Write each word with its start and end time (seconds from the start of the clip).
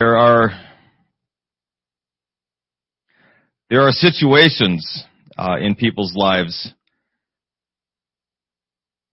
There 0.00 0.16
are 0.16 0.50
there 3.70 3.82
are 3.82 3.92
situations 3.92 5.04
uh, 5.38 5.56
in 5.60 5.76
people's 5.76 6.14
lives. 6.16 6.72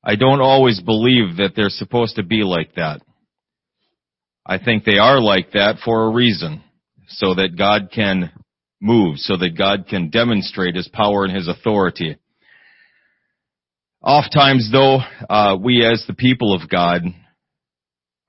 I 0.03 0.15
don't 0.15 0.41
always 0.41 0.81
believe 0.81 1.37
that 1.37 1.51
they're 1.55 1.69
supposed 1.69 2.15
to 2.15 2.23
be 2.23 2.43
like 2.43 2.73
that. 2.75 3.01
I 4.43 4.57
think 4.57 4.83
they 4.83 4.97
are 4.97 5.21
like 5.21 5.51
that 5.51 5.75
for 5.85 6.05
a 6.05 6.09
reason, 6.09 6.63
so 7.07 7.35
that 7.35 7.55
God 7.55 7.91
can 7.93 8.31
move, 8.81 9.17
so 9.17 9.37
that 9.37 9.55
God 9.55 9.85
can 9.87 10.09
demonstrate 10.09 10.75
His 10.75 10.87
power 10.87 11.25
and 11.25 11.35
His 11.35 11.47
authority. 11.47 12.17
Oftentimes 14.01 14.71
though, 14.71 14.97
uh, 15.29 15.57
we 15.61 15.85
as 15.85 16.03
the 16.07 16.15
people 16.15 16.55
of 16.55 16.67
God 16.67 17.03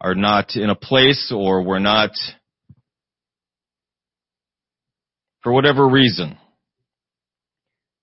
are 0.03 0.15
not 0.15 0.55
in 0.55 0.69
a 0.69 0.75
place 0.75 1.33
or 1.35 1.63
we're 1.63 1.79
not, 1.79 2.11
for 5.43 5.53
whatever 5.53 5.87
reason, 5.89 6.39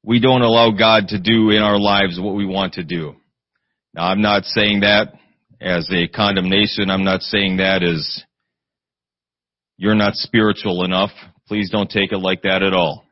we 0.04 0.20
don't 0.20 0.42
allow 0.42 0.72
God 0.72 1.10
to 1.10 1.20
do 1.20 1.50
in 1.50 1.62
our 1.62 1.80
lives 1.80 2.20
what 2.20 2.36
we 2.36 2.46
want 2.46 2.74
to 2.74 2.84
do. 2.84 3.16
Now 3.94 4.06
I'm 4.08 4.22
not 4.22 4.46
saying 4.46 4.82
that 4.82 5.14
as 5.62 5.90
a 5.92 6.08
condemnation. 6.08 6.90
I'm 6.90 7.04
not 7.04 7.22
saying 7.22 7.58
that 7.58 7.84
as 7.84 8.24
you're 9.78 9.96
not 9.96 10.16
spiritual 10.16 10.84
enough. 10.84 11.12
Please 11.48 11.70
don't 11.70 11.90
take 11.90 12.12
it 12.12 12.18
like 12.18 12.44
that 12.44 12.64
at 12.64 12.74
all. 12.74 13.06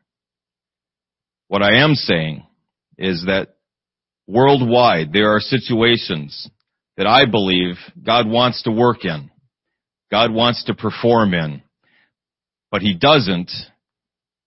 What 1.48 1.64
I 1.64 1.84
am 1.84 1.96
saying 1.96 2.46
is 2.98 3.24
that 3.26 3.56
worldwide 4.28 5.14
there 5.14 5.36
are 5.36 5.40
situations 5.40 6.50
that 6.98 7.08
I 7.08 7.26
believe 7.26 7.76
God 8.06 8.28
wants 8.28 8.64
to 8.64 8.72
work 8.72 9.06
in. 9.06 9.32
God 10.12 10.34
wants 10.34 10.66
to 10.66 10.74
perform 10.74 11.34
in. 11.34 11.62
But 12.72 12.82
He 12.82 12.96
doesn't 12.96 13.52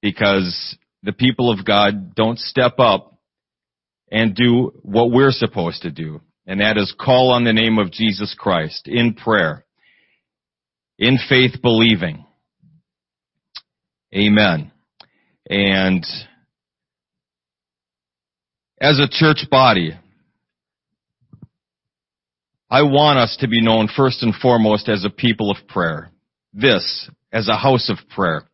because 0.03 0.77
the 1.03 1.13
people 1.13 1.51
of 1.51 1.65
God 1.65 2.15
don't 2.15 2.39
step 2.39 2.75
up 2.79 3.19
and 4.11 4.35
do 4.35 4.73
what 4.83 5.11
we're 5.11 5.33
supposed 5.33 5.83
to 5.83 5.91
do. 5.91 6.21
And 6.47 6.61
that 6.61 6.77
is 6.77 6.95
call 6.99 7.31
on 7.33 7.45
the 7.45 7.53
name 7.53 7.79
of 7.79 7.93
Jesus 7.93 8.35
Christ 8.39 8.89
in 8.89 9.15
prayer, 9.15 9.65
in 10.99 11.19
faith 11.29 11.63
believing. 11.63 12.25
Amen. 14.15 14.73
And 15.49 16.05
as 18.81 18.99
a 18.99 19.09
church 19.09 19.49
body, 19.51 19.93
I 22.69 22.83
want 22.83 23.19
us 23.19 23.37
to 23.41 23.49
be 23.49 23.61
known 23.61 23.89
first 23.95 24.23
and 24.23 24.35
foremost 24.35 24.89
as 24.89 25.05
a 25.05 25.11
people 25.11 25.51
of 25.51 25.69
prayer. 25.69 26.11
This, 26.53 27.09
as 27.33 27.49
a 27.49 27.57
house 27.57 27.89
of 27.91 27.99
prayer. 28.09 28.50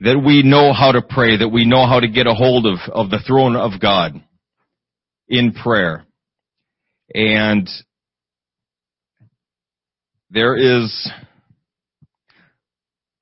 That 0.00 0.22
we 0.24 0.42
know 0.42 0.72
how 0.72 0.92
to 0.92 1.02
pray, 1.02 1.36
that 1.38 1.48
we 1.48 1.66
know 1.66 1.86
how 1.86 2.00
to 2.00 2.08
get 2.08 2.26
a 2.26 2.34
hold 2.34 2.66
of, 2.66 2.78
of 2.90 3.10
the 3.10 3.20
throne 3.26 3.54
of 3.54 3.80
God 3.80 4.14
in 5.28 5.52
prayer. 5.52 6.04
And 7.14 7.68
there 10.30 10.56
is, 10.56 11.10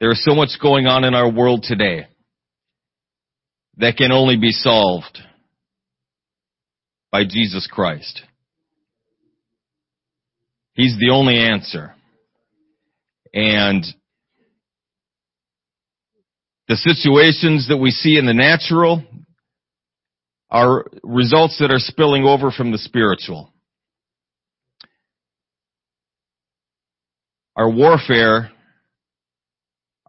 there 0.00 0.12
is 0.12 0.24
so 0.24 0.34
much 0.34 0.50
going 0.62 0.86
on 0.86 1.04
in 1.04 1.14
our 1.14 1.30
world 1.30 1.64
today 1.64 2.06
that 3.78 3.96
can 3.96 4.12
only 4.12 4.36
be 4.36 4.52
solved 4.52 5.18
by 7.10 7.24
Jesus 7.24 7.68
Christ. 7.70 8.22
He's 10.74 10.96
the 10.98 11.10
only 11.10 11.38
answer. 11.38 11.94
And 13.34 13.84
the 16.68 16.76
situations 16.76 17.68
that 17.68 17.78
we 17.78 17.90
see 17.90 18.18
in 18.18 18.26
the 18.26 18.34
natural 18.34 19.02
are 20.50 20.84
results 21.02 21.58
that 21.60 21.70
are 21.70 21.78
spilling 21.78 22.24
over 22.24 22.50
from 22.50 22.72
the 22.72 22.78
spiritual. 22.78 23.52
Our 27.56 27.70
warfare 27.70 28.50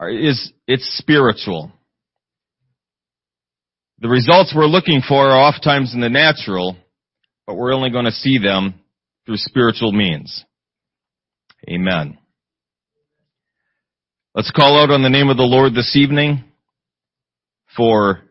is, 0.01 0.51
it's 0.67 0.97
spiritual. 0.97 1.71
The 3.99 4.09
results 4.09 4.53
we're 4.55 4.65
looking 4.65 5.01
for 5.05 5.29
are 5.29 5.47
oftentimes 5.47 5.93
in 5.93 6.01
the 6.01 6.09
natural, 6.09 6.75
but 7.47 7.55
we're 7.55 7.73
only 7.73 7.89
going 7.89 8.05
to 8.05 8.11
see 8.11 8.37
them 8.37 8.75
through 9.25 9.37
spiritual 9.37 9.91
means. 9.91 10.43
Amen. 11.69 12.17
Let's 14.35 14.51
call 14.51 14.81
out 14.81 14.91
on 14.91 15.03
the 15.03 15.09
name 15.09 15.29
of 15.29 15.37
the 15.37 15.43
Lord 15.43 15.73
this 15.73 15.95
evening 15.95 16.45
for 17.75 18.21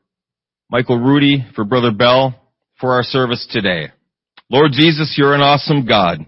Michael 0.71 0.99
Rudy, 0.99 1.47
for 1.55 1.65
Brother 1.65 1.93
Bell, 1.93 2.35
for 2.81 2.93
our 2.95 3.03
service 3.03 3.47
today. 3.51 3.89
Lord 4.51 4.73
Jesus, 4.73 5.15
you're 5.17 5.35
an 5.35 5.41
awesome 5.41 5.87
God. 5.87 6.25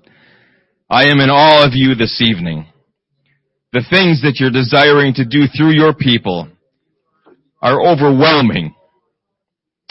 I 0.88 1.04
am 1.04 1.20
in 1.20 1.30
awe 1.30 1.66
of 1.66 1.72
you 1.74 1.94
this 1.94 2.20
evening. 2.20 2.66
The 3.72 3.84
things 3.88 4.22
that 4.22 4.36
you're 4.40 4.50
desiring 4.50 5.14
to 5.14 5.24
do 5.24 5.46
through 5.46 5.72
your 5.72 5.94
people 5.94 6.48
are 7.62 7.80
overwhelming. 7.80 8.74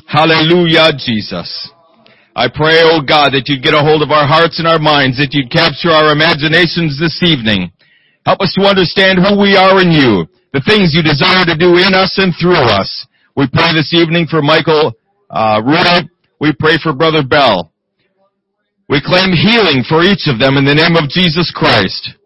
Hallelujah, 0.05 0.91
Jesus. 0.97 1.71
I 2.35 2.47
pray, 2.47 2.81
oh 2.83 3.01
God, 3.01 3.31
that 3.31 3.47
you'd 3.47 3.63
get 3.63 3.73
a 3.73 3.85
hold 3.85 4.01
of 4.01 4.11
our 4.11 4.27
hearts 4.27 4.59
and 4.59 4.67
our 4.67 4.79
minds, 4.79 5.17
that 5.17 5.33
you'd 5.33 5.51
capture 5.51 5.89
our 5.89 6.11
imaginations 6.11 6.99
this 6.99 7.21
evening. 7.23 7.71
Help 8.25 8.41
us 8.41 8.53
to 8.57 8.67
understand 8.67 9.19
who 9.19 9.39
we 9.39 9.55
are 9.55 9.81
in 9.81 9.91
you, 9.91 10.27
the 10.53 10.63
things 10.65 10.91
you 10.93 11.01
desire 11.01 11.45
to 11.45 11.57
do 11.57 11.77
in 11.77 11.93
us 11.93 12.17
and 12.17 12.33
through 12.35 12.59
us. 12.59 13.07
We 13.39 13.47
pray 13.47 13.71
this 13.71 13.93
evening 13.93 14.27
for 14.27 14.41
Michael 14.41 14.91
uh, 15.29 15.61
Rudy. 15.63 16.11
We 16.41 16.51
pray 16.59 16.75
for 16.83 16.91
Brother 16.91 17.23
Bell. 17.23 17.71
We 18.89 18.99
claim 18.99 19.31
healing 19.31 19.87
for 19.87 20.03
each 20.03 20.27
of 20.27 20.43
them 20.43 20.59
in 20.59 20.67
the 20.67 20.75
name 20.75 20.99
of 20.99 21.07
Jesus 21.07 21.47
Christ. 21.55 22.19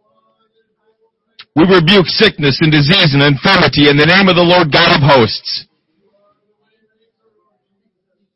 We 1.56 1.70
rebuke 1.70 2.10
sickness 2.10 2.58
and 2.66 2.72
disease 2.74 3.14
and 3.14 3.22
infirmity 3.22 3.94
in 3.94 3.98
the 4.02 4.10
name 4.10 4.26
of 4.26 4.34
the 4.34 4.42
Lord 4.42 4.74
God 4.74 4.90
of 4.90 5.06
hosts. 5.06 5.68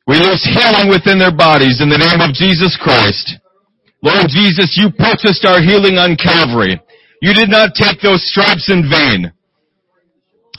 We 0.05 0.21
lose 0.21 0.45
healing 0.45 0.93
within 0.93 1.17
their 1.17 1.33
bodies 1.33 1.81
in 1.81 1.89
the 1.89 1.97
name 1.97 2.21
of 2.21 2.37
Jesus 2.37 2.77
Christ. 2.77 3.41
Lord 4.05 4.29
Jesus, 4.29 4.77
you 4.77 4.93
purchased 4.93 5.49
our 5.49 5.65
healing 5.65 5.97
on 5.97 6.13
Calvary. 6.13 6.79
You 7.23 7.33
did 7.33 7.49
not 7.49 7.73
take 7.73 8.05
those 8.05 8.21
stripes 8.29 8.69
in 8.69 8.85
vain. 8.85 9.33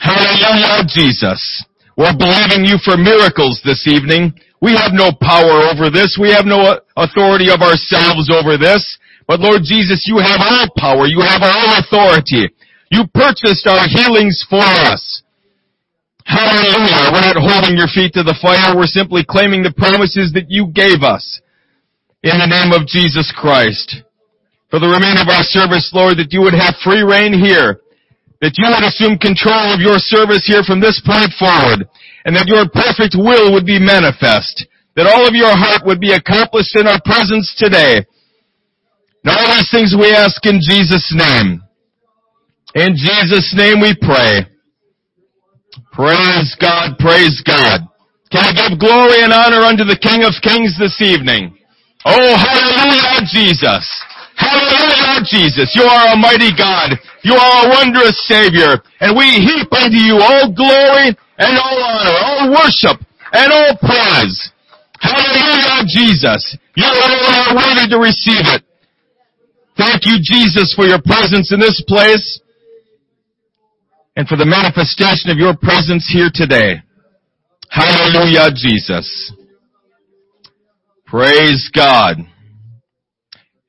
Hallelujah, 0.02 0.82
Jesus. 0.90 1.62
We're 1.98 2.14
believing 2.14 2.62
you 2.62 2.78
for 2.78 2.94
miracles 2.94 3.58
this 3.66 3.82
evening. 3.90 4.30
We 4.62 4.78
have 4.78 4.94
no 4.94 5.10
power 5.18 5.66
over 5.66 5.90
this. 5.90 6.14
We 6.14 6.30
have 6.30 6.46
no 6.46 6.78
authority 6.94 7.50
of 7.50 7.58
ourselves 7.58 8.30
over 8.30 8.54
this. 8.54 8.86
But 9.26 9.42
Lord 9.42 9.66
Jesus, 9.66 10.06
you 10.06 10.22
have 10.22 10.38
all 10.38 10.70
power. 10.78 11.10
You 11.10 11.26
have 11.26 11.42
all 11.42 11.74
authority. 11.74 12.54
You 12.94 13.02
purchased 13.12 13.66
our 13.66 13.90
healings 13.90 14.46
for 14.48 14.62
us. 14.62 15.22
Hallelujah. 16.22 17.10
We're 17.10 17.26
not 17.26 17.42
holding 17.42 17.76
your 17.76 17.90
feet 17.90 18.14
to 18.14 18.22
the 18.22 18.38
fire. 18.40 18.78
We're 18.78 18.86
simply 18.86 19.26
claiming 19.26 19.64
the 19.64 19.74
promises 19.74 20.30
that 20.38 20.46
you 20.46 20.70
gave 20.70 21.02
us. 21.02 21.40
In 22.22 22.38
the 22.38 22.46
name 22.46 22.70
of 22.70 22.86
Jesus 22.86 23.34
Christ. 23.36 24.06
For 24.70 24.78
the 24.78 24.86
remainder 24.86 25.22
of 25.22 25.34
our 25.34 25.42
service, 25.42 25.90
Lord, 25.92 26.18
that 26.18 26.30
you 26.30 26.42
would 26.42 26.54
have 26.54 26.78
free 26.84 27.02
rein 27.02 27.34
here. 27.34 27.80
That 28.40 28.54
you 28.54 28.70
would 28.70 28.86
assume 28.86 29.18
control 29.18 29.74
of 29.74 29.82
your 29.82 29.98
service 29.98 30.46
here 30.46 30.62
from 30.62 30.78
this 30.78 31.02
point 31.02 31.34
forward. 31.34 31.90
And 32.24 32.36
that 32.38 32.46
your 32.46 32.70
perfect 32.70 33.18
will 33.18 33.52
would 33.52 33.66
be 33.66 33.82
manifest. 33.82 34.66
That 34.94 35.10
all 35.10 35.26
of 35.26 35.34
your 35.34 35.50
heart 35.50 35.82
would 35.86 35.98
be 35.98 36.14
accomplished 36.14 36.78
in 36.78 36.86
our 36.86 37.02
presence 37.02 37.50
today. 37.58 38.06
And 39.24 39.30
all 39.34 39.48
these 39.58 39.70
things 39.70 39.94
we 39.98 40.14
ask 40.14 40.38
in 40.46 40.62
Jesus' 40.62 41.10
name. 41.14 41.62
In 42.74 42.94
Jesus' 42.94 43.54
name 43.56 43.80
we 43.80 43.94
pray. 43.98 44.46
Praise 45.92 46.54
God, 46.60 46.98
praise 46.98 47.42
God. 47.42 47.88
Can 48.30 48.44
I 48.44 48.52
give 48.52 48.78
glory 48.78 49.24
and 49.24 49.32
honor 49.32 49.64
unto 49.64 49.82
the 49.82 49.98
King 49.98 50.22
of 50.22 50.36
Kings 50.44 50.76
this 50.78 51.00
evening? 51.00 51.56
Oh, 52.04 52.34
hallelujah, 52.36 53.26
Jesus. 53.26 53.82
Hallelujah, 54.36 55.24
Jesus. 55.26 55.74
You 55.74 55.82
are 55.82 56.14
a 56.14 56.16
mighty 56.16 56.54
God. 56.54 56.94
You 57.28 57.36
are 57.36 57.66
a 57.66 57.68
wondrous 57.68 58.16
Savior. 58.26 58.80
And 59.00 59.12
we 59.12 59.28
heap 59.44 59.68
unto 59.68 60.00
you 60.00 60.16
all 60.16 60.48
glory 60.48 61.12
and 61.12 61.52
all 61.60 61.76
honor, 61.76 62.16
all 62.24 62.50
worship 62.56 63.04
and 63.32 63.52
all 63.52 63.76
praise. 63.76 64.50
Hallelujah, 64.98 65.84
Jesus. 65.92 66.56
You 66.74 66.88
are 66.88 67.54
worthy 67.54 67.88
to 67.90 67.98
receive 67.98 68.48
it. 68.48 68.64
Thank 69.76 70.06
you, 70.06 70.16
Jesus, 70.22 70.72
for 70.74 70.86
your 70.86 71.02
presence 71.02 71.52
in 71.52 71.60
this 71.60 71.84
place 71.86 72.40
and 74.16 74.26
for 74.26 74.36
the 74.36 74.46
manifestation 74.46 75.30
of 75.30 75.36
your 75.36 75.54
presence 75.54 76.08
here 76.10 76.30
today. 76.32 76.82
Hallelujah, 77.70 78.50
Jesus. 78.56 79.32
Praise 81.06 81.70
God. 81.74 82.16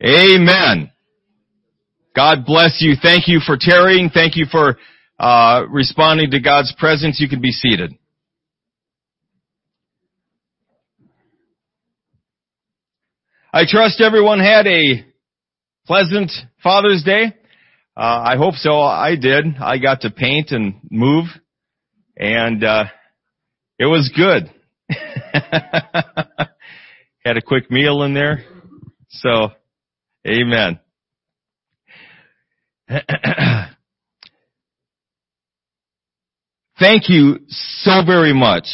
Amen. 0.02 0.92
God 2.20 2.46
bless 2.46 2.82
you. 2.82 2.96
Thank 3.02 3.30
you 3.30 3.40
for 3.40 3.56
tarrying. 3.58 4.10
Thank 4.14 4.36
you 4.36 4.46
for 4.52 4.78
uh, 5.18 5.64
responding 5.70 6.32
to 6.32 6.42
God's 6.42 6.76
presence. 6.78 7.18
You 7.22 7.30
can 7.30 7.40
be 7.40 7.52
seated. 7.52 7.94
I 13.54 13.64
trust 13.66 14.02
everyone 14.02 14.42
had 14.42 14.68
a 14.68 15.06
pleasant 15.88 16.30
Father's 16.62 17.04
Day. 17.06 17.34
Uh, 17.96 18.02
I 18.02 18.36
hope 18.36 18.56
so. 18.56 18.82
I 18.82 19.16
did. 19.16 19.56
I 19.58 19.78
got 19.78 20.02
to 20.02 20.10
paint 20.12 20.52
and 20.52 20.76
move, 20.92 21.28
and 22.18 22.62
uh, 22.66 22.84
it 23.78 23.86
was 23.86 24.12
good. 24.14 24.52
Had 27.24 27.38
a 27.38 27.42
quick 27.42 27.72
meal 27.72 28.04
in 28.04 28.14
there, 28.14 28.44
so 29.08 29.52
amen. 30.28 30.82
Thank 36.80 37.10
you 37.10 37.40
so 37.48 38.02
very 38.06 38.34
much. 38.34 38.68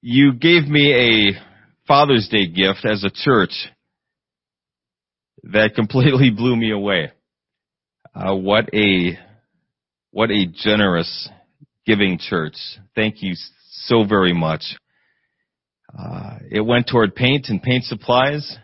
You 0.00 0.32
gave 0.32 0.66
me 0.66 0.92
a 0.92 1.32
Father's 1.86 2.28
Day 2.28 2.46
gift 2.46 2.84
as 2.84 3.04
a 3.04 3.10
church 3.10 3.68
that 5.44 5.74
completely 5.76 6.30
blew 6.36 6.56
me 6.56 6.72
away. 6.72 7.12
Uh, 8.14 8.34
what 8.34 8.68
a 8.74 9.18
what 10.10 10.30
a 10.30 10.46
generous 10.46 11.28
giving 11.86 12.18
church. 12.18 12.56
Thank 12.94 13.22
you 13.22 13.34
so 13.70 14.04
very 14.04 14.32
much. 14.32 14.76
Uh, 15.96 16.38
it 16.50 16.60
went 16.60 16.88
toward 16.88 17.14
paint 17.14 17.46
and 17.50 17.62
paint 17.62 17.84
supplies. 17.84 18.56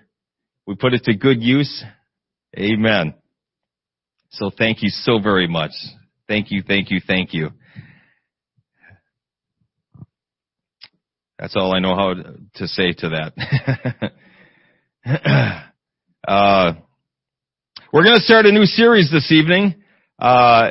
We 0.66 0.74
put 0.74 0.94
it 0.94 1.04
to 1.04 1.14
good 1.14 1.42
use. 1.42 1.84
Amen. 2.58 3.14
So 4.30 4.50
thank 4.56 4.82
you 4.82 4.90
so 4.90 5.18
very 5.18 5.48
much. 5.48 5.72
Thank 6.28 6.50
you, 6.50 6.62
thank 6.66 6.90
you, 6.90 7.00
thank 7.04 7.34
you. 7.34 7.50
That's 11.38 11.56
all 11.56 11.74
I 11.74 11.80
know 11.80 11.96
how 11.96 12.14
to 12.56 12.68
say 12.68 12.92
to 12.98 13.10
that. 13.10 14.12
Uh, 16.28 16.74
we're 17.92 18.04
going 18.04 18.18
to 18.18 18.22
start 18.22 18.44
a 18.44 18.52
new 18.52 18.66
series 18.66 19.10
this 19.10 19.32
evening. 19.32 19.74
Uh, 20.18 20.70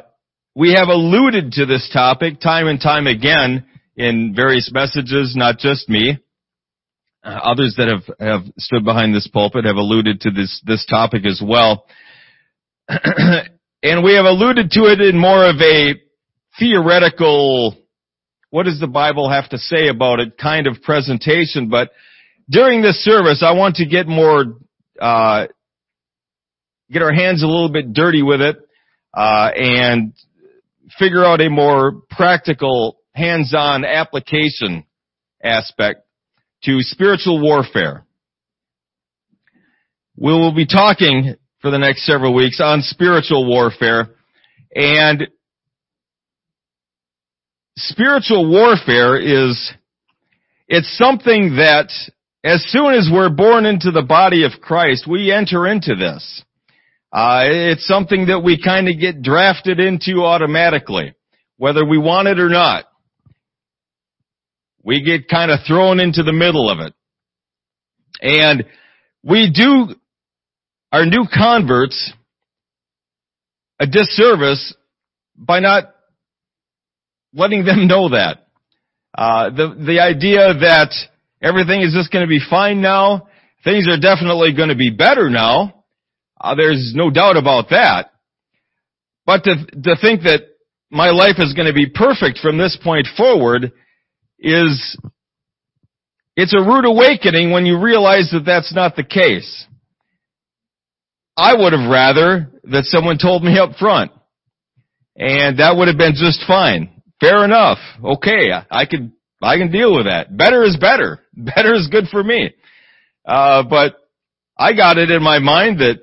we 0.55 0.73
have 0.77 0.89
alluded 0.89 1.53
to 1.53 1.65
this 1.65 1.89
topic 1.91 2.39
time 2.39 2.67
and 2.67 2.79
time 2.79 3.07
again 3.07 3.65
in 3.95 4.33
various 4.35 4.69
messages, 4.71 5.33
not 5.35 5.57
just 5.57 5.89
me. 5.89 6.19
Uh, 7.23 7.39
others 7.43 7.75
that 7.77 7.87
have, 7.87 8.15
have 8.19 8.53
stood 8.59 8.85
behind 8.85 9.13
this 9.13 9.27
pulpit 9.27 9.65
have 9.65 9.75
alluded 9.75 10.21
to 10.21 10.29
this, 10.29 10.61
this 10.65 10.85
topic 10.85 11.25
as 11.25 11.41
well. 11.43 11.85
and 13.83 14.03
we 14.03 14.15
have 14.15 14.25
alluded 14.25 14.71
to 14.71 14.81
it 14.85 14.99
in 14.99 15.17
more 15.17 15.47
of 15.47 15.57
a 15.61 15.95
theoretical, 16.57 17.77
what 18.49 18.63
does 18.63 18.79
the 18.79 18.87
Bible 18.87 19.29
have 19.29 19.49
to 19.49 19.57
say 19.57 19.89
about 19.89 20.19
it 20.19 20.37
kind 20.37 20.65
of 20.65 20.81
presentation, 20.81 21.69
but 21.69 21.91
during 22.49 22.81
this 22.81 23.03
service, 23.03 23.43
I 23.45 23.53
want 23.53 23.75
to 23.75 23.85
get 23.85 24.07
more 24.07 24.57
uh, 24.99 25.45
get 26.91 27.01
our 27.01 27.13
hands 27.13 27.43
a 27.43 27.47
little 27.47 27.71
bit 27.71 27.93
dirty 27.93 28.23
with 28.23 28.41
it, 28.41 28.57
uh, 29.13 29.51
and 29.55 30.13
figure 30.97 31.23
out 31.23 31.41
a 31.41 31.49
more 31.49 32.01
practical, 32.09 32.97
hands-on 33.13 33.85
application 33.85 34.85
aspect 35.43 36.01
to 36.63 36.81
spiritual 36.81 37.41
warfare. 37.41 38.05
We 40.17 40.33
will 40.33 40.53
be 40.53 40.65
talking 40.65 41.35
for 41.61 41.71
the 41.71 41.77
next 41.77 42.05
several 42.05 42.33
weeks 42.33 42.59
on 42.61 42.81
spiritual 42.81 43.47
warfare 43.47 44.09
and 44.75 45.27
spiritual 47.75 48.49
warfare 48.49 49.17
is 49.17 49.73
it's 50.67 50.97
something 50.97 51.55
that 51.55 51.89
as 52.43 52.63
soon 52.69 52.93
as 52.93 53.09
we're 53.11 53.29
born 53.29 53.65
into 53.65 53.91
the 53.91 54.03
body 54.03 54.45
of 54.45 54.61
Christ, 54.61 55.07
we 55.07 55.31
enter 55.31 55.67
into 55.67 55.95
this. 55.95 56.43
Uh, 57.11 57.41
it's 57.45 57.87
something 57.87 58.27
that 58.27 58.41
we 58.43 58.61
kind 58.61 58.87
of 58.87 58.99
get 58.99 59.21
drafted 59.23 59.79
into 59.79 60.23
automatically, 60.23 61.15
whether 61.57 61.83
we 61.83 61.97
want 61.97 62.27
it 62.27 62.39
or 62.39 62.49
not. 62.49 62.85
We 64.83 65.03
get 65.03 65.27
kind 65.27 65.51
of 65.51 65.59
thrown 65.67 65.99
into 65.99 66.23
the 66.23 66.31
middle 66.31 66.69
of 66.69 66.79
it. 66.79 66.93
And 68.21 68.65
we 69.23 69.51
do 69.51 69.95
our 70.91 71.05
new 71.05 71.25
converts 71.33 72.13
a 73.79 73.87
disservice 73.87 74.75
by 75.35 75.59
not 75.59 75.93
letting 77.33 77.63
them 77.65 77.87
know 77.87 78.09
that. 78.09 78.47
Uh, 79.17 79.49
the, 79.49 79.83
the 79.85 79.99
idea 79.99 80.53
that 80.53 80.91
Everything 81.41 81.81
is 81.81 81.93
just 81.93 82.11
going 82.11 82.25
to 82.25 82.29
be 82.29 82.41
fine 82.49 82.81
now. 82.81 83.27
Things 83.63 83.87
are 83.87 83.99
definitely 83.99 84.53
going 84.53 84.69
to 84.69 84.75
be 84.75 84.89
better 84.89 85.29
now. 85.29 85.83
Uh, 86.39 86.55
there's 86.55 86.93
no 86.95 87.09
doubt 87.09 87.37
about 87.37 87.69
that. 87.69 88.11
But 89.25 89.43
to, 89.43 89.55
to 89.83 89.95
think 90.01 90.23
that 90.23 90.41
my 90.89 91.11
life 91.11 91.35
is 91.37 91.53
going 91.53 91.67
to 91.67 91.73
be 91.73 91.87
perfect 91.87 92.39
from 92.39 92.57
this 92.57 92.77
point 92.81 93.07
forward 93.15 93.71
is, 94.39 94.97
it's 96.35 96.53
a 96.53 96.59
rude 96.59 96.85
awakening 96.85 97.51
when 97.51 97.65
you 97.65 97.79
realize 97.79 98.29
that 98.31 98.45
that's 98.45 98.73
not 98.73 98.95
the 98.95 99.03
case. 99.03 99.65
I 101.39 101.53
would 101.53 101.73
have 101.73 101.89
rather 101.89 102.51
that 102.65 102.83
someone 102.83 103.17
told 103.17 103.43
me 103.43 103.57
up 103.57 103.75
front. 103.79 104.11
And 105.15 105.59
that 105.59 105.75
would 105.75 105.87
have 105.87 105.97
been 105.97 106.15
just 106.15 106.43
fine. 106.47 107.01
Fair 107.19 107.43
enough. 107.43 107.77
Okay, 108.03 108.51
I 108.71 108.85
could 108.85 109.11
I 109.41 109.57
can 109.57 109.71
deal 109.71 109.95
with 109.95 110.05
that. 110.05 110.35
Better 110.35 110.63
is 110.63 110.77
better. 110.77 111.19
Better 111.33 111.73
is 111.73 111.87
good 111.87 112.07
for 112.09 112.23
me. 112.23 112.53
Uh, 113.25 113.63
but 113.63 113.95
I 114.57 114.73
got 114.73 114.97
it 114.97 115.11
in 115.11 115.23
my 115.23 115.39
mind 115.39 115.79
that, 115.79 115.99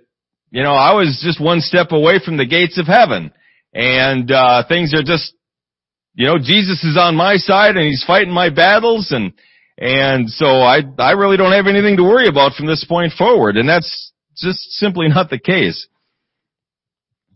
you 0.51 0.63
know, 0.63 0.73
I 0.73 0.95
was 0.95 1.21
just 1.23 1.43
one 1.43 1.61
step 1.61 1.89
away 1.91 2.21
from 2.25 2.37
the 2.37 2.47
gates 2.47 2.79
of 2.79 2.87
heaven. 2.87 3.33
And, 3.75 4.31
uh, 4.31 4.65
things 4.67 4.95
are 4.95 5.03
just, 5.03 5.35
you 6.15 6.27
know, 6.27 6.39
Jesus 6.39 6.83
is 6.83 6.97
on 6.99 7.15
my 7.15 7.37
side 7.37 7.77
and 7.77 7.87
he's 7.87 8.05
fighting 8.07 8.33
my 8.33 8.49
battles 8.49 9.13
and, 9.13 9.33
and 9.77 10.31
so 10.31 10.47
I, 10.47 10.81
I 10.99 11.13
really 11.13 11.37
don't 11.37 11.53
have 11.53 11.67
anything 11.67 11.99
to 11.99 12.03
worry 12.03 12.29
about 12.29 12.55
from 12.55 12.67
this 12.67 12.87
point 12.89 13.13
forward. 13.13 13.59
And 13.59 13.69
that's 13.69 14.06
just 14.37 14.59
simply 14.73 15.09
not 15.09 15.31
the 15.31 15.39
case. 15.39 15.87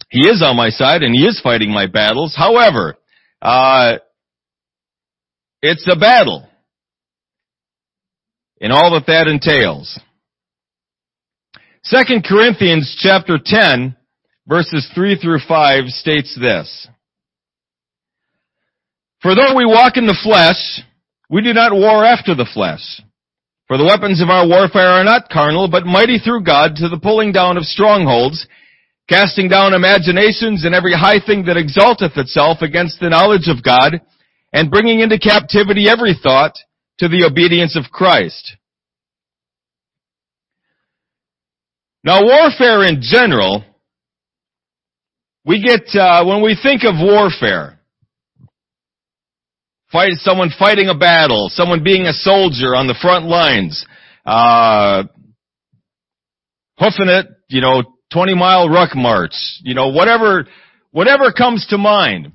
He 0.09 0.29
is 0.29 0.43
on 0.45 0.57
my 0.57 0.71
side 0.71 1.03
and 1.03 1.15
he 1.15 1.23
is 1.23 1.41
fighting 1.43 1.71
my 1.71 1.87
battles. 1.87 2.35
However, 2.37 2.97
uh, 3.41 3.99
it's 5.63 5.87
a 5.91 5.99
battle. 5.99 6.49
In 8.59 8.73
all 8.73 8.93
that 8.93 9.07
that 9.07 9.27
entails. 9.27 9.99
Second 11.83 12.25
Corinthians 12.25 12.97
chapter 13.01 13.39
10 13.43 13.97
verses 14.47 14.91
3 14.95 15.17
through 15.17 15.39
5 15.47 15.85
states 15.89 16.37
this. 16.39 16.89
For 19.23 19.35
though 19.35 19.55
we 19.57 19.65
walk 19.65 19.97
in 19.97 20.07
the 20.07 20.19
flesh, 20.23 20.85
we 21.29 21.43
do 21.43 21.53
not 21.53 21.73
war 21.73 22.05
after 22.05 22.35
the 22.35 22.49
flesh. 22.53 23.01
For 23.71 23.79
the 23.79 23.85
weapons 23.85 24.21
of 24.21 24.31
our 24.31 24.49
warfare 24.49 24.99
are 24.99 25.05
not 25.05 25.29
carnal, 25.31 25.69
but 25.71 25.87
mighty 25.87 26.19
through 26.19 26.43
God 26.43 26.75
to 26.83 26.89
the 26.89 26.99
pulling 26.99 27.31
down 27.31 27.57
of 27.57 27.63
strongholds, 27.63 28.49
casting 29.09 29.49
down 29.49 29.75
imaginations 29.75 30.65
and 30.65 30.75
every 30.75 30.93
high 30.93 31.25
thing 31.25 31.45
that 31.45 31.57
exalteth 31.57 32.17
itself 32.17 32.63
against 32.63 32.99
the 32.99 33.09
knowledge 33.09 33.47
of 33.47 33.63
God, 33.63 34.01
and 34.53 34.73
bringing 34.73 34.99
into 34.99 35.21
captivity 35.21 35.89
every 35.89 36.19
thought 36.21 36.59
to 36.99 37.07
the 37.07 37.25
obedience 37.25 37.77
of 37.77 37.93
Christ. 37.93 38.57
Now 42.03 42.25
warfare 42.25 42.83
in 42.83 43.01
general, 43.01 43.65
we 45.45 45.63
get, 45.63 45.95
uh, 45.95 46.25
when 46.25 46.43
we 46.43 46.59
think 46.61 46.83
of 46.83 46.97
warfare, 46.99 47.79
fight, 49.93 50.13
someone 50.17 50.51
fighting 50.59 50.89
a 50.89 50.95
battle, 50.95 51.49
someone 51.51 51.83
being 51.83 52.07
a 52.07 52.13
soldier 52.13 52.75
on 52.75 52.87
the 52.87 52.97
front 53.01 53.27
lines, 53.27 53.85
uh, 54.27 55.05
hoofing 56.79 57.09
it, 57.09 57.27
you 57.49 57.61
know, 57.61 57.83
20 58.13 58.35
mile 58.35 58.69
ruck 58.69 58.95
march, 58.95 59.35
you 59.63 59.75
know, 59.75 59.89
whatever, 59.89 60.47
whatever 60.91 61.33
comes 61.33 61.67
to 61.69 61.79
mind 61.79 62.33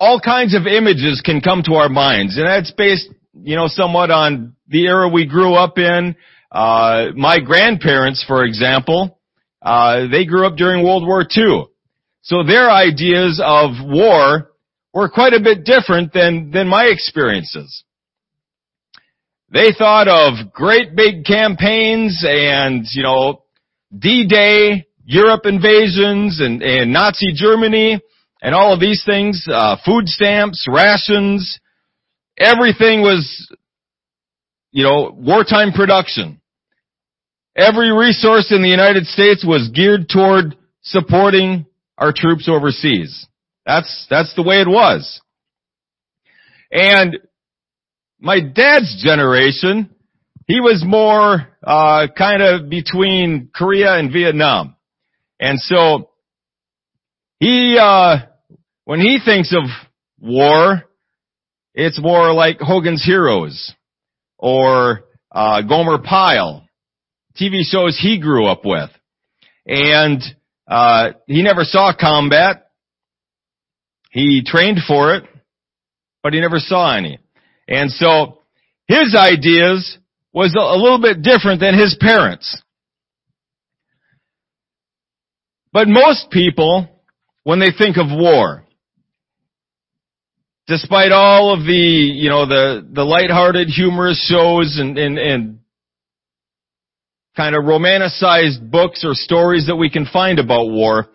all 0.00 0.18
kinds 0.18 0.56
of 0.56 0.66
images 0.66 1.20
can 1.22 1.42
come 1.42 1.62
to 1.62 1.74
our 1.74 1.90
minds, 1.90 2.38
and 2.38 2.46
that's 2.46 2.72
based, 2.72 3.08
you 3.34 3.54
know, 3.54 3.66
somewhat 3.68 4.10
on 4.10 4.56
the 4.66 4.86
era 4.86 5.08
we 5.08 5.26
grew 5.26 5.54
up 5.54 5.76
in. 5.76 6.16
Uh, 6.50 7.08
my 7.14 7.38
grandparents, 7.38 8.24
for 8.26 8.44
example, 8.44 9.20
uh, 9.60 10.06
they 10.10 10.24
grew 10.24 10.46
up 10.46 10.56
during 10.56 10.84
World 10.84 11.06
War 11.06 11.20
II. 11.22 11.66
So 12.22 12.42
their 12.42 12.70
ideas 12.70 13.40
of 13.44 13.72
war 13.84 14.49
were 14.92 15.08
quite 15.08 15.32
a 15.32 15.40
bit 15.40 15.64
different 15.64 16.12
than, 16.12 16.50
than 16.50 16.68
my 16.68 16.84
experiences. 16.84 17.84
They 19.52 19.72
thought 19.76 20.08
of 20.08 20.52
great 20.52 20.94
big 20.94 21.24
campaigns 21.24 22.24
and, 22.26 22.84
you 22.92 23.02
know, 23.02 23.42
D-Day, 23.96 24.86
Europe 25.04 25.42
invasions, 25.44 26.40
and, 26.40 26.62
and 26.62 26.92
Nazi 26.92 27.32
Germany, 27.34 28.00
and 28.42 28.54
all 28.54 28.72
of 28.72 28.80
these 28.80 29.02
things, 29.04 29.44
uh, 29.52 29.76
food 29.84 30.06
stamps, 30.06 30.66
rations, 30.70 31.58
everything 32.38 33.02
was, 33.02 33.52
you 34.70 34.84
know, 34.84 35.12
wartime 35.12 35.72
production. 35.72 36.40
Every 37.56 37.92
resource 37.92 38.52
in 38.52 38.62
the 38.62 38.68
United 38.68 39.06
States 39.06 39.44
was 39.44 39.70
geared 39.74 40.08
toward 40.08 40.56
supporting 40.82 41.66
our 41.98 42.12
troops 42.14 42.48
overseas. 42.48 43.26
That's, 43.70 44.06
that's 44.10 44.34
the 44.34 44.42
way 44.42 44.60
it 44.60 44.66
was. 44.66 45.20
And 46.72 47.18
my 48.18 48.40
dad's 48.40 49.00
generation, 49.00 49.94
he 50.48 50.60
was 50.60 50.82
more, 50.84 51.46
uh, 51.62 52.08
kind 52.18 52.42
of 52.42 52.68
between 52.68 53.48
Korea 53.54 53.94
and 53.94 54.12
Vietnam. 54.12 54.74
And 55.38 55.60
so, 55.60 56.10
he, 57.38 57.78
uh, 57.80 58.16
when 58.86 58.98
he 58.98 59.20
thinks 59.24 59.54
of 59.54 59.62
war, 60.18 60.82
it's 61.72 62.00
more 62.02 62.34
like 62.34 62.58
Hogan's 62.58 63.04
Heroes 63.04 63.72
or 64.36 65.04
uh, 65.30 65.62
Gomer 65.62 65.98
Pyle, 65.98 66.66
TV 67.40 67.62
shows 67.62 67.96
he 67.96 68.18
grew 68.18 68.46
up 68.46 68.64
with, 68.64 68.90
and 69.64 70.20
uh, 70.66 71.10
he 71.28 71.44
never 71.44 71.62
saw 71.62 71.92
combat. 71.96 72.66
He 74.10 74.42
trained 74.44 74.78
for 74.86 75.14
it, 75.14 75.24
but 76.22 76.34
he 76.34 76.40
never 76.40 76.58
saw 76.58 76.96
any. 76.96 77.18
And 77.66 77.90
so 77.90 78.40
his 78.86 79.16
ideas 79.16 79.98
was 80.32 80.54
a 80.54 80.76
little 80.76 81.00
bit 81.00 81.22
different 81.22 81.60
than 81.60 81.78
his 81.78 81.96
parents. 81.98 82.60
But 85.72 85.86
most 85.86 86.30
people, 86.30 86.88
when 87.44 87.60
they 87.60 87.70
think 87.76 87.96
of 87.96 88.06
war, 88.10 88.64
despite 90.66 91.12
all 91.12 91.52
of 91.52 91.64
the, 91.64 91.72
you 91.72 92.28
know, 92.28 92.46
the, 92.46 92.86
the 92.92 93.04
lighthearted, 93.04 93.68
humorous 93.68 94.24
shows 94.28 94.76
and, 94.80 94.98
and, 94.98 95.18
and 95.18 95.58
kind 97.36 97.54
of 97.54 97.62
romanticized 97.62 98.70
books 98.70 99.04
or 99.04 99.14
stories 99.14 99.68
that 99.68 99.76
we 99.76 99.88
can 99.88 100.06
find 100.06 100.40
about 100.40 100.66
war, 100.66 101.06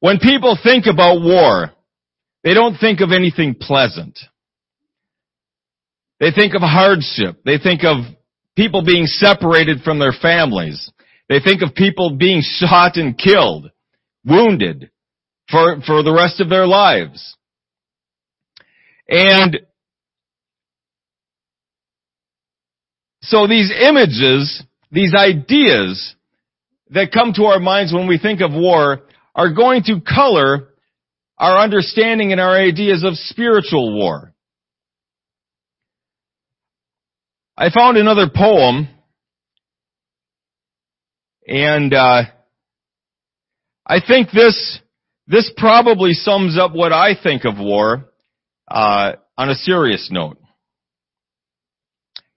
when 0.00 0.18
people 0.18 0.58
think 0.60 0.86
about 0.86 1.20
war, 1.20 1.70
they 2.42 2.54
don't 2.54 2.76
think 2.76 3.00
of 3.00 3.10
anything 3.12 3.54
pleasant. 3.54 4.18
They 6.18 6.30
think 6.30 6.54
of 6.54 6.62
hardship. 6.62 7.42
They 7.44 7.58
think 7.58 7.82
of 7.84 8.04
people 8.56 8.84
being 8.84 9.06
separated 9.06 9.80
from 9.82 9.98
their 9.98 10.12
families. 10.12 10.90
They 11.28 11.40
think 11.40 11.62
of 11.62 11.74
people 11.74 12.16
being 12.16 12.42
shot 12.44 12.96
and 12.96 13.16
killed, 13.16 13.70
wounded 14.24 14.90
for, 15.50 15.80
for 15.86 16.02
the 16.02 16.12
rest 16.12 16.40
of 16.40 16.48
their 16.48 16.66
lives. 16.66 17.36
And 19.08 19.60
so 23.22 23.46
these 23.46 23.72
images, 23.72 24.62
these 24.90 25.14
ideas 25.14 26.14
that 26.90 27.12
come 27.12 27.32
to 27.34 27.44
our 27.44 27.60
minds 27.60 27.92
when 27.92 28.06
we 28.06 28.18
think 28.18 28.40
of 28.40 28.52
war 28.52 29.02
are 29.34 29.52
going 29.52 29.82
to 29.84 30.00
color 30.00 30.69
our 31.40 31.58
understanding 31.58 32.30
and 32.32 32.40
our 32.40 32.54
ideas 32.54 33.02
of 33.02 33.16
spiritual 33.16 33.96
war. 33.96 34.32
I 37.56 37.70
found 37.70 37.96
another 37.96 38.26
poem 38.32 38.88
and 41.46 41.92
uh, 41.92 42.22
I 43.86 44.00
think 44.06 44.30
this 44.30 44.78
this 45.26 45.50
probably 45.56 46.12
sums 46.12 46.58
up 46.58 46.72
what 46.72 46.92
I 46.92 47.14
think 47.20 47.44
of 47.44 47.58
war 47.58 48.10
uh, 48.70 49.12
on 49.38 49.48
a 49.48 49.54
serious 49.54 50.08
note, 50.10 50.38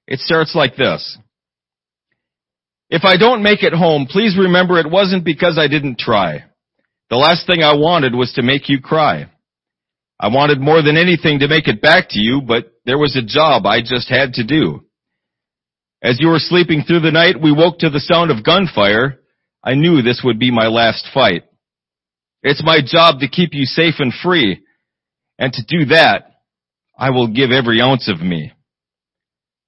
it 0.07 0.19
starts 0.19 0.55
like 0.55 0.75
this. 0.75 1.17
If 2.89 3.03
I 3.03 3.17
don't 3.17 3.43
make 3.43 3.63
it 3.63 3.73
home, 3.73 4.07
please 4.09 4.37
remember 4.37 4.79
it 4.79 4.89
wasn't 4.89 5.25
because 5.25 5.57
I 5.57 5.67
didn't 5.67 5.97
try. 5.99 6.45
The 7.09 7.17
last 7.17 7.45
thing 7.45 7.61
I 7.61 7.75
wanted 7.75 8.15
was 8.15 8.33
to 8.33 8.41
make 8.41 8.69
you 8.69 8.81
cry. 8.81 9.29
I 10.19 10.27
wanted 10.29 10.61
more 10.61 10.81
than 10.81 10.97
anything 10.97 11.39
to 11.39 11.47
make 11.47 11.67
it 11.67 11.81
back 11.81 12.09
to 12.09 12.19
you, 12.19 12.41
but 12.41 12.71
there 12.85 12.97
was 12.97 13.15
a 13.15 13.25
job 13.25 13.65
I 13.65 13.81
just 13.81 14.09
had 14.09 14.33
to 14.33 14.43
do. 14.43 14.85
As 16.01 16.17
you 16.19 16.27
were 16.27 16.39
sleeping 16.39 16.83
through 16.83 17.01
the 17.01 17.11
night, 17.11 17.41
we 17.41 17.51
woke 17.51 17.79
to 17.79 17.89
the 17.89 17.99
sound 17.99 18.31
of 18.31 18.43
gunfire. 18.43 19.19
I 19.63 19.75
knew 19.75 20.01
this 20.01 20.21
would 20.23 20.39
be 20.39 20.51
my 20.51 20.67
last 20.67 21.07
fight. 21.13 21.43
It's 22.41 22.63
my 22.63 22.79
job 22.85 23.19
to 23.19 23.29
keep 23.29 23.53
you 23.53 23.65
safe 23.65 23.95
and 23.99 24.13
free, 24.13 24.63
and 25.39 25.53
to 25.53 25.63
do 25.65 25.85
that, 25.85 26.25
I 26.97 27.09
will 27.09 27.27
give 27.27 27.51
every 27.51 27.81
ounce 27.81 28.09
of 28.09 28.19
me. 28.19 28.51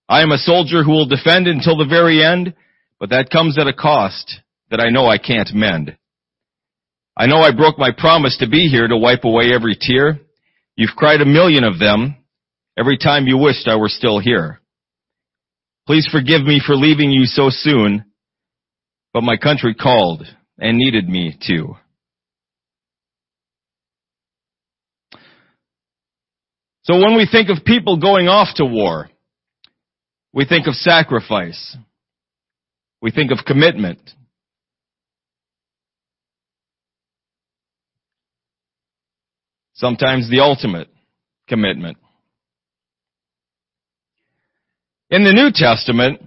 I 0.07 0.21
am 0.21 0.31
a 0.31 0.37
soldier 0.37 0.83
who 0.83 0.91
will 0.91 1.07
defend 1.07 1.47
until 1.47 1.77
the 1.77 1.85
very 1.85 2.23
end, 2.23 2.53
but 2.99 3.09
that 3.09 3.29
comes 3.29 3.57
at 3.57 3.67
a 3.67 3.73
cost 3.73 4.41
that 4.69 4.79
I 4.79 4.89
know 4.89 5.07
I 5.07 5.17
can't 5.17 5.53
mend. 5.53 5.97
I 7.17 7.27
know 7.27 7.37
I 7.37 7.51
broke 7.55 7.77
my 7.77 7.91
promise 7.97 8.37
to 8.39 8.49
be 8.49 8.67
here 8.67 8.87
to 8.87 8.97
wipe 8.97 9.23
away 9.23 9.53
every 9.53 9.77
tear. 9.79 10.19
You've 10.75 10.95
cried 10.97 11.21
a 11.21 11.25
million 11.25 11.63
of 11.63 11.79
them 11.79 12.17
every 12.77 12.97
time 12.97 13.27
you 13.27 13.37
wished 13.37 13.67
I 13.67 13.77
were 13.77 13.89
still 13.89 14.19
here. 14.19 14.59
Please 15.87 16.07
forgive 16.11 16.41
me 16.41 16.61
for 16.65 16.75
leaving 16.75 17.11
you 17.11 17.25
so 17.25 17.49
soon, 17.49 18.05
but 19.13 19.21
my 19.21 19.37
country 19.37 19.73
called 19.73 20.25
and 20.57 20.77
needed 20.77 21.07
me 21.07 21.37
too. 21.45 21.75
So 26.83 26.95
when 26.97 27.15
we 27.15 27.27
think 27.31 27.49
of 27.49 27.63
people 27.65 27.97
going 27.97 28.27
off 28.27 28.55
to 28.57 28.65
war, 28.65 29.09
we 30.33 30.45
think 30.45 30.67
of 30.67 30.73
sacrifice. 30.73 31.77
We 33.01 33.11
think 33.11 33.31
of 33.31 33.45
commitment. 33.45 33.99
Sometimes 39.75 40.29
the 40.29 40.39
ultimate 40.39 40.89
commitment. 41.47 41.97
In 45.09 45.23
the 45.23 45.33
New 45.33 45.51
Testament, 45.53 46.21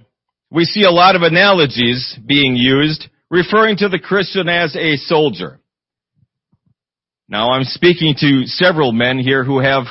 we 0.50 0.64
see 0.64 0.85
a 0.85 0.90
lot 0.90 1.17
of 1.17 1.23
analogies 1.23 2.19
being 2.25 2.57
used 2.57 3.07
referring 3.31 3.78
to 3.78 3.88
the 3.88 3.99
Christian 3.99 4.49
as 4.49 4.76
a 4.76 4.97
soldier. 4.97 5.61
Now 7.28 7.50
I'm 7.50 7.64
speaking 7.64 8.14
to 8.21 8.47
several 8.47 8.93
men 8.93 9.19
here 9.19 9.45
who 9.45 9.59
have 9.59 9.85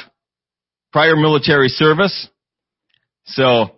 prior 0.91 1.15
military 1.15 1.67
service. 1.67 2.27
So, 3.25 3.71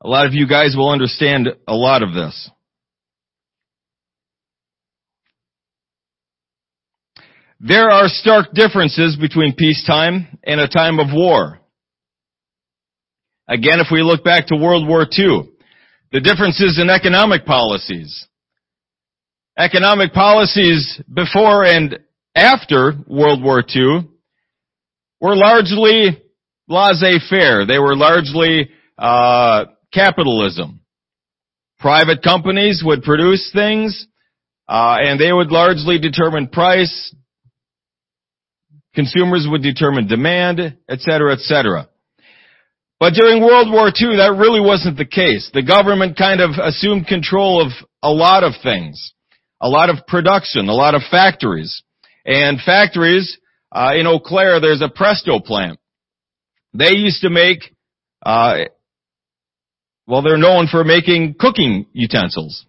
a 0.00 0.08
lot 0.08 0.26
of 0.26 0.34
you 0.34 0.46
guys 0.46 0.74
will 0.76 0.90
understand 0.90 1.48
a 1.66 1.74
lot 1.74 2.02
of 2.02 2.14
this. 2.14 2.50
There 7.60 7.90
are 7.90 8.06
stark 8.06 8.52
differences 8.54 9.16
between 9.20 9.54
peacetime 9.54 10.38
and 10.44 10.60
a 10.60 10.68
time 10.68 11.00
of 11.00 11.08
war. 11.12 11.58
Again, 13.48 13.80
if 13.80 13.88
we 13.90 14.02
look 14.02 14.22
back 14.22 14.46
to 14.48 14.56
World 14.56 14.86
War 14.86 15.02
II, 15.02 15.50
the 16.12 16.20
differences 16.20 16.78
in 16.80 16.88
economic 16.88 17.44
policies. 17.44 18.26
Economic 19.58 20.12
policies 20.12 21.00
before 21.12 21.64
and 21.64 21.98
after 22.34 22.92
World 23.08 23.42
War 23.42 23.64
II 23.74 24.08
were 25.20 25.34
largely 25.34 26.22
laissez-faire. 26.68 27.66
They 27.66 27.78
were 27.78 27.96
largely 27.96 28.70
uh, 28.96 29.64
capitalism. 29.92 30.80
Private 31.80 32.22
companies 32.22 32.82
would 32.84 33.02
produce 33.02 33.50
things, 33.52 34.06
uh, 34.68 34.98
and 35.00 35.18
they 35.18 35.32
would 35.32 35.50
largely 35.50 35.98
determine 35.98 36.48
price. 36.48 37.14
Consumers 38.98 39.46
would 39.48 39.62
determine 39.62 40.08
demand, 40.08 40.58
etc., 40.88 41.34
etc. 41.34 41.88
But 42.98 43.12
during 43.14 43.40
World 43.40 43.70
War 43.70 43.86
II, 43.86 44.16
that 44.16 44.34
really 44.36 44.58
wasn't 44.58 44.96
the 44.96 45.04
case. 45.04 45.48
The 45.54 45.62
government 45.62 46.18
kind 46.18 46.40
of 46.40 46.50
assumed 46.60 47.06
control 47.06 47.64
of 47.64 47.70
a 48.02 48.10
lot 48.10 48.42
of 48.42 48.54
things. 48.60 49.12
A 49.60 49.68
lot 49.68 49.88
of 49.88 50.04
production, 50.08 50.68
a 50.68 50.74
lot 50.74 50.96
of 50.96 51.02
factories. 51.12 51.84
And 52.26 52.58
factories 52.60 53.38
uh, 53.70 53.92
in 53.94 54.08
Eau 54.08 54.18
Claire, 54.18 54.60
there's 54.60 54.82
a 54.82 54.88
Presto 54.88 55.38
plant. 55.38 55.78
They 56.74 56.96
used 56.96 57.22
to 57.22 57.30
make, 57.30 57.72
uh, 58.26 58.64
well, 60.08 60.22
they're 60.22 60.38
known 60.38 60.66
for 60.66 60.82
making 60.82 61.36
cooking 61.38 61.86
utensils, 61.92 62.66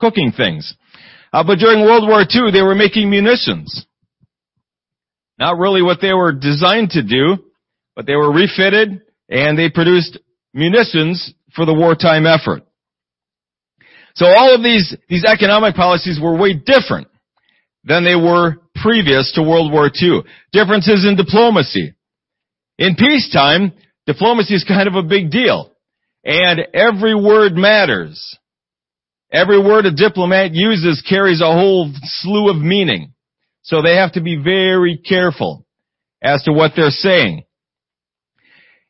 cooking 0.00 0.32
things. 0.36 0.74
Uh, 1.32 1.44
but 1.44 1.60
during 1.60 1.84
World 1.84 2.08
War 2.08 2.22
II, 2.22 2.50
they 2.50 2.62
were 2.62 2.74
making 2.74 3.08
munitions. 3.08 3.86
Not 5.38 5.58
really 5.58 5.82
what 5.82 6.00
they 6.00 6.12
were 6.12 6.32
designed 6.32 6.90
to 6.90 7.02
do, 7.02 7.44
but 7.94 8.06
they 8.06 8.16
were 8.16 8.32
refitted 8.32 9.02
and 9.28 9.58
they 9.58 9.70
produced 9.70 10.18
munitions 10.52 11.32
for 11.54 11.64
the 11.64 11.74
wartime 11.74 12.26
effort. 12.26 12.62
So 14.14 14.26
all 14.26 14.54
of 14.54 14.62
these, 14.62 14.96
these 15.08 15.24
economic 15.24 15.76
policies 15.76 16.18
were 16.20 16.36
way 16.36 16.54
different 16.54 17.06
than 17.84 18.04
they 18.04 18.16
were 18.16 18.56
previous 18.82 19.32
to 19.34 19.42
World 19.42 19.72
War 19.72 19.86
II. 19.86 20.22
Differences 20.52 21.06
in 21.08 21.16
diplomacy. 21.16 21.94
In 22.78 22.96
peacetime, 22.96 23.72
diplomacy 24.06 24.54
is 24.54 24.64
kind 24.64 24.88
of 24.88 24.94
a 24.94 25.02
big 25.02 25.30
deal. 25.30 25.72
And 26.24 26.60
every 26.74 27.14
word 27.14 27.54
matters. 27.54 28.36
Every 29.30 29.60
word 29.60 29.86
a 29.86 29.92
diplomat 29.92 30.52
uses 30.52 31.04
carries 31.08 31.40
a 31.40 31.52
whole 31.52 31.92
slew 32.02 32.50
of 32.50 32.56
meaning. 32.56 33.12
So 33.68 33.82
they 33.82 33.96
have 33.96 34.12
to 34.12 34.22
be 34.22 34.42
very 34.42 34.96
careful 34.96 35.66
as 36.22 36.42
to 36.44 36.54
what 36.54 36.72
they're 36.74 36.88
saying. 36.88 37.44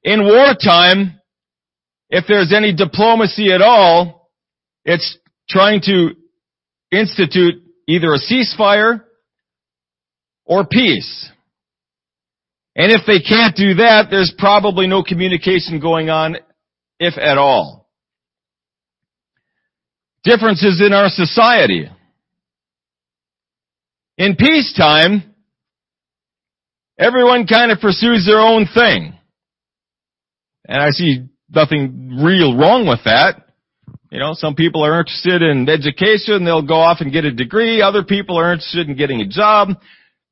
In 0.05 0.25
wartime, 0.25 1.21
if 2.11 2.27
there's 2.29 2.53
any 2.55 2.73
diplomacy 2.73 3.53
at 3.53 3.61
all, 3.61 4.31
it's 4.85 5.19
trying 5.51 5.81
to 5.87 6.11
institute 6.93 7.57
either 7.89 8.15
a 8.15 8.19
ceasefire 8.19 9.03
or 10.45 10.65
peace. 10.65 11.29
And 12.77 12.93
if 12.93 13.01
they 13.05 13.19
can't 13.19 13.57
do 13.57 13.75
that, 13.75 14.07
there's 14.13 14.33
probably 14.39 14.87
no 14.87 15.03
communication 15.03 15.81
going 15.81 16.09
on, 16.09 16.37
if 17.01 17.19
at 17.19 17.37
all. 17.37 17.89
Differences 20.23 20.81
in 20.81 20.93
our 20.93 21.09
society. 21.09 21.91
In 24.19 24.35
peacetime, 24.35 25.23
everyone 26.99 27.47
kind 27.47 27.71
of 27.71 27.79
pursues 27.79 28.27
their 28.27 28.41
own 28.41 28.67
thing. 28.67 29.17
And 30.67 30.83
I 30.83 30.91
see 30.91 31.29
nothing 31.49 32.19
real 32.21 32.57
wrong 32.57 32.87
with 32.89 32.99
that. 33.05 33.37
You 34.11 34.19
know, 34.19 34.33
some 34.33 34.57
people 34.57 34.85
are 34.85 34.99
interested 34.99 35.41
in 35.41 35.69
education, 35.69 36.45
they'll 36.45 36.67
go 36.67 36.81
off 36.81 36.99
and 37.01 37.13
get 37.13 37.25
a 37.25 37.33
degree. 37.33 37.81
Other 37.81 38.03
people 38.03 38.37
are 38.39 38.53
interested 38.53 38.89
in 38.89 38.97
getting 38.97 39.21
a 39.21 39.29
job, 39.29 39.69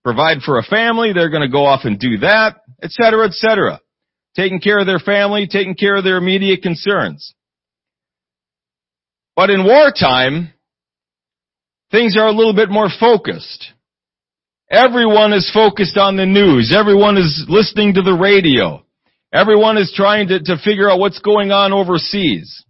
provide 0.02 0.38
for 0.45 0.59
a 0.59 0.62
family, 0.64 1.12
they're 1.12 1.31
gonna 1.31 1.49
go 1.49 1.64
off 1.64 1.85
and 1.85 1.99
do 1.99 2.19
that, 2.19 2.57
etc., 2.83 3.26
etc. 3.26 3.81
Taking 4.35 4.61
care 4.61 4.78
of 4.78 4.87
their 4.87 4.99
family, 4.99 5.47
taking 5.47 5.76
care 5.76 5.95
of 5.95 6.05
their 6.05 6.16
immediate 6.16 6.62
concerns. 6.62 7.35
But 9.37 9.50
in 9.50 9.64
wartime, 9.64 10.52
things 11.93 12.16
are 12.16 12.26
a 12.26 12.33
little 12.33 12.55
bit 12.55 12.71
more 12.71 12.88
focused. 12.99 13.73
Everyone 14.70 15.32
is 15.32 15.49
focused 15.54 15.96
on 15.96 16.16
the 16.16 16.26
news. 16.26 16.75
Everyone 16.76 17.16
is 17.16 17.44
listening 17.49 17.94
to 17.94 18.02
the 18.02 18.12
radio. 18.12 18.85
Everyone 19.32 19.78
is 19.78 19.92
trying 19.94 20.28
to, 20.28 20.40
to 20.40 20.56
figure 20.64 20.90
out 20.90 20.99
what's 20.99 21.20
going 21.20 21.52
on 21.52 21.73
overseas. 21.73 22.64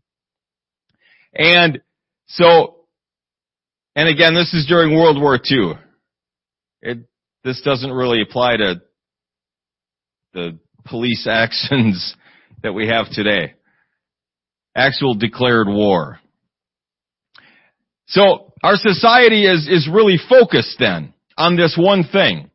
And 1.35 1.81
so, 2.27 2.81
and 3.95 4.09
again, 4.09 4.35
this 4.35 4.53
is 4.53 4.67
during 4.67 4.95
World 4.95 5.19
War 5.19 5.37
II. 5.37 5.75
It, 6.83 6.99
this 7.45 7.63
doesn't 7.63 7.93
really 7.93 8.21
apply 8.21 8.59
to 8.59 8.83
the 10.35 10.59
police 10.85 11.27
actions 11.31 12.15
that 12.63 12.75
we 12.75 12.89
have 12.89 13.07
today. 13.11 13.55
Actual 14.75 15.15
declared 15.15 15.69
war. 15.69 16.21
So, 18.09 18.53
our 18.63 18.77
society 18.77 19.47
is, 19.47 19.67
is 19.67 19.89
really 19.91 20.19
focused 20.29 20.77
then 20.79 21.15
on 21.37 21.57
this 21.57 21.77
one 21.79 22.05
thing. 22.05 22.51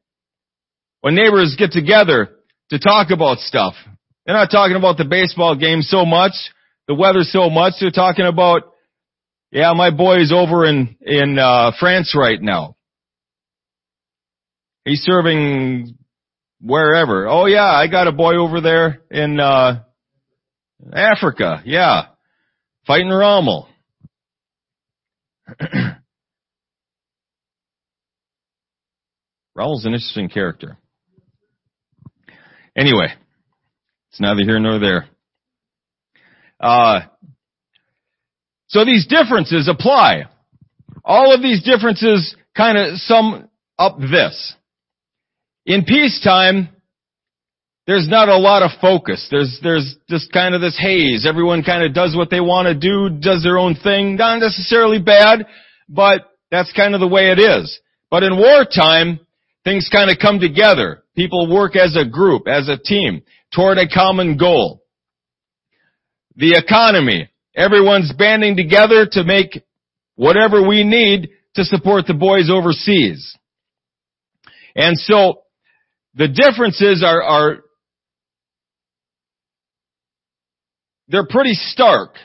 When 1.01 1.15
neighbors 1.15 1.55
get 1.57 1.71
together 1.71 2.29
to 2.69 2.79
talk 2.79 3.09
about 3.11 3.39
stuff, 3.39 3.73
they're 4.25 4.35
not 4.35 4.51
talking 4.51 4.75
about 4.75 4.97
the 4.97 5.05
baseball 5.05 5.55
game 5.55 5.81
so 5.81 6.05
much, 6.05 6.33
the 6.87 6.95
weather 6.95 7.23
so 7.23 7.49
much, 7.49 7.73
they're 7.79 7.91
talking 7.91 8.25
about, 8.25 8.63
yeah, 9.51 9.73
my 9.73 9.89
boy 9.89 10.21
is 10.21 10.31
over 10.31 10.65
in, 10.65 10.95
in, 11.01 11.39
uh, 11.39 11.71
France 11.79 12.15
right 12.17 12.41
now. 12.41 12.75
He's 14.85 15.01
serving 15.01 15.97
wherever. 16.61 17.27
Oh 17.27 17.45
yeah, 17.45 17.65
I 17.65 17.87
got 17.87 18.07
a 18.07 18.11
boy 18.11 18.35
over 18.35 18.61
there 18.61 19.01
in, 19.09 19.39
uh, 19.39 19.83
Africa. 20.93 21.61
Yeah. 21.65 22.07
Fighting 22.87 23.09
Rommel. 23.09 23.67
Rommel's 29.61 29.85
an 29.85 29.93
interesting 29.93 30.27
character. 30.29 30.77
Anyway, 32.75 33.13
it's 34.09 34.19
neither 34.19 34.43
here 34.43 34.59
nor 34.59 34.79
there. 34.79 35.05
Uh, 36.59 37.01
so 38.67 38.85
these 38.85 39.05
differences 39.07 39.67
apply. 39.67 40.23
All 41.03 41.33
of 41.33 41.41
these 41.41 41.63
differences 41.63 42.35
kind 42.55 42.77
of 42.77 42.97
sum 42.97 43.49
up 43.77 43.99
this. 43.99 44.55
In 45.65 45.85
peacetime, 45.85 46.69
there's 47.85 48.07
not 48.07 48.29
a 48.29 48.37
lot 48.37 48.63
of 48.63 48.71
focus. 48.79 49.27
There's, 49.29 49.59
there's 49.61 49.95
just 50.09 50.31
kind 50.31 50.55
of 50.55 50.61
this 50.61 50.77
haze. 50.79 51.25
Everyone 51.27 51.63
kind 51.63 51.83
of 51.83 51.93
does 51.93 52.15
what 52.15 52.29
they 52.29 52.39
want 52.39 52.67
to 52.67 52.73
do, 52.73 53.19
does 53.19 53.43
their 53.43 53.57
own 53.57 53.75
thing. 53.75 54.15
Not 54.15 54.39
necessarily 54.39 54.99
bad, 54.99 55.45
but 55.87 56.21
that's 56.49 56.71
kind 56.73 56.95
of 56.95 56.99
the 56.99 57.07
way 57.07 57.31
it 57.31 57.39
is. 57.39 57.79
But 58.09 58.23
in 58.23 58.37
wartime, 58.37 59.19
things 59.63 59.89
kind 59.91 60.09
of 60.09 60.17
come 60.19 60.39
together. 60.39 61.03
People 61.15 61.53
work 61.53 61.75
as 61.75 61.95
a 61.95 62.07
group, 62.07 62.47
as 62.47 62.69
a 62.69 62.77
team, 62.77 63.21
toward 63.53 63.77
a 63.77 63.87
common 63.87 64.37
goal. 64.37 64.83
The 66.35 66.57
economy. 66.57 67.29
Everyone's 67.55 68.13
banding 68.17 68.55
together 68.55 69.07
to 69.11 69.23
make 69.25 69.61
whatever 70.15 70.65
we 70.65 70.85
need 70.85 71.29
to 71.55 71.65
support 71.65 72.07
the 72.07 72.13
boys 72.13 72.49
overseas. 72.49 73.37
And 74.73 74.97
so, 74.97 75.41
the 76.13 76.29
differences 76.29 77.03
are, 77.05 77.21
are 77.21 77.57
they're 81.09 81.27
pretty 81.27 81.53
stark 81.53 82.15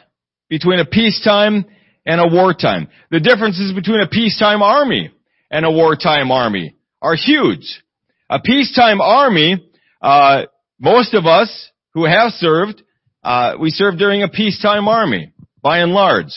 between 0.49 0.79
a 0.79 0.85
peacetime 0.85 1.65
and 2.05 2.21
a 2.21 2.29
wartime. 2.33 2.89
The 3.11 3.19
differences 3.19 3.73
between 3.75 4.01
a 4.01 4.09
peacetime 4.09 4.63
army 4.63 5.11
and 5.51 5.67
a 5.67 5.71
wartime 5.71 6.31
army 6.31 6.76
are 7.07 7.15
huge. 7.15 7.85
A 8.29 8.41
peacetime 8.41 9.01
army, 9.01 9.65
uh, 10.03 10.43
most 10.81 11.15
of 11.15 11.25
us 11.25 11.71
who 11.95 12.05
have 12.05 12.33
served, 12.33 12.83
uh, 13.23 13.55
we 13.61 13.71
served 13.71 13.99
during 13.99 14.25
a 14.25 14.29
peacetime 14.29 14.89
army, 14.89 15.33
by 15.63 15.79
and 15.79 15.93
large. 15.93 16.33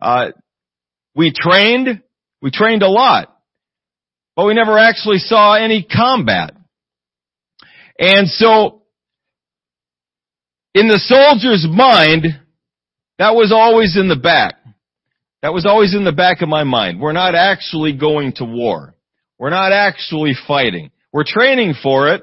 Uh, 0.00 0.28
we 1.16 1.32
trained, 1.34 2.02
we 2.40 2.52
trained 2.52 2.84
a 2.84 2.88
lot, 2.88 3.36
but 4.36 4.46
we 4.46 4.54
never 4.54 4.78
actually 4.78 5.18
saw 5.18 5.54
any 5.54 5.82
combat. 5.82 6.54
And 7.98 8.28
so, 8.28 8.82
in 10.72 10.86
the 10.86 11.00
soldier's 11.00 11.66
mind, 11.68 12.26
that 13.18 13.34
was 13.34 13.50
always 13.52 13.96
in 13.96 14.08
the 14.08 14.16
back. 14.16 14.54
That 15.42 15.52
was 15.52 15.66
always 15.66 15.96
in 15.96 16.04
the 16.04 16.12
back 16.12 16.42
of 16.42 16.48
my 16.48 16.62
mind. 16.62 17.00
We're 17.00 17.10
not 17.10 17.34
actually 17.34 17.94
going 17.94 18.34
to 18.34 18.44
war. 18.44 18.94
We're 19.42 19.50
not 19.50 19.72
actually 19.72 20.34
fighting. 20.46 20.92
We're 21.12 21.24
training 21.26 21.74
for 21.82 22.14
it. 22.14 22.22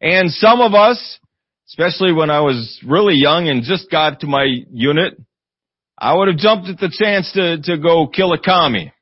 And 0.00 0.30
some 0.30 0.60
of 0.60 0.72
us, 0.72 1.18
especially 1.66 2.12
when 2.12 2.30
I 2.30 2.42
was 2.42 2.78
really 2.86 3.16
young 3.16 3.48
and 3.48 3.64
just 3.64 3.90
got 3.90 4.20
to 4.20 4.28
my 4.28 4.46
unit, 4.70 5.20
I 5.98 6.14
would 6.14 6.28
have 6.28 6.36
jumped 6.36 6.68
at 6.68 6.78
the 6.78 6.96
chance 6.96 7.32
to, 7.32 7.60
to 7.60 7.76
go 7.76 8.06
kill 8.06 8.32
a 8.32 8.38
commie. 8.38 8.92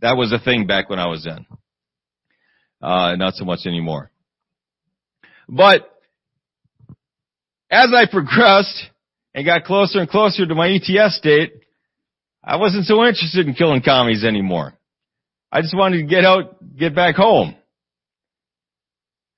That 0.00 0.16
was 0.16 0.32
a 0.32 0.38
thing 0.38 0.68
back 0.68 0.88
when 0.88 1.00
I 1.00 1.08
was 1.08 1.26
in. 1.26 1.44
Uh, 2.80 3.16
not 3.16 3.34
so 3.34 3.44
much 3.44 3.66
anymore. 3.66 4.12
But 5.48 5.92
as 7.68 7.88
I 7.92 8.06
progressed 8.08 8.80
and 9.34 9.44
got 9.44 9.64
closer 9.64 9.98
and 9.98 10.08
closer 10.08 10.46
to 10.46 10.54
my 10.54 10.68
ETS 10.68 11.18
date, 11.20 11.50
I 12.44 12.58
wasn't 12.58 12.86
so 12.86 13.04
interested 13.04 13.48
in 13.48 13.54
killing 13.54 13.82
commies 13.82 14.22
anymore. 14.22 14.77
I 15.50 15.62
just 15.62 15.76
wanted 15.76 15.98
to 15.98 16.04
get 16.04 16.24
out, 16.24 16.76
get 16.76 16.94
back 16.94 17.14
home. 17.16 17.54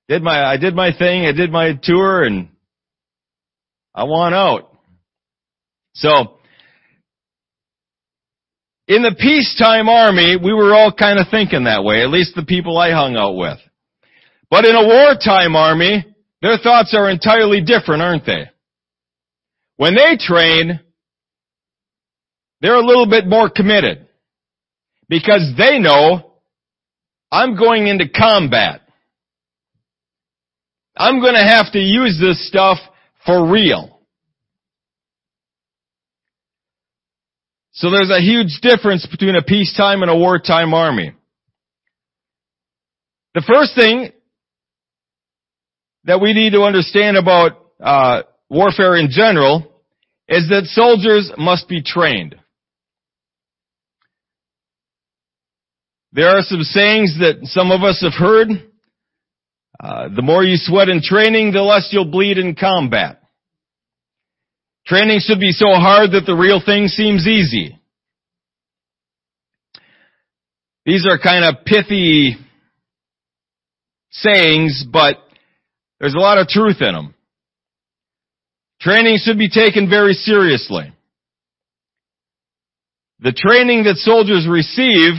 Did 0.09 0.23
my, 0.23 0.43
I 0.43 0.57
did 0.57 0.75
my 0.75 0.91
thing, 0.97 1.25
I 1.25 1.31
did 1.31 1.51
my 1.51 1.79
tour 1.81 2.23
and 2.23 2.49
I 3.95 4.03
want 4.03 4.35
out. 4.35 4.77
So, 5.93 6.37
in 8.87 9.03
the 9.03 9.15
peacetime 9.17 9.87
army, 9.87 10.35
we 10.35 10.51
were 10.53 10.73
all 10.73 10.91
kind 10.91 11.17
of 11.17 11.27
thinking 11.31 11.63
that 11.63 11.85
way, 11.85 12.01
at 12.01 12.09
least 12.09 12.35
the 12.35 12.43
people 12.43 12.77
I 12.77 12.91
hung 12.91 13.15
out 13.15 13.35
with. 13.35 13.57
But 14.49 14.65
in 14.65 14.75
a 14.75 14.85
wartime 14.85 15.55
army, 15.55 16.05
their 16.41 16.57
thoughts 16.57 16.93
are 16.93 17.09
entirely 17.09 17.61
different, 17.61 18.01
aren't 18.01 18.25
they? 18.25 18.49
When 19.77 19.95
they 19.95 20.17
train, 20.19 20.81
they're 22.59 22.75
a 22.75 22.85
little 22.85 23.07
bit 23.07 23.25
more 23.27 23.49
committed 23.49 24.07
because 25.11 25.51
they 25.57 25.77
know 25.77 26.31
I'm 27.29 27.57
going 27.57 27.87
into 27.87 28.05
combat. 28.07 28.81
I'm 30.95 31.19
going 31.19 31.33
to 31.33 31.43
have 31.43 31.69
to 31.73 31.79
use 31.79 32.17
this 32.19 32.47
stuff 32.47 32.77
for 33.25 33.51
real. 33.51 33.99
So 37.73 37.91
there's 37.91 38.09
a 38.09 38.21
huge 38.21 38.59
difference 38.61 39.05
between 39.05 39.35
a 39.35 39.41
peacetime 39.41 40.01
and 40.01 40.09
a 40.09 40.15
wartime 40.15 40.73
army. 40.73 41.13
The 43.33 43.43
first 43.45 43.75
thing 43.75 44.11
that 46.05 46.21
we 46.21 46.33
need 46.33 46.53
to 46.53 46.61
understand 46.61 47.17
about 47.17 47.59
uh, 47.81 48.23
warfare 48.49 48.95
in 48.95 49.09
general 49.09 49.73
is 50.29 50.47
that 50.49 50.65
soldiers 50.67 51.31
must 51.37 51.67
be 51.67 51.81
trained. 51.83 52.35
There 56.13 56.29
are 56.29 56.41
some 56.41 56.63
sayings 56.63 57.17
that 57.19 57.39
some 57.43 57.71
of 57.71 57.83
us 57.83 58.01
have 58.01 58.13
heard. 58.13 58.49
Uh, 59.79 60.09
the 60.13 60.21
more 60.21 60.43
you 60.43 60.57
sweat 60.57 60.89
in 60.89 61.01
training, 61.01 61.53
the 61.53 61.61
less 61.61 61.89
you'll 61.91 62.05
bleed 62.05 62.37
in 62.37 62.55
combat. 62.55 63.21
Training 64.85 65.19
should 65.21 65.39
be 65.39 65.51
so 65.51 65.67
hard 65.69 66.11
that 66.11 66.25
the 66.25 66.35
real 66.35 66.61
thing 66.63 66.87
seems 66.87 67.27
easy. 67.27 67.79
These 70.85 71.07
are 71.07 71.17
kind 71.17 71.45
of 71.45 71.63
pithy 71.65 72.35
sayings, 74.09 74.83
but 74.91 75.17
there's 75.99 76.15
a 76.15 76.19
lot 76.19 76.39
of 76.39 76.47
truth 76.47 76.77
in 76.81 76.93
them. 76.93 77.13
Training 78.81 79.19
should 79.23 79.37
be 79.37 79.49
taken 79.49 79.89
very 79.89 80.13
seriously. 80.13 80.91
The 83.19 83.31
training 83.31 83.83
that 83.83 83.97
soldiers 83.97 84.47
receive, 84.49 85.13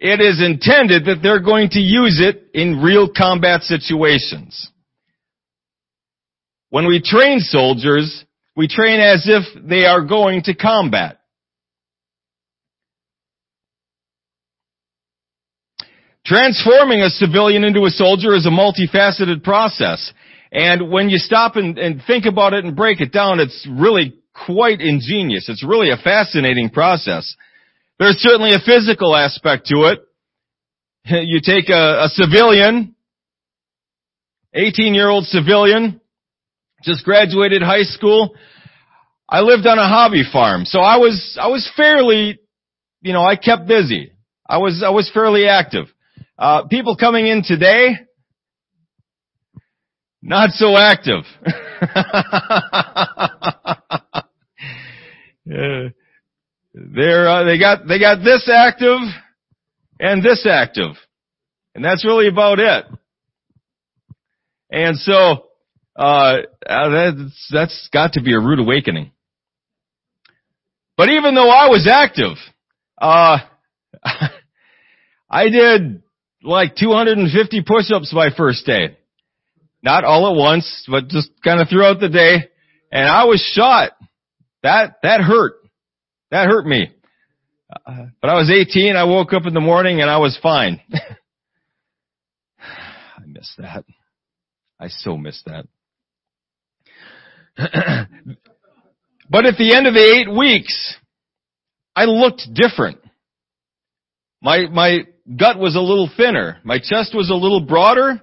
it 0.00 0.20
is 0.20 0.42
intended 0.42 1.04
that 1.04 1.20
they're 1.22 1.40
going 1.40 1.68
to 1.70 1.78
use 1.78 2.20
it 2.20 2.48
in 2.54 2.80
real 2.80 3.10
combat 3.14 3.62
situations. 3.62 4.70
When 6.70 6.86
we 6.86 7.02
train 7.02 7.40
soldiers, 7.40 8.24
we 8.56 8.66
train 8.66 9.00
as 9.00 9.28
if 9.28 9.44
they 9.62 9.84
are 9.84 10.02
going 10.02 10.42
to 10.44 10.54
combat. 10.54 11.18
Transforming 16.24 17.00
a 17.00 17.10
civilian 17.10 17.64
into 17.64 17.84
a 17.84 17.90
soldier 17.90 18.34
is 18.34 18.46
a 18.46 18.50
multifaceted 18.50 19.42
process. 19.42 20.12
And 20.52 20.90
when 20.90 21.10
you 21.10 21.18
stop 21.18 21.56
and, 21.56 21.78
and, 21.78 22.02
think 22.06 22.24
about 22.24 22.54
it 22.54 22.64
and 22.64 22.76
break 22.76 23.00
it 23.00 23.12
down, 23.12 23.40
it's 23.40 23.68
really 23.70 24.14
quite 24.46 24.80
ingenious. 24.80 25.48
It's 25.48 25.64
really 25.64 25.90
a 25.90 25.96
fascinating 25.96 26.70
process. 26.70 27.34
There's 28.00 28.16
certainly 28.16 28.54
a 28.54 28.58
physical 28.64 29.14
aspect 29.14 29.66
to 29.66 29.92
it. 29.92 30.00
You 31.04 31.40
take 31.42 31.68
a, 31.68 32.04
a 32.04 32.08
civilian, 32.08 32.94
18 34.54 34.94
year 34.94 35.08
old 35.08 35.24
civilian, 35.24 36.00
just 36.82 37.04
graduated 37.04 37.62
high 37.62 37.82
school. 37.82 38.34
I 39.28 39.40
lived 39.40 39.66
on 39.66 39.78
a 39.78 39.86
hobby 39.86 40.22
farm, 40.30 40.64
so 40.64 40.80
I 40.80 40.96
was, 40.96 41.38
I 41.40 41.48
was 41.48 41.70
fairly, 41.76 42.38
you 43.02 43.12
know, 43.12 43.22
I 43.22 43.36
kept 43.36 43.66
busy. 43.68 44.12
I 44.48 44.58
was, 44.58 44.82
I 44.84 44.90
was 44.90 45.10
fairly 45.12 45.46
active. 45.46 45.86
Uh, 46.38 46.66
people 46.68 46.96
coming 46.96 47.26
in 47.26 47.42
today, 47.42 47.96
not 50.22 50.50
so 50.50 50.76
active. 50.76 51.24
they're 56.74 57.28
uh, 57.28 57.44
they 57.44 57.58
got 57.58 57.86
they 57.86 57.98
got 57.98 58.22
this 58.22 58.48
active 58.52 59.00
and 59.98 60.22
this 60.22 60.46
active, 60.48 60.92
and 61.74 61.84
that's 61.84 62.04
really 62.04 62.28
about 62.28 62.58
it. 62.58 62.84
And 64.70 64.96
so 64.96 65.46
uh, 65.96 66.36
that's 66.66 67.48
that's 67.52 67.88
got 67.92 68.12
to 68.12 68.22
be 68.22 68.34
a 68.34 68.40
rude 68.40 68.60
awakening. 68.60 69.12
But 70.96 71.08
even 71.08 71.34
though 71.34 71.48
I 71.48 71.68
was 71.68 71.88
active, 71.90 72.36
uh, 73.00 73.38
I 75.30 75.48
did 75.48 76.02
like 76.42 76.76
250 76.76 77.62
push-ups 77.62 78.12
my 78.12 78.30
first 78.36 78.66
day. 78.66 78.96
Not 79.82 80.04
all 80.04 80.30
at 80.30 80.36
once, 80.36 80.86
but 80.90 81.08
just 81.08 81.30
kind 81.42 81.60
of 81.60 81.68
throughout 81.68 82.00
the 82.00 82.08
day. 82.08 82.48
And 82.92 83.08
I 83.08 83.24
was 83.24 83.40
shot. 83.54 83.92
That, 84.62 84.96
that 85.02 85.20
hurt. 85.20 85.54
That 86.30 86.46
hurt 86.46 86.66
me. 86.66 86.90
But 87.86 88.30
I 88.30 88.34
was 88.34 88.50
18, 88.50 88.96
I 88.96 89.04
woke 89.04 89.32
up 89.32 89.46
in 89.46 89.54
the 89.54 89.60
morning 89.60 90.00
and 90.00 90.10
I 90.10 90.18
was 90.18 90.38
fine. 90.42 90.80
I 92.60 93.24
miss 93.26 93.52
that. 93.58 93.84
I 94.78 94.88
so 94.88 95.16
miss 95.16 95.42
that. 95.46 95.66
but 99.30 99.46
at 99.46 99.56
the 99.56 99.74
end 99.74 99.86
of 99.86 99.94
the 99.94 100.00
eight 100.00 100.30
weeks, 100.36 100.96
I 101.94 102.04
looked 102.04 102.42
different. 102.54 102.98
My, 104.42 104.66
my 104.68 105.00
gut 105.36 105.58
was 105.58 105.76
a 105.76 105.80
little 105.80 106.10
thinner. 106.16 106.58
My 106.64 106.78
chest 106.78 107.14
was 107.14 107.30
a 107.30 107.34
little 107.34 107.60
broader. 107.60 108.20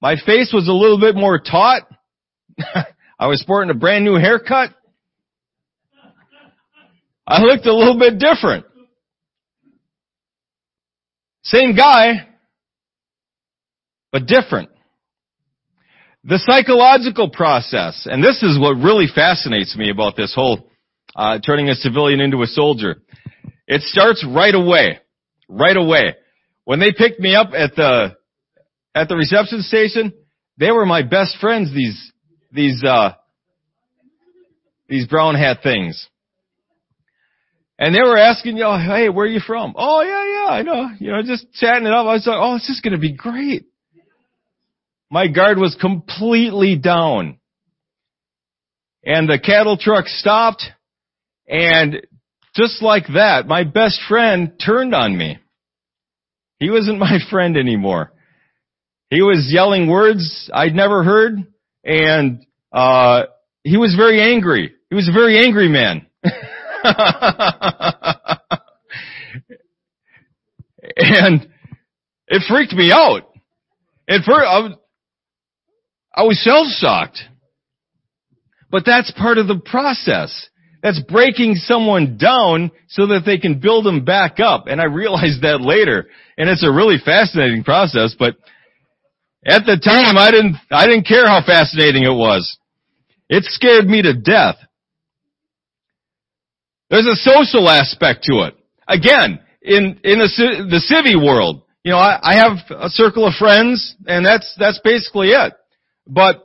My 0.00 0.16
face 0.16 0.52
was 0.52 0.66
a 0.68 0.72
little 0.72 0.98
bit 0.98 1.14
more 1.14 1.38
taut. 1.38 1.82
I 3.18 3.26
was 3.26 3.40
sporting 3.40 3.70
a 3.70 3.74
brand 3.74 4.04
new 4.04 4.14
haircut. 4.16 4.74
I 7.26 7.40
looked 7.40 7.66
a 7.66 7.74
little 7.74 7.98
bit 7.98 8.18
different. 8.18 8.66
Same 11.44 11.74
guy, 11.74 12.28
but 14.10 14.26
different. 14.26 14.70
The 16.24 16.38
psychological 16.38 17.30
process, 17.30 18.06
and 18.10 18.22
this 18.22 18.42
is 18.42 18.58
what 18.58 18.74
really 18.74 19.06
fascinates 19.12 19.76
me 19.76 19.90
about 19.90 20.16
this 20.16 20.32
whole 20.34 20.70
uh, 21.16 21.40
turning 21.44 21.68
a 21.68 21.74
civilian 21.74 22.20
into 22.20 22.42
a 22.42 22.46
soldier. 22.46 23.02
It 23.66 23.82
starts 23.82 24.24
right 24.28 24.54
away. 24.54 25.00
Right 25.48 25.76
away. 25.76 26.14
When 26.64 26.78
they 26.78 26.92
picked 26.96 27.18
me 27.18 27.34
up 27.34 27.48
at 27.54 27.74
the 27.74 28.16
at 28.94 29.08
the 29.08 29.16
reception 29.16 29.62
station, 29.62 30.12
they 30.58 30.70
were 30.70 30.86
my 30.86 31.02
best 31.02 31.38
friends, 31.40 31.72
these, 31.74 32.12
these, 32.52 32.84
uh, 32.84 33.12
these 34.88 35.06
brown 35.06 35.34
hat 35.34 35.58
things. 35.62 36.08
And 37.82 37.92
they 37.92 38.00
were 38.00 38.16
asking, 38.16 38.58
y'all, 38.58 38.78
hey, 38.78 39.08
where 39.08 39.26
are 39.26 39.28
you 39.28 39.40
from? 39.44 39.74
Oh 39.76 40.02
yeah, 40.02 40.24
yeah, 40.24 40.52
I 40.52 40.62
know. 40.62 40.90
You 41.00 41.10
know, 41.10 41.22
just 41.24 41.52
chatting 41.54 41.84
it 41.84 41.92
up. 41.92 42.06
I 42.06 42.12
was 42.12 42.24
like, 42.24 42.38
oh, 42.38 42.54
this 42.54 42.68
is 42.68 42.80
going 42.80 42.92
to 42.92 42.98
be 42.98 43.12
great. 43.12 43.66
My 45.10 45.26
guard 45.26 45.58
was 45.58 45.76
completely 45.80 46.76
down. 46.76 47.38
And 49.04 49.28
the 49.28 49.36
cattle 49.36 49.76
truck 49.76 50.06
stopped 50.06 50.62
and 51.48 52.06
just 52.54 52.82
like 52.82 53.06
that, 53.14 53.48
my 53.48 53.64
best 53.64 53.98
friend 54.08 54.52
turned 54.64 54.94
on 54.94 55.18
me. 55.18 55.40
He 56.60 56.70
wasn't 56.70 56.98
my 57.00 57.18
friend 57.32 57.56
anymore. 57.56 58.12
He 59.10 59.22
was 59.22 59.50
yelling 59.52 59.90
words 59.90 60.48
I'd 60.54 60.76
never 60.76 61.02
heard, 61.02 61.34
and 61.82 62.46
uh, 62.70 63.24
he 63.64 63.76
was 63.76 63.96
very 63.96 64.22
angry. 64.22 64.72
He 64.88 64.94
was 64.94 65.08
a 65.08 65.12
very 65.12 65.44
angry 65.44 65.68
man. 65.68 66.06
and 70.96 71.48
it 72.28 72.42
freaked 72.48 72.72
me 72.72 72.92
out. 72.92 73.22
At 74.08 74.22
first, 74.24 74.46
I 74.46 74.58
was, 74.60 74.72
I 76.14 76.22
was 76.24 76.78
shocked. 76.80 77.18
But 78.70 78.84
that's 78.86 79.10
part 79.12 79.38
of 79.38 79.46
the 79.46 79.58
process. 79.58 80.48
That's 80.82 81.00
breaking 81.00 81.54
someone 81.56 82.16
down 82.16 82.72
so 82.88 83.06
that 83.08 83.22
they 83.24 83.38
can 83.38 83.60
build 83.60 83.84
them 83.86 84.04
back 84.04 84.40
up. 84.40 84.64
And 84.66 84.80
I 84.80 84.84
realized 84.86 85.42
that 85.42 85.60
later. 85.60 86.08
And 86.36 86.48
it's 86.48 86.66
a 86.66 86.72
really 86.72 86.96
fascinating 87.04 87.62
process, 87.64 88.16
but 88.18 88.36
at 89.44 89.64
the 89.66 89.76
time, 89.76 90.16
I 90.16 90.30
didn't, 90.30 90.56
I 90.70 90.86
didn't 90.86 91.06
care 91.06 91.26
how 91.26 91.42
fascinating 91.44 92.04
it 92.04 92.14
was. 92.14 92.58
It 93.28 93.44
scared 93.44 93.86
me 93.86 94.02
to 94.02 94.14
death. 94.14 94.56
There's 96.92 97.06
a 97.06 97.16
social 97.16 97.70
aspect 97.70 98.24
to 98.24 98.42
it. 98.42 98.54
Again, 98.86 99.40
in, 99.62 99.98
in 100.04 100.18
the, 100.18 100.66
the 100.68 100.92
civvy 100.92 101.16
world, 101.16 101.62
you 101.82 101.92
know, 101.92 101.96
I, 101.96 102.18
I 102.22 102.34
have 102.34 102.58
a 102.82 102.90
circle 102.90 103.26
of 103.26 103.32
friends 103.32 103.96
and 104.06 104.26
that's, 104.26 104.54
that's 104.58 104.78
basically 104.84 105.28
it. 105.28 105.54
But 106.06 106.44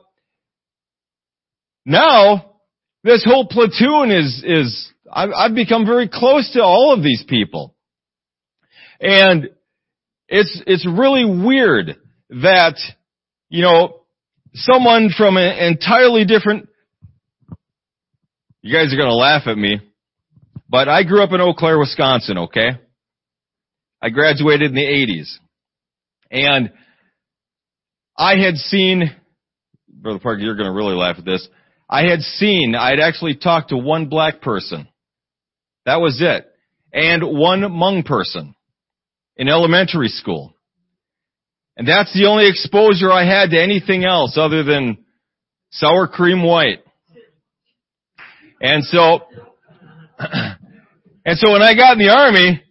now, 1.84 2.54
this 3.04 3.26
whole 3.26 3.46
platoon 3.46 4.10
is, 4.10 4.42
is, 4.42 4.90
I've, 5.12 5.28
I've 5.36 5.54
become 5.54 5.84
very 5.84 6.08
close 6.08 6.50
to 6.54 6.62
all 6.62 6.94
of 6.94 7.02
these 7.02 7.22
people. 7.28 7.74
And 9.02 9.50
it's, 10.28 10.62
it's 10.66 10.86
really 10.86 11.26
weird 11.26 11.96
that, 12.30 12.78
you 13.50 13.64
know, 13.64 14.00
someone 14.54 15.10
from 15.14 15.36
an 15.36 15.58
entirely 15.58 16.24
different, 16.24 16.70
you 18.62 18.72
guys 18.74 18.94
are 18.94 18.96
going 18.96 19.10
to 19.10 19.14
laugh 19.14 19.42
at 19.46 19.58
me, 19.58 19.82
but 20.68 20.88
I 20.88 21.02
grew 21.02 21.22
up 21.22 21.32
in 21.32 21.40
Eau 21.40 21.54
Claire, 21.54 21.78
Wisconsin, 21.78 22.38
okay? 22.38 22.70
I 24.02 24.10
graduated 24.10 24.70
in 24.70 24.74
the 24.74 24.82
80s. 24.82 25.36
And 26.30 26.72
I 28.16 28.36
had 28.36 28.56
seen, 28.56 29.14
Brother 29.88 30.18
Parker, 30.18 30.40
you're 30.40 30.56
going 30.56 30.68
to 30.68 30.72
really 30.72 30.94
laugh 30.94 31.16
at 31.18 31.24
this. 31.24 31.48
I 31.88 32.08
had 32.08 32.20
seen, 32.20 32.74
I 32.74 32.90
had 32.90 33.00
actually 33.00 33.36
talked 33.36 33.70
to 33.70 33.76
one 33.76 34.08
black 34.08 34.42
person. 34.42 34.88
That 35.86 36.00
was 36.00 36.20
it. 36.20 36.46
And 36.92 37.22
one 37.38 37.60
Hmong 37.62 38.04
person 38.04 38.54
in 39.36 39.48
elementary 39.48 40.08
school. 40.08 40.54
And 41.76 41.86
that's 41.86 42.12
the 42.12 42.26
only 42.26 42.48
exposure 42.48 43.10
I 43.10 43.24
had 43.24 43.50
to 43.50 43.62
anything 43.62 44.04
else 44.04 44.36
other 44.36 44.64
than 44.64 44.98
sour 45.70 46.08
cream 46.08 46.42
white. 46.42 46.80
And 48.60 48.82
so, 48.84 49.20
and 51.24 51.38
so 51.38 51.52
when 51.52 51.62
I 51.62 51.74
got 51.74 51.92
in 51.92 51.98
the 51.98 52.12
army, 52.12 52.62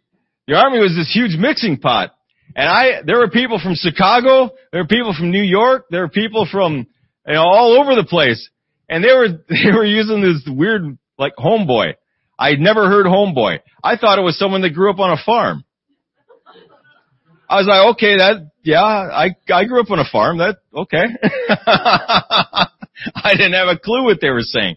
the 0.48 0.56
army 0.56 0.80
was 0.80 0.96
this 0.96 1.12
huge 1.14 1.38
mixing 1.38 1.78
pot. 1.78 2.12
And 2.56 2.68
I, 2.68 3.02
there 3.06 3.18
were 3.18 3.30
people 3.30 3.60
from 3.62 3.76
Chicago, 3.76 4.50
there 4.72 4.82
were 4.82 4.88
people 4.88 5.14
from 5.18 5.32
New 5.32 5.44
York, 5.44 5.86
there 5.92 6.02
were 6.02 6.10
people 6.10 6.48
from, 6.52 6.88
you 7.28 7.34
know, 7.34 7.42
all 7.42 7.80
over 7.80 7.96
the 7.96 8.08
place. 8.08 8.50
And 8.90 9.04
they 9.04 9.14
were, 9.14 9.28
they 9.50 9.72
were 9.72 9.86
using 9.86 10.22
this 10.22 10.48
weird, 10.48 10.98
like, 11.18 11.34
homeboy. 11.38 11.94
I'd 12.40 12.60
never 12.60 12.88
heard 12.88 13.06
homeboy. 13.06 13.60
I 13.84 13.98
thought 13.98 14.20
it 14.20 14.24
was 14.24 14.38
someone 14.38 14.62
that 14.62 14.72
grew 14.72 14.92
up 14.92 15.00
on 15.00 15.12
a 15.12 15.24
farm. 15.24 15.64
I 17.50 17.58
was 17.58 17.68
like, 17.68 17.96
okay, 17.96 18.18
that, 18.18 18.52
yeah, 18.64 18.84
I, 18.84 19.36
I 19.50 19.66
grew 19.66 19.82
up 19.82 19.90
on 19.90 20.00
a 20.00 20.10
farm. 20.12 20.40
That, 20.40 20.58
okay. 20.74 20.98
I 21.66 23.32
didn't 23.32 23.54
have 23.54 23.70
a 23.70 23.78
clue 23.78 24.04
what 24.04 24.20
they 24.20 24.30
were 24.30 24.42
saying. 24.42 24.76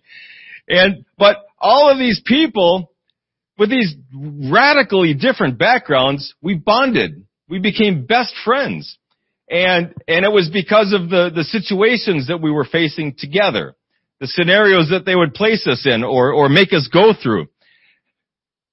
And, 0.69 1.05
but 1.19 1.37
all 1.61 1.91
of 1.91 1.99
these 1.99 2.21
people 2.25 2.93
with 3.59 3.71
these 3.71 3.95
radically 4.51 5.15
different 5.15 5.59
backgrounds, 5.59 6.35
we 6.41 6.55
bonded. 6.55 7.27
We 7.49 7.59
became 7.59 8.07
best 8.07 8.33
friends. 8.45 8.97
And, 9.51 9.95
and 10.09 10.25
it 10.25 10.33
was 10.33 10.49
because 10.51 10.95
of 10.95 11.11
the, 11.11 11.31
the 11.35 11.45
situations 11.45 12.29
that 12.29 12.41
we 12.41 12.51
were 12.51 12.65
facing 12.65 13.15
together. 13.19 13.75
The 14.21 14.29
scenarios 14.29 14.89
that 14.91 15.05
they 15.05 15.17
would 15.17 15.35
place 15.35 15.67
us 15.67 15.87
in 15.87 16.05
or, 16.05 16.33
or 16.33 16.49
make 16.49 16.73
us 16.73 16.89
go 16.93 17.13
through. 17.13 17.49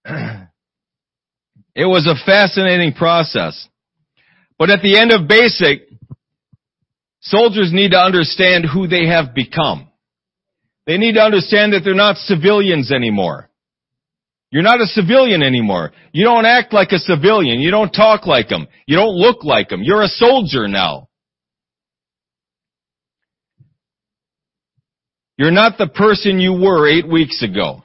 It 1.79 1.85
was 1.85 2.07
a 2.07 2.25
fascinating 2.25 2.93
process. 2.93 3.67
But 4.57 4.71
at 4.71 4.81
the 4.81 4.97
end 4.97 5.11
of 5.11 5.27
basic, 5.27 5.87
soldiers 7.21 7.69
need 7.71 7.91
to 7.91 7.99
understand 7.99 8.65
who 8.65 8.87
they 8.87 9.05
have 9.05 9.35
become. 9.35 9.86
They 10.87 10.97
need 10.97 11.13
to 11.15 11.21
understand 11.21 11.73
that 11.73 11.81
they're 11.83 11.93
not 11.93 12.15
civilians 12.15 12.91
anymore. 12.93 13.49
You're 14.49 14.63
not 14.63 14.79
a 14.79 14.85
civilian 14.85 15.43
anymore. 15.43 15.91
You 16.13 16.23
don't 16.23 16.45
act 16.45 16.71
like 16.71 16.93
a 16.93 16.97
civilian. 16.97 17.59
You 17.59 17.69
don't 17.69 17.91
talk 17.91 18.25
like 18.25 18.47
them. 18.47 18.67
You 18.87 18.95
don't 18.95 19.13
look 19.13 19.43
like 19.43 19.67
them. 19.67 19.83
You're 19.83 20.03
a 20.03 20.07
soldier 20.07 20.69
now. 20.69 21.09
You're 25.37 25.51
not 25.51 25.77
the 25.77 25.87
person 25.87 26.39
you 26.39 26.53
were 26.53 26.87
eight 26.87 27.07
weeks 27.07 27.43
ago. 27.43 27.83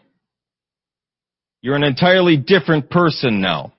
You're 1.60 1.76
an 1.76 1.82
entirely 1.82 2.36
different 2.36 2.88
person 2.88 3.40
now. 3.40 3.74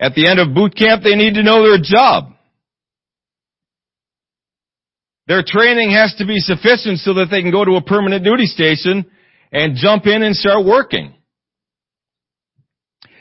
At 0.00 0.14
the 0.14 0.28
end 0.28 0.40
of 0.40 0.54
boot 0.54 0.74
camp, 0.74 1.02
they 1.02 1.14
need 1.14 1.34
to 1.34 1.42
know 1.42 1.62
their 1.62 1.78
job. 1.80 2.33
Their 5.26 5.42
training 5.46 5.90
has 5.90 6.14
to 6.18 6.26
be 6.26 6.38
sufficient 6.38 6.98
so 6.98 7.14
that 7.14 7.28
they 7.30 7.40
can 7.40 7.50
go 7.50 7.64
to 7.64 7.76
a 7.76 7.82
permanent 7.82 8.24
duty 8.24 8.46
station 8.46 9.06
and 9.52 9.76
jump 9.76 10.06
in 10.06 10.22
and 10.22 10.36
start 10.36 10.64
working. 10.64 11.14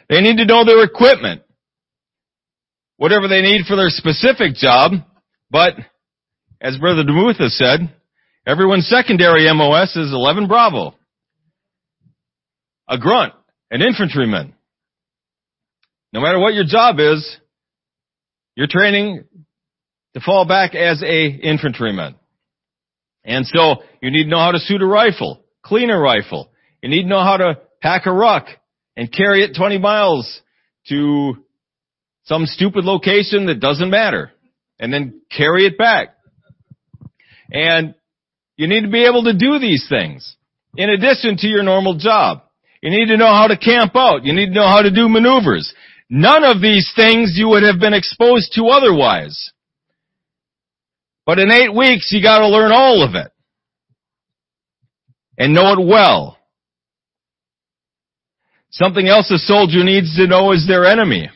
They 0.09 0.19
need 0.19 0.37
to 0.37 0.45
know 0.45 0.65
their 0.65 0.83
equipment. 0.83 1.43
Whatever 2.97 3.27
they 3.27 3.41
need 3.41 3.65
for 3.65 3.75
their 3.75 3.89
specific 3.89 4.55
job, 4.55 4.91
but 5.49 5.73
as 6.61 6.77
Brother 6.77 7.03
DeMuth 7.03 7.37
has 7.37 7.57
said, 7.57 7.93
everyone's 8.45 8.87
secondary 8.87 9.51
MOS 9.53 9.95
is 9.95 10.11
11 10.11 10.47
Bravo. 10.47 10.95
A 12.89 12.97
grunt, 12.97 13.33
an 13.71 13.81
infantryman. 13.81 14.53
No 16.11 16.21
matter 16.21 16.39
what 16.39 16.53
your 16.53 16.65
job 16.65 16.99
is, 16.99 17.37
you're 18.55 18.67
training 18.67 19.23
to 20.13 20.19
fall 20.19 20.45
back 20.45 20.75
as 20.75 21.01
a 21.03 21.25
infantryman. 21.27 22.15
And 23.23 23.45
so 23.45 23.83
you 24.01 24.11
need 24.11 24.23
to 24.23 24.29
know 24.29 24.39
how 24.39 24.51
to 24.51 24.59
shoot 24.59 24.81
a 24.81 24.85
rifle, 24.85 25.43
clean 25.63 25.89
a 25.89 25.97
rifle. 25.97 26.51
You 26.81 26.89
need 26.89 27.03
to 27.03 27.09
know 27.09 27.23
how 27.23 27.37
to 27.37 27.59
pack 27.81 28.05
a 28.05 28.11
ruck 28.11 28.47
and 28.95 29.11
carry 29.11 29.43
it 29.43 29.55
20 29.55 29.77
miles 29.77 30.41
to 30.89 31.35
some 32.25 32.45
stupid 32.45 32.85
location 32.85 33.47
that 33.47 33.59
doesn't 33.59 33.89
matter 33.89 34.31
and 34.79 34.93
then 34.93 35.21
carry 35.35 35.65
it 35.65 35.77
back. 35.77 36.15
And 37.51 37.95
you 38.57 38.67
need 38.67 38.81
to 38.81 38.89
be 38.89 39.05
able 39.05 39.23
to 39.23 39.37
do 39.37 39.59
these 39.59 39.85
things 39.89 40.35
in 40.75 40.89
addition 40.89 41.37
to 41.37 41.47
your 41.47 41.63
normal 41.63 41.97
job. 41.97 42.41
You 42.81 42.89
need 42.89 43.07
to 43.07 43.17
know 43.17 43.33
how 43.33 43.47
to 43.47 43.57
camp 43.57 43.95
out. 43.95 44.25
You 44.25 44.33
need 44.33 44.47
to 44.47 44.53
know 44.53 44.67
how 44.67 44.81
to 44.81 44.91
do 44.91 45.07
maneuvers. 45.07 45.73
None 46.09 46.43
of 46.43 46.61
these 46.61 46.91
things 46.95 47.33
you 47.35 47.47
would 47.49 47.63
have 47.63 47.79
been 47.79 47.93
exposed 47.93 48.53
to 48.55 48.65
otherwise. 48.65 49.51
But 51.25 51.39
in 51.39 51.51
eight 51.51 51.73
weeks, 51.73 52.11
you 52.11 52.21
gotta 52.21 52.47
learn 52.47 52.71
all 52.71 53.03
of 53.03 53.15
it. 53.15 53.31
And 55.37 55.53
know 55.53 55.73
it 55.73 55.85
well. 55.85 56.37
Something 58.71 59.07
else 59.07 59.29
a 59.31 59.37
soldier 59.37 59.83
needs 59.83 60.15
to 60.17 60.27
know 60.27 60.51
is 60.51 60.67
their 60.67 60.85
enemy. 60.85 61.29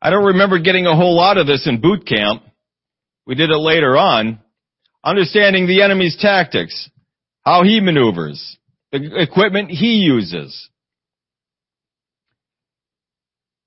I 0.00 0.10
don't 0.10 0.24
remember 0.24 0.58
getting 0.58 0.86
a 0.86 0.96
whole 0.96 1.16
lot 1.16 1.38
of 1.38 1.46
this 1.46 1.66
in 1.66 1.80
boot 1.80 2.06
camp. 2.06 2.42
We 3.26 3.36
did 3.36 3.50
it 3.50 3.56
later 3.56 3.96
on. 3.96 4.40
Understanding 5.04 5.66
the 5.66 5.82
enemy's 5.82 6.16
tactics, 6.20 6.90
how 7.44 7.62
he 7.62 7.80
maneuvers, 7.80 8.56
the 8.90 9.20
equipment 9.20 9.70
he 9.70 9.98
uses. 9.98 10.68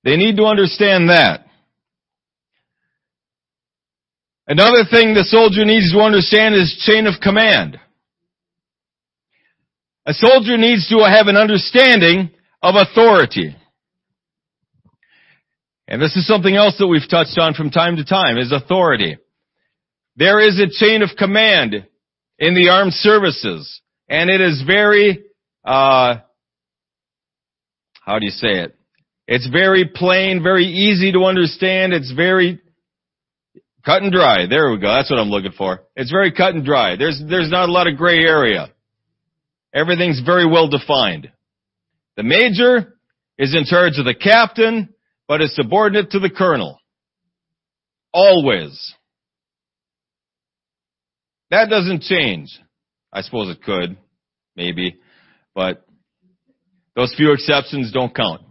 They 0.03 0.17
need 0.17 0.38
to 0.38 0.45
understand 0.45 1.10
that. 1.10 1.44
Another 4.47 4.84
thing 4.89 5.13
the 5.13 5.23
soldier 5.23 5.65
needs 5.65 5.91
to 5.91 5.99
understand 5.99 6.53
is 6.53 6.84
chain 6.86 7.08
of 7.08 7.19
command. 7.21 7.79
A 10.05 10.13
soldier 10.13 10.58
needs 10.58 10.88
to 10.89 10.99
have 10.99 11.27
an 11.27 11.36
understanding 11.36 12.29
of 12.62 12.75
authority. 12.75 13.55
And 15.88 16.01
this 16.01 16.15
is 16.15 16.27
something 16.27 16.55
else 16.55 16.75
that 16.77 16.88
we've 16.88 17.10
touched 17.10 17.39
on 17.39 17.53
from 17.55 17.71
time 17.71 17.97
to 17.97 18.05
time 18.05 18.38
is 18.38 18.51
authority. 18.51 19.17
There 20.15 20.39
is 20.39 20.60
a 20.60 20.69
chain 20.69 21.01
of 21.01 21.10
command 21.17 21.88
in 22.38 22.53
the 22.53 22.69
armed 22.69 22.93
services 22.93 23.81
and 24.08 24.29
it 24.29 24.41
is 24.41 24.63
very, 24.65 25.25
uh, 25.63 26.17
how 28.01 28.19
do 28.19 28.25
you 28.25 28.31
say 28.31 28.60
it? 28.62 28.75
It's 29.27 29.49
very 29.49 29.86
plain, 29.86 30.43
very 30.43 30.65
easy 30.65 31.12
to 31.13 31.23
understand. 31.23 31.93
It's 31.93 32.12
very 32.12 32.60
cut 33.86 34.02
and 34.02 34.12
dry. 34.12 34.48
There 34.48 34.71
we 34.71 34.80
go. 34.80 34.88
That's 34.88 35.10
what 35.10 35.19
I'm 35.19 35.30
looking 35.30 35.52
for. 35.52 35.84
It's 35.95 36.12
very 36.12 36.32
cut 36.32 36.56
and 36.56 36.65
dry. 36.65 36.95
There's, 36.95 37.21
there's 37.28 37.50
not 37.50 37.69
a 37.69 37.71
lot 37.71 37.88
of 37.88 37.98
gray 37.98 38.19
area. 38.19 38.69
Everything's 39.74 40.21
very 40.26 40.50
well 40.50 40.67
defined. 40.67 41.32
The 42.17 42.24
major 42.24 42.98
is 43.38 43.54
in 43.54 43.65
charge 43.65 43.98
of 43.98 44.06
the 44.06 44.15
captain, 44.15 44.93
but 45.28 45.41
is 45.41 45.54
subordinate 45.56 46.12
to 46.12 46.19
the 46.19 46.30
colonel. 46.30 46.80
Always. 48.13 48.93
That 51.52 51.69
doesn't 51.69 52.04
change. 52.04 52.58
I 53.12 53.21
suppose 53.21 53.56
it 53.56 53.63
could, 53.63 53.98
maybe, 54.56 54.98
but 55.54 55.86
those 56.95 57.13
few 57.15 57.34
exceptions 57.34 57.91
don't 57.91 58.15
count. 58.15 58.41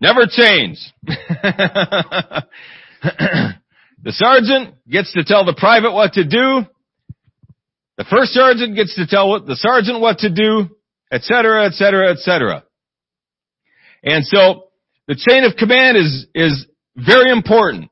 Never 0.00 0.26
change. 0.28 0.78
the 4.06 4.12
sergeant 4.12 4.76
gets 4.88 5.12
to 5.14 5.24
tell 5.24 5.44
the 5.44 5.56
private 5.58 5.90
what 5.90 6.12
to 6.12 6.22
do. 6.22 6.64
The 7.98 8.04
first 8.08 8.32
sergeant 8.34 8.76
gets 8.76 8.94
to 8.94 9.04
tell 9.04 9.44
the 9.44 9.56
sergeant 9.56 9.98
what 10.00 10.18
to 10.18 10.32
do, 10.32 10.76
etc., 11.10 11.66
etc., 11.66 12.12
etc. 12.12 12.62
And 14.04 14.24
so 14.24 14.68
the 15.08 15.16
chain 15.16 15.42
of 15.42 15.56
command 15.56 15.96
is, 15.96 16.26
is 16.36 16.66
very 16.94 17.32
important. 17.32 17.90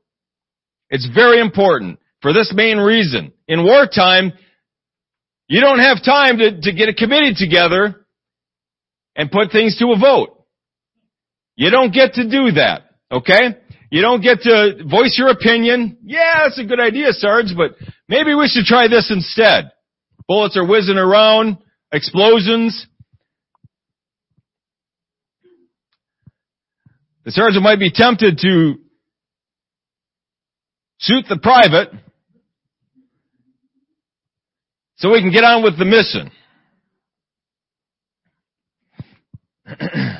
It's 0.89 1.05
very 1.13 1.41
important 1.41 1.99
for 2.21 2.31
this 2.31 2.53
main 2.55 2.77
reason. 2.77 3.33
In 3.49 3.65
wartime, 3.65 4.31
you 5.49 5.59
don't 5.59 5.79
have 5.79 6.01
time 6.01 6.37
to, 6.37 6.61
to 6.61 6.71
get 6.71 6.87
a 6.87 6.93
committee 6.93 7.33
together 7.35 8.05
and 9.17 9.29
put 9.29 9.51
things 9.51 9.77
to 9.79 9.91
a 9.91 9.99
vote. 9.99 10.45
You 11.57 11.71
don't 11.71 11.93
get 11.93 12.13
to 12.13 12.23
do 12.23 12.53
that, 12.53 12.83
okay? 13.11 13.57
You 13.95 14.01
don't 14.01 14.19
get 14.19 14.41
to 14.41 14.83
voice 14.83 15.15
your 15.17 15.29
opinion. 15.29 15.97
Yeah, 16.03 16.43
that's 16.43 16.59
a 16.59 16.65
good 16.65 16.81
idea, 16.81 17.13
Sarge, 17.13 17.55
but 17.55 17.77
maybe 18.09 18.35
we 18.35 18.49
should 18.49 18.65
try 18.65 18.89
this 18.89 19.09
instead. 19.09 19.71
Bullets 20.27 20.57
are 20.57 20.67
whizzing 20.67 20.97
around, 20.97 21.59
explosions. 21.93 22.87
The 27.23 27.31
sergeant 27.31 27.63
might 27.63 27.79
be 27.79 27.89
tempted 27.89 28.39
to 28.39 28.73
shoot 30.97 31.23
the 31.29 31.39
private 31.41 31.87
so 34.97 35.09
we 35.09 35.21
can 35.21 35.31
get 35.31 35.45
on 35.45 35.63
with 35.63 35.79
the 35.79 35.85
mission. 35.85 36.31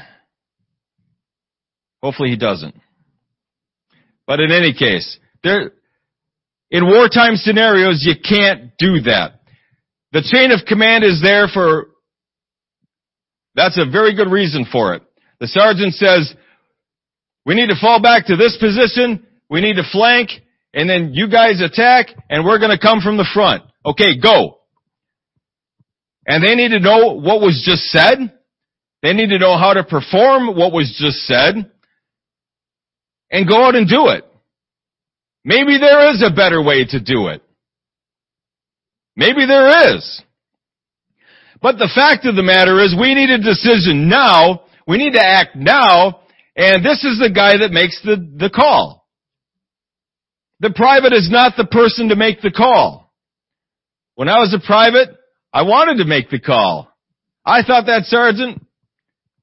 Hopefully 2.01 2.29
he 2.29 2.37
doesn't. 2.37 2.84
But 4.27 4.39
in 4.39 4.51
any 4.51 4.73
case, 4.73 5.17
there, 5.43 5.71
in 6.71 6.85
wartime 6.85 7.35
scenarios, 7.35 8.03
you 8.05 8.15
can't 8.15 8.71
do 8.77 9.01
that. 9.01 9.39
The 10.11 10.23
chain 10.23 10.51
of 10.51 10.65
command 10.65 11.03
is 11.03 11.21
there 11.21 11.47
for, 11.47 11.87
that's 13.53 13.77
a 13.77 13.89
very 13.89 14.15
good 14.15 14.31
reason 14.31 14.65
for 14.71 14.95
it. 14.95 15.03
The 15.39 15.47
sergeant 15.47 15.93
says, 15.93 16.33
we 17.45 17.55
need 17.55 17.67
to 17.67 17.79
fall 17.79 18.01
back 18.01 18.27
to 18.27 18.35
this 18.35 18.57
position, 18.59 19.27
we 19.49 19.61
need 19.61 19.75
to 19.75 19.83
flank, 19.91 20.29
and 20.73 20.89
then 20.89 21.13
you 21.13 21.29
guys 21.29 21.61
attack, 21.61 22.07
and 22.29 22.45
we're 22.45 22.59
gonna 22.59 22.79
come 22.79 23.01
from 23.01 23.17
the 23.17 23.27
front. 23.33 23.63
Okay, 23.85 24.19
go. 24.19 24.59
And 26.25 26.43
they 26.43 26.55
need 26.55 26.69
to 26.69 26.79
know 26.79 27.13
what 27.13 27.41
was 27.41 27.61
just 27.65 27.83
said. 27.83 28.33
They 29.03 29.13
need 29.13 29.29
to 29.29 29.37
know 29.37 29.57
how 29.57 29.73
to 29.73 29.83
perform 29.83 30.57
what 30.57 30.71
was 30.71 30.95
just 30.99 31.17
said. 31.27 31.71
And 33.31 33.47
go 33.47 33.65
out 33.65 33.75
and 33.75 33.87
do 33.87 34.07
it. 34.09 34.23
Maybe 35.43 35.77
there 35.79 36.11
is 36.11 36.23
a 36.23 36.35
better 36.35 36.61
way 36.61 36.85
to 36.85 36.99
do 36.99 37.27
it. 37.27 37.41
Maybe 39.15 39.45
there 39.45 39.95
is. 39.95 40.21
But 41.61 41.77
the 41.77 41.89
fact 41.93 42.25
of 42.25 42.35
the 42.35 42.43
matter 42.43 42.81
is 42.81 42.95
we 42.99 43.15
need 43.15 43.29
a 43.29 43.37
decision 43.37 44.09
now. 44.09 44.63
We 44.87 44.97
need 44.97 45.13
to 45.13 45.23
act 45.23 45.55
now. 45.55 46.21
And 46.55 46.85
this 46.85 47.03
is 47.03 47.19
the 47.19 47.31
guy 47.33 47.57
that 47.57 47.71
makes 47.71 48.01
the, 48.03 48.15
the 48.15 48.49
call. 48.49 49.05
The 50.59 50.71
private 50.75 51.13
is 51.13 51.29
not 51.31 51.53
the 51.57 51.65
person 51.65 52.09
to 52.09 52.15
make 52.15 52.41
the 52.41 52.51
call. 52.51 53.11
When 54.15 54.29
I 54.29 54.39
was 54.39 54.53
a 54.53 54.65
private, 54.65 55.09
I 55.51 55.63
wanted 55.63 55.97
to 55.97 56.05
make 56.05 56.29
the 56.29 56.39
call. 56.39 56.89
I 57.45 57.63
thought 57.63 57.85
that 57.87 58.05
sergeant, 58.05 58.65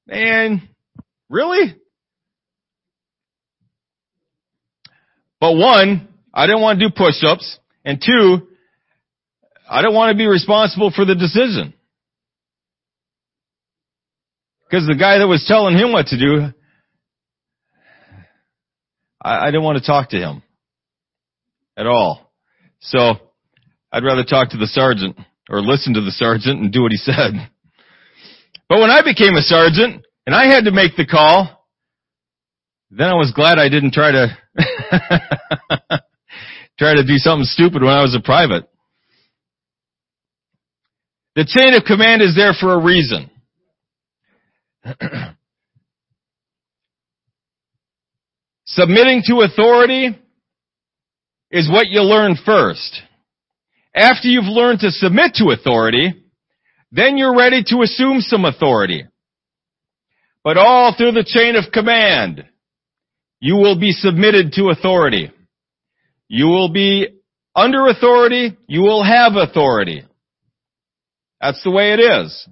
man, 0.07 0.67
really? 1.29 1.75
But 5.43 5.57
one, 5.57 6.07
I 6.33 6.47
didn't 6.47 6.61
want 6.61 6.79
to 6.79 6.87
do 6.87 6.95
push-ups. 6.95 7.59
And 7.83 8.01
two, 8.01 8.47
I 9.69 9.81
didn't 9.81 9.93
want 9.93 10.13
to 10.13 10.17
be 10.17 10.25
responsible 10.25 10.89
for 10.89 11.03
the 11.03 11.15
decision. 11.15 11.73
Because 14.63 14.87
the 14.87 14.95
guy 14.95 15.17
that 15.17 15.27
was 15.27 15.43
telling 15.45 15.77
him 15.77 15.91
what 15.91 16.07
to 16.07 16.17
do, 16.17 16.53
I, 19.21 19.39
I 19.39 19.45
didn't 19.47 19.63
want 19.63 19.79
to 19.79 19.85
talk 19.85 20.11
to 20.11 20.17
him 20.17 20.43
at 21.75 21.87
all. 21.87 22.31
So 22.79 23.15
I'd 23.91 24.05
rather 24.05 24.23
talk 24.23 24.51
to 24.51 24.57
the 24.57 24.67
sergeant 24.67 25.17
or 25.49 25.59
listen 25.59 25.95
to 25.95 26.01
the 26.01 26.11
sergeant 26.11 26.61
and 26.61 26.71
do 26.71 26.83
what 26.83 26.93
he 26.93 26.97
said. 26.97 27.33
But 28.69 28.79
when 28.79 28.89
I 28.89 29.01
became 29.01 29.35
a 29.35 29.41
sergeant 29.41 30.05
and 30.25 30.33
I 30.33 30.45
had 30.45 30.63
to 30.63 30.71
make 30.71 30.95
the 30.95 31.05
call, 31.05 31.67
then 32.91 33.09
I 33.09 33.15
was 33.15 33.33
glad 33.35 33.59
I 33.59 33.67
didn't 33.67 33.91
try 33.91 34.13
to 34.13 34.37
try 36.77 36.95
to 36.95 37.03
do 37.05 37.17
something 37.17 37.45
stupid 37.45 37.81
when 37.81 37.91
I 37.91 38.01
was 38.01 38.15
a 38.15 38.21
private. 38.23 38.69
The 41.35 41.45
chain 41.45 41.73
of 41.73 41.83
command 41.83 42.21
is 42.21 42.35
there 42.35 42.53
for 42.53 42.73
a 42.73 42.83
reason. 42.83 43.31
Submitting 48.65 49.23
to 49.27 49.41
authority 49.41 50.17
is 51.51 51.69
what 51.69 51.87
you 51.87 52.01
learn 52.01 52.35
first. 52.45 53.01
After 53.95 54.27
you've 54.27 54.45
learned 54.45 54.79
to 54.79 54.91
submit 54.91 55.35
to 55.35 55.51
authority, 55.51 56.13
then 56.91 57.17
you're 57.17 57.35
ready 57.37 57.63
to 57.67 57.81
assume 57.81 58.21
some 58.21 58.45
authority. 58.45 59.05
But 60.43 60.57
all 60.57 60.93
through 60.95 61.13
the 61.13 61.23
chain 61.25 61.55
of 61.55 61.71
command, 61.71 62.45
you 63.43 63.57
will 63.57 63.77
be 63.77 63.91
submitted 63.91 64.53
to 64.53 64.69
authority. 64.69 65.29
You 66.29 66.45
will 66.45 66.71
be 66.71 67.09
under 67.53 67.87
authority. 67.87 68.57
You 68.69 68.83
will 68.83 69.03
have 69.03 69.33
authority. 69.35 70.05
That's 71.41 71.61
the 71.61 71.69
way 71.69 71.91
it 71.91 71.99
is. 71.99 72.47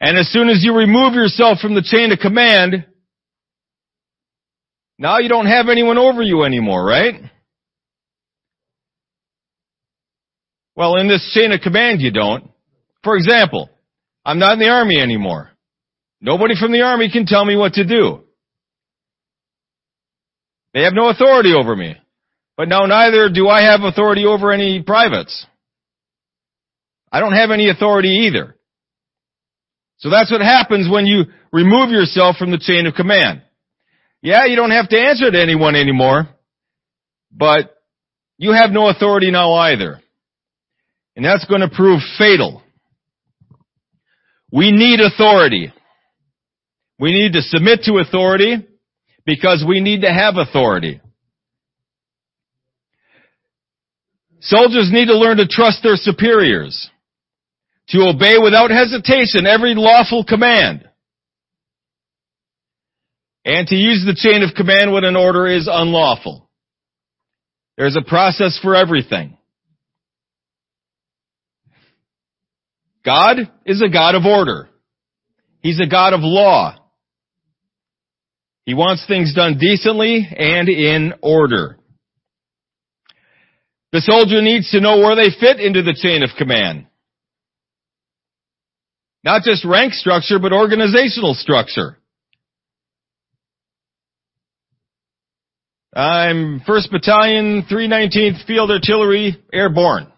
And 0.00 0.16
as 0.16 0.32
soon 0.32 0.48
as 0.48 0.64
you 0.64 0.74
remove 0.74 1.12
yourself 1.12 1.58
from 1.58 1.74
the 1.74 1.82
chain 1.82 2.12
of 2.12 2.18
command, 2.18 2.86
now 4.98 5.18
you 5.18 5.28
don't 5.28 5.44
have 5.44 5.68
anyone 5.68 5.98
over 5.98 6.22
you 6.22 6.44
anymore, 6.44 6.82
right? 6.82 7.20
Well, 10.74 10.96
in 10.96 11.08
this 11.08 11.30
chain 11.34 11.52
of 11.52 11.60
command 11.60 12.00
you 12.00 12.10
don't. 12.10 12.50
For 13.04 13.16
example, 13.16 13.68
I'm 14.24 14.38
not 14.38 14.54
in 14.54 14.60
the 14.60 14.70
army 14.70 14.98
anymore. 14.98 15.50
Nobody 16.22 16.54
from 16.58 16.72
the 16.72 16.80
army 16.80 17.10
can 17.12 17.26
tell 17.26 17.44
me 17.44 17.54
what 17.54 17.74
to 17.74 17.86
do. 17.86 18.21
They 20.74 20.82
have 20.82 20.94
no 20.94 21.08
authority 21.08 21.52
over 21.54 21.76
me. 21.76 21.96
But 22.56 22.68
now 22.68 22.86
neither 22.86 23.28
do 23.28 23.48
I 23.48 23.62
have 23.62 23.82
authority 23.82 24.24
over 24.24 24.52
any 24.52 24.82
privates. 24.82 25.46
I 27.10 27.20
don't 27.20 27.34
have 27.34 27.50
any 27.50 27.68
authority 27.68 28.26
either. 28.26 28.56
So 29.98 30.10
that's 30.10 30.30
what 30.30 30.40
happens 30.40 30.90
when 30.90 31.06
you 31.06 31.24
remove 31.52 31.90
yourself 31.90 32.36
from 32.36 32.50
the 32.50 32.58
chain 32.58 32.86
of 32.86 32.94
command. 32.94 33.42
Yeah, 34.22 34.46
you 34.46 34.56
don't 34.56 34.70
have 34.70 34.88
to 34.88 34.98
answer 34.98 35.30
to 35.30 35.40
anyone 35.40 35.74
anymore, 35.74 36.28
but 37.30 37.74
you 38.38 38.52
have 38.52 38.70
no 38.70 38.88
authority 38.88 39.30
now 39.30 39.52
either. 39.54 40.00
And 41.14 41.24
that's 41.24 41.44
going 41.44 41.60
to 41.60 41.68
prove 41.68 42.00
fatal. 42.18 42.62
We 44.50 44.70
need 44.70 45.00
authority. 45.00 45.72
We 46.98 47.12
need 47.12 47.32
to 47.34 47.42
submit 47.42 47.82
to 47.84 47.98
authority 47.98 48.66
because 49.24 49.64
we 49.66 49.80
need 49.80 50.02
to 50.02 50.12
have 50.12 50.36
authority. 50.36 51.00
Soldiers 54.40 54.90
need 54.92 55.06
to 55.06 55.16
learn 55.16 55.36
to 55.36 55.46
trust 55.46 55.82
their 55.82 55.94
superiors, 55.94 56.90
to 57.88 57.98
obey 58.08 58.38
without 58.42 58.70
hesitation 58.70 59.46
every 59.46 59.74
lawful 59.76 60.24
command, 60.24 60.88
and 63.44 63.68
to 63.68 63.76
use 63.76 64.04
the 64.04 64.16
chain 64.16 64.42
of 64.42 64.54
command 64.56 64.92
when 64.92 65.04
an 65.04 65.16
order 65.16 65.46
is 65.46 65.68
unlawful. 65.70 66.48
There's 67.76 67.96
a 67.96 68.08
process 68.08 68.58
for 68.60 68.74
everything. 68.74 69.38
God 73.04 73.38
is 73.64 73.82
a 73.82 73.88
God 73.88 74.14
of 74.14 74.24
order. 74.24 74.68
He's 75.60 75.80
a 75.80 75.88
God 75.88 76.12
of 76.12 76.20
law. 76.22 76.81
He 78.64 78.74
wants 78.74 79.04
things 79.06 79.34
done 79.34 79.58
decently 79.58 80.28
and 80.36 80.68
in 80.68 81.14
order. 81.20 81.78
The 83.90 84.00
soldier 84.00 84.40
needs 84.40 84.70
to 84.70 84.80
know 84.80 84.98
where 84.98 85.16
they 85.16 85.30
fit 85.38 85.60
into 85.60 85.82
the 85.82 85.94
chain 85.94 86.22
of 86.22 86.30
command. 86.38 86.86
Not 89.24 89.42
just 89.42 89.64
rank 89.64 89.92
structure, 89.92 90.38
but 90.38 90.52
organizational 90.52 91.34
structure. 91.34 91.98
I'm 95.94 96.60
1st 96.60 96.90
Battalion, 96.90 97.66
319th 97.70 98.46
Field 98.46 98.70
Artillery, 98.70 99.36
Airborne. 99.52 100.10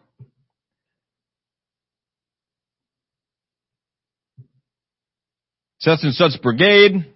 Such 5.80 5.98
and 6.02 6.14
such 6.14 6.40
brigade, 6.40 7.13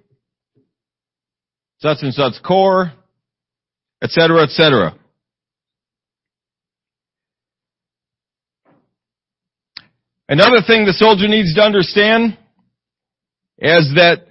such 1.81 1.99
and 2.03 2.13
such 2.13 2.35
corps, 2.43 2.93
etc., 4.03 4.43
etc. 4.43 4.95
Another 10.29 10.59
thing 10.67 10.85
the 10.85 10.93
soldier 10.93 11.27
needs 11.27 11.55
to 11.55 11.63
understand 11.63 12.37
is 13.59 13.93
that 13.95 14.27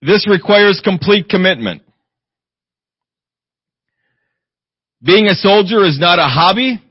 this 0.00 0.26
requires 0.28 0.80
complete 0.82 1.28
commitment. 1.28 1.82
Being 5.02 5.26
a 5.26 5.34
soldier 5.34 5.84
is 5.84 5.98
not 6.00 6.18
a 6.18 6.24
hobby. 6.24 6.82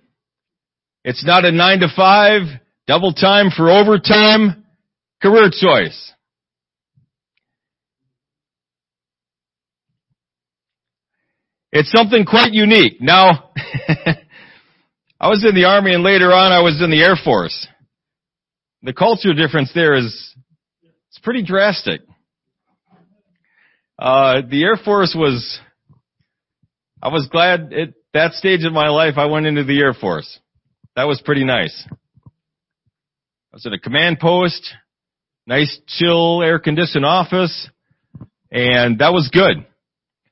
It's 1.04 1.26
not 1.26 1.44
a 1.44 1.52
nine 1.52 1.80
to 1.80 1.88
five, 1.96 2.44
double 2.88 3.14
time 3.14 3.50
for 3.56 3.70
overtime, 3.70 4.66
career 5.22 5.50
choice. 5.50 6.14
It's 11.78 11.92
something 11.92 12.24
quite 12.24 12.54
unique. 12.54 13.02
Now, 13.02 13.52
I 15.20 15.28
was 15.28 15.44
in 15.44 15.54
the 15.54 15.66
Army 15.66 15.94
and 15.94 16.04
later 16.04 16.32
on 16.32 16.54
I 16.54 16.62
was 16.62 16.82
in 16.82 16.90
the 16.90 17.04
Air 17.04 17.18
Force. 17.22 17.68
The 18.82 18.94
culture 18.94 19.34
difference 19.34 19.74
there 19.76 19.94
is, 19.94 20.34
it's 21.10 21.20
pretty 21.22 21.44
drastic. 21.44 22.00
Uh, 24.00 24.44
the 24.50 24.64
Air 24.64 24.78
Force 24.78 25.14
was, 25.20 25.60
I 27.04 27.10
was 27.10 27.28
glad 27.30 27.74
at 27.74 27.90
that 28.14 28.36
stage 28.36 28.64
of 28.64 28.72
my 28.72 28.88
life 28.88 29.16
I 29.18 29.26
went 29.26 29.46
into 29.46 29.66
the 29.66 29.78
Air 29.82 29.94
Force. 29.94 30.40
That 30.96 31.10
was 31.10 31.22
pretty 31.26 31.44
nice. 31.44 31.86
I 31.92 33.52
was 33.52 33.66
at 33.66 33.74
a 33.74 33.80
command 33.80 34.22
post, 34.22 34.66
nice 35.46 35.78
chill 35.88 36.42
air 36.42 36.58
conditioned 36.58 37.06
office, 37.06 37.70
and 38.50 39.00
that 39.00 39.12
was 39.12 39.30
good. 39.30 39.66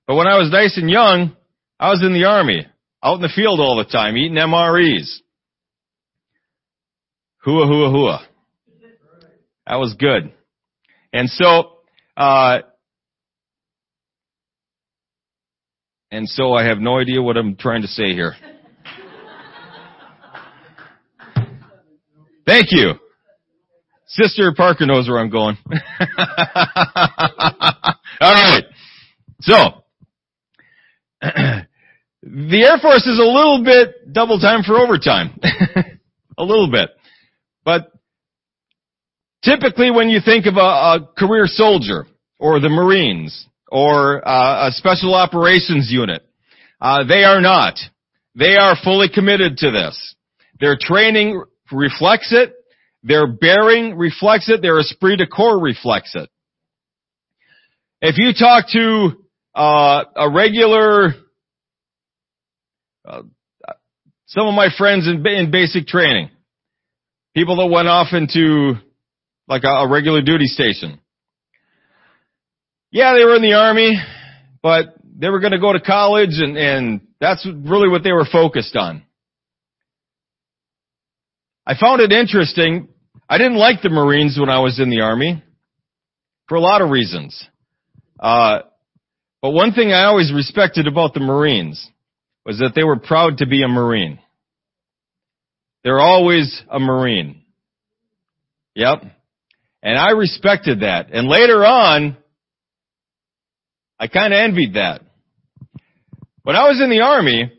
But 0.08 0.16
when 0.16 0.28
I 0.28 0.38
was 0.38 0.51
nice 0.51 0.78
and 0.78 0.89
young, 0.89 1.36
I 1.80 1.89
was 1.89 2.04
in 2.04 2.14
the 2.14 2.26
army, 2.26 2.68
out 3.04 3.16
in 3.16 3.22
the 3.22 3.32
field 3.34 3.60
all 3.60 3.78
the 3.78 3.86
time, 3.86 4.18
eating 4.18 4.38
MREs. 4.38 5.20
Hua, 7.43 7.68
hua, 7.68 7.89
hua. 7.89 8.28
That 9.68 9.76
was 9.76 9.93
good. 9.97 10.32
And 11.14 11.30
so, 11.30 11.78
uh, 12.18 12.60
and 16.12 16.28
so 16.28 16.54
I 16.54 16.66
have 16.66 16.80
no 16.80 16.99
idea 16.99 17.22
what 17.22 17.38
I'm 17.38 17.56
trying 17.56 17.84
to 17.84 17.88
say 17.88 18.14
here. 18.14 18.36
Thank 22.45 22.72
you. 22.72 22.93
Sister 24.08 24.54
Parker 24.56 24.86
knows 24.86 25.08
where 25.10 25.20
I'm 25.20 25.30
going. 25.30 25.58
All 28.22 28.34
right. 28.34 28.64
So, 29.41 29.83
the 32.24 32.63
Air 32.63 32.80
Force 32.82 33.05
is 33.07 33.19
a 33.19 33.24
little 33.24 33.63
bit 33.63 34.11
double 34.11 34.39
time 34.39 34.63
for 34.63 34.78
overtime. 34.78 35.39
a 36.38 36.43
little 36.43 36.69
bit. 36.69 36.89
But 37.63 37.91
typically 39.43 39.89
when 39.89 40.09
you 40.09 40.19
think 40.24 40.45
of 40.45 40.55
a, 40.55 40.59
a 40.59 41.09
career 41.17 41.45
soldier 41.45 42.05
or 42.39 42.59
the 42.59 42.69
Marines 42.69 43.47
or 43.69 44.28
uh, 44.28 44.67
a 44.67 44.71
special 44.71 45.15
operations 45.15 45.89
unit, 45.89 46.24
uh, 46.82 47.05
they 47.05 47.24
are 47.24 47.39
not. 47.39 47.76
They 48.36 48.55
are 48.57 48.76
fully 48.84 49.07
committed 49.13 49.57
to 49.57 49.71
this. 49.71 50.15
Their 50.59 50.78
training 50.80 51.41
reflects 51.71 52.34
it. 52.34 52.53
Their 53.03 53.28
bearing 53.28 53.95
reflects 53.95 54.49
it. 54.49 54.61
Their 54.61 54.80
esprit 54.80 55.17
de 55.17 55.28
corps 55.28 55.59
reflects 55.59 56.15
it. 56.15 56.30
If 58.01 58.17
you 58.17 58.34
talk 58.34 58.65
to 58.74 59.22
uh, 59.56 60.04
a 60.16 60.30
regular, 60.30 61.14
uh, 63.06 63.22
some 64.28 64.47
of 64.47 64.54
my 64.54 64.70
friends 64.78 65.08
in, 65.08 65.26
in 65.28 65.51
basic 65.51 65.88
training, 65.88 66.30
people 67.36 67.58
that 67.58 67.68
went 67.68 67.88
off 67.88 68.08
into 68.14 68.74
like 69.47 69.64
a, 69.64 69.68
a 69.68 69.89
regular 69.89 70.22
duty 70.22 70.45
station. 70.45 70.99
Yeah, 72.91 73.14
they 73.14 73.26
were 73.26 73.36
in 73.36 73.41
the 73.41 73.54
army, 73.54 73.99
but 74.62 74.95
they 75.18 75.30
were 75.30 75.39
going 75.39 75.51
to 75.51 75.60
go 75.60 75.74
to 75.74 75.80
college 75.80 76.39
and, 76.39 76.58
and 76.58 77.01
that's 77.20 77.45
really 77.45 77.89
what 77.89 78.04
they 78.04 78.12
were 78.12 78.28
focused 78.32 78.76
on. 78.76 79.04
I 81.66 81.76
found 81.80 82.01
it 82.01 82.12
interesting. 82.12 82.89
I 83.30 83.38
didn't 83.38 83.58
like 83.58 83.82
the 83.82 83.89
Marines 83.89 84.38
when 84.39 84.49
I 84.49 84.60
was 84.60 84.80
in 84.80 84.89
the 84.89 85.01
army 85.01 85.41
for 86.49 86.56
a 86.56 86.60
lot 86.60 86.82
of 86.82 86.89
reasons. 86.89 87.47
Uh, 88.20 88.60
but 89.44 89.52
one 89.52 89.74
thing 89.74 89.91
I 89.91 90.06
always 90.06 90.32
respected 90.34 90.88
about 90.88 91.14
the 91.14 91.20
Marines 91.20 91.86
was 92.46 92.60
that 92.60 92.72
they 92.76 92.84
were 92.84 92.98
proud 92.98 93.39
to 93.39 93.46
be 93.46 93.62
a 93.62 93.68
Marine. 93.68 94.20
They're 95.84 96.00
always 96.00 96.64
a 96.72 96.80
Marine. 96.80 97.44
Yep. 98.74 99.04
And 99.84 99.98
I 99.98 100.12
respected 100.12 100.80
that. 100.80 101.12
And 101.12 101.28
later 101.28 101.66
on, 101.66 102.16
I 104.00 104.08
kind 104.08 104.34
of 104.34 104.39
envied 104.39 104.76
that. 104.76 105.02
When 106.44 106.56
I 106.56 106.70
was 106.70 106.80
in 106.82 106.89
the 106.89 107.02
army, 107.02 107.52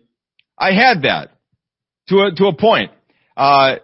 I 0.56 0.72
had 0.72 1.02
that 1.02 1.32
to 2.08 2.20
a, 2.20 2.34
to 2.34 2.46
a 2.46 2.56
point. 2.56 2.92
Uh, 3.36 3.76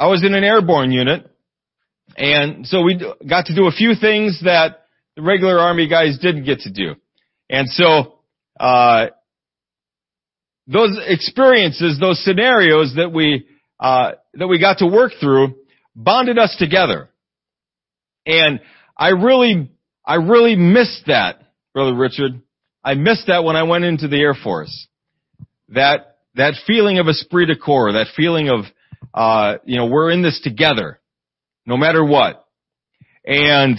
I 0.00 0.08
was 0.08 0.24
in 0.24 0.34
an 0.34 0.42
airborne 0.42 0.90
unit, 0.90 1.30
and 2.16 2.66
so 2.66 2.82
we 2.82 3.00
got 3.28 3.46
to 3.46 3.54
do 3.54 3.68
a 3.68 3.72
few 3.72 3.94
things 3.94 4.40
that 4.42 4.87
the 5.18 5.24
regular 5.24 5.58
army 5.58 5.88
guys 5.88 6.16
didn't 6.22 6.44
get 6.44 6.60
to 6.60 6.70
do. 6.70 6.94
And 7.50 7.68
so, 7.68 8.20
uh, 8.60 9.06
those 10.68 10.96
experiences, 11.08 11.98
those 11.98 12.22
scenarios 12.24 12.94
that 12.96 13.12
we, 13.12 13.48
uh, 13.80 14.12
that 14.34 14.46
we 14.46 14.60
got 14.60 14.78
to 14.78 14.86
work 14.86 15.10
through 15.20 15.56
bonded 15.96 16.38
us 16.38 16.54
together. 16.56 17.08
And 18.26 18.60
I 18.96 19.08
really, 19.08 19.72
I 20.06 20.16
really 20.16 20.54
missed 20.54 21.06
that, 21.08 21.42
Brother 21.74 21.96
Richard. 21.96 22.40
I 22.84 22.94
missed 22.94 23.26
that 23.26 23.42
when 23.42 23.56
I 23.56 23.64
went 23.64 23.82
into 23.82 24.06
the 24.06 24.20
Air 24.20 24.34
Force. 24.34 24.86
That, 25.70 26.18
that 26.36 26.54
feeling 26.64 27.00
of 27.00 27.08
esprit 27.08 27.46
de 27.46 27.56
corps, 27.56 27.94
that 27.94 28.06
feeling 28.16 28.50
of, 28.50 28.60
uh, 29.12 29.58
you 29.64 29.78
know, 29.78 29.86
we're 29.86 30.12
in 30.12 30.22
this 30.22 30.40
together, 30.44 31.00
no 31.66 31.76
matter 31.76 32.04
what. 32.04 32.46
And 33.24 33.78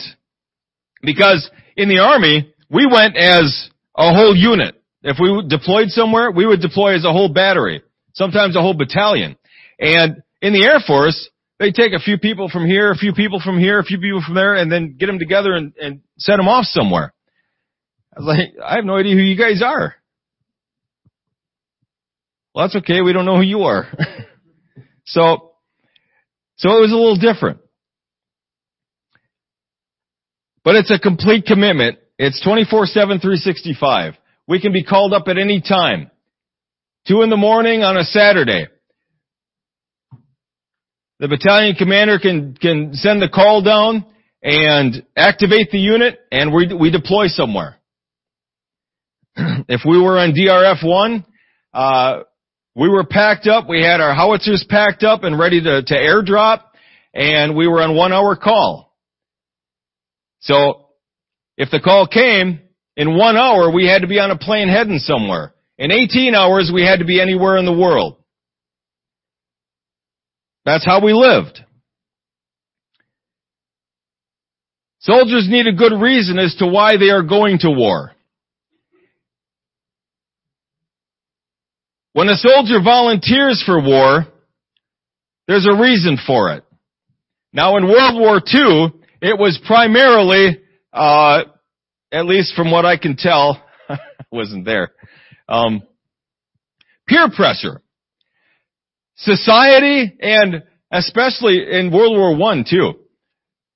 because 1.01 1.49
in 1.75 1.89
the 1.89 1.99
Army, 1.99 2.53
we 2.69 2.85
went 2.85 3.15
as 3.17 3.69
a 3.95 4.13
whole 4.13 4.35
unit. 4.35 4.75
If 5.01 5.17
we 5.19 5.47
deployed 5.47 5.89
somewhere, 5.89 6.31
we 6.31 6.45
would 6.45 6.61
deploy 6.61 6.95
as 6.95 7.05
a 7.05 7.11
whole 7.11 7.29
battery, 7.29 7.81
sometimes 8.13 8.55
a 8.55 8.61
whole 8.61 8.73
battalion. 8.73 9.37
And 9.79 10.21
in 10.41 10.53
the 10.53 10.65
Air 10.65 10.79
Force, 10.85 11.29
they 11.57 11.71
take 11.71 11.93
a 11.93 11.99
few 11.99 12.17
people 12.17 12.49
from 12.49 12.65
here, 12.65 12.91
a 12.91 12.95
few 12.95 13.13
people 13.13 13.41
from 13.43 13.59
here, 13.59 13.79
a 13.79 13.83
few 13.83 13.99
people 13.99 14.21
from 14.25 14.35
there, 14.35 14.55
and 14.55 14.71
then 14.71 14.95
get 14.97 15.07
them 15.07 15.19
together 15.19 15.53
and, 15.53 15.73
and 15.81 16.01
send 16.17 16.39
them 16.39 16.47
off 16.47 16.65
somewhere. 16.65 17.13
I 18.15 18.19
was 18.19 18.37
like, 18.37 18.65
I 18.65 18.75
have 18.75 18.85
no 18.85 18.97
idea 18.97 19.15
who 19.15 19.21
you 19.21 19.37
guys 19.37 19.61
are. 19.63 19.95
Well, 22.53 22.65
that's 22.65 22.75
okay. 22.77 23.01
We 23.01 23.13
don't 23.13 23.25
know 23.25 23.37
who 23.37 23.43
you 23.43 23.63
are. 23.63 23.87
so, 25.05 25.51
so 26.57 26.69
it 26.77 26.81
was 26.81 26.91
a 26.91 26.95
little 26.95 27.17
different. 27.17 27.59
But 30.64 30.76
it's 30.76 30.91
a 30.91 30.99
complete 30.99 31.45
commitment. 31.45 31.99
It's 32.18 32.45
24-7, 32.45 33.22
365. 33.22 34.14
We 34.47 34.60
can 34.60 34.74
be 34.74 34.84
called 34.84 35.14
up 35.14 35.28
at 35.28 35.38
any 35.38 35.62
time. 35.62 36.12
Two 37.07 37.22
in 37.22 37.30
the 37.30 37.38
morning 37.38 37.84
on 37.84 37.97
a 37.97 38.03
Saturday. 38.03 38.68
The 41.20 41.28
battalion 41.28 41.76
commander 41.76 42.20
can, 42.20 42.55
can 42.55 42.93
send 42.93 43.22
the 43.22 43.30
call 43.30 43.62
down 43.62 44.05
and 44.41 45.05
activate 45.16 45.72
the 45.72 45.80
unit 45.80 46.20
and 46.32 46.53
we, 46.53 46.74
we 46.74 46.91
deploy 46.91 47.28
somewhere. 47.28 47.78
if 49.36 49.82
we 49.86 50.01
were 50.01 50.18
on 50.18 50.34
DRF 50.34 50.86
1, 50.86 51.26
uh, 51.74 52.20
we 52.76 52.88
were 52.88 53.03
packed 53.03 53.47
up, 53.47 53.68
we 53.68 53.82
had 53.82 53.99
our 53.99 54.14
howitzers 54.14 54.66
packed 54.70 55.03
up 55.03 55.24
and 55.24 55.38
ready 55.38 55.62
to, 55.62 55.84
to 55.84 55.93
airdrop, 55.93 56.62
and 57.14 57.55
we 57.55 57.68
were 57.68 57.82
on 57.82 57.95
one 57.95 58.14
hour 58.14 58.36
call. 58.36 58.88
So, 60.39 60.87
if 61.57 61.69
the 61.71 61.79
call 61.79 62.07
came, 62.07 62.61
in 62.95 63.17
one 63.17 63.37
hour 63.37 63.71
we 63.71 63.87
had 63.87 64.01
to 64.01 64.07
be 64.07 64.19
on 64.19 64.31
a 64.31 64.37
plane 64.37 64.67
heading 64.67 64.99
somewhere. 64.99 65.53
In 65.77 65.91
18 65.91 66.35
hours 66.35 66.71
we 66.73 66.83
had 66.85 66.99
to 66.99 67.05
be 67.05 67.21
anywhere 67.21 67.57
in 67.57 67.65
the 67.65 67.73
world. 67.73 68.17
That's 70.65 70.85
how 70.85 71.03
we 71.03 71.13
lived. 71.13 71.59
Soldiers 74.99 75.47
need 75.49 75.65
a 75.67 75.73
good 75.73 75.93
reason 75.93 76.37
as 76.37 76.55
to 76.55 76.67
why 76.67 76.97
they 76.97 77.09
are 77.09 77.23
going 77.23 77.59
to 77.59 77.69
war. 77.69 78.11
When 82.11 82.27
a 82.27 82.35
soldier 82.35 82.81
volunteers 82.83 83.63
for 83.65 83.81
war, 83.81 84.25
there's 85.47 85.65
a 85.65 85.81
reason 85.81 86.17
for 86.27 86.51
it. 86.51 86.65
Now 87.53 87.77
in 87.77 87.87
World 87.87 88.19
War 88.19 88.41
II, 88.53 88.98
it 89.22 89.38
was 89.38 89.59
primarily, 89.65 90.61
uh, 90.93 91.43
at 92.11 92.26
least 92.26 92.55
from 92.55 92.72
what 92.72 92.86
I 92.86 92.97
can 92.97 93.15
tell, 93.17 93.61
wasn't 94.32 94.65
there, 94.65 94.91
um, 95.47 95.84
peer 97.07 97.30
pressure. 97.36 97.82
Society 99.17 100.15
and 100.22 100.63
especially 100.91 101.65
in 101.72 101.91
World 101.91 102.17
War 102.17 102.36
One 102.38 102.65
too, 102.70 102.93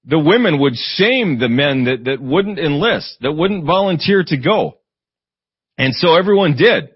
the 0.05 0.19
women 0.19 0.59
would 0.59 0.75
shame 0.75 1.39
the 1.39 1.49
men 1.49 1.85
that, 1.85 2.05
that 2.05 2.21
wouldn't 2.21 2.59
enlist, 2.59 3.17
that 3.21 3.31
wouldn't 3.31 3.65
volunteer 3.65 4.23
to 4.25 4.37
go. 4.37 4.79
And 5.77 5.93
so 5.95 6.15
everyone 6.15 6.55
did. 6.55 6.89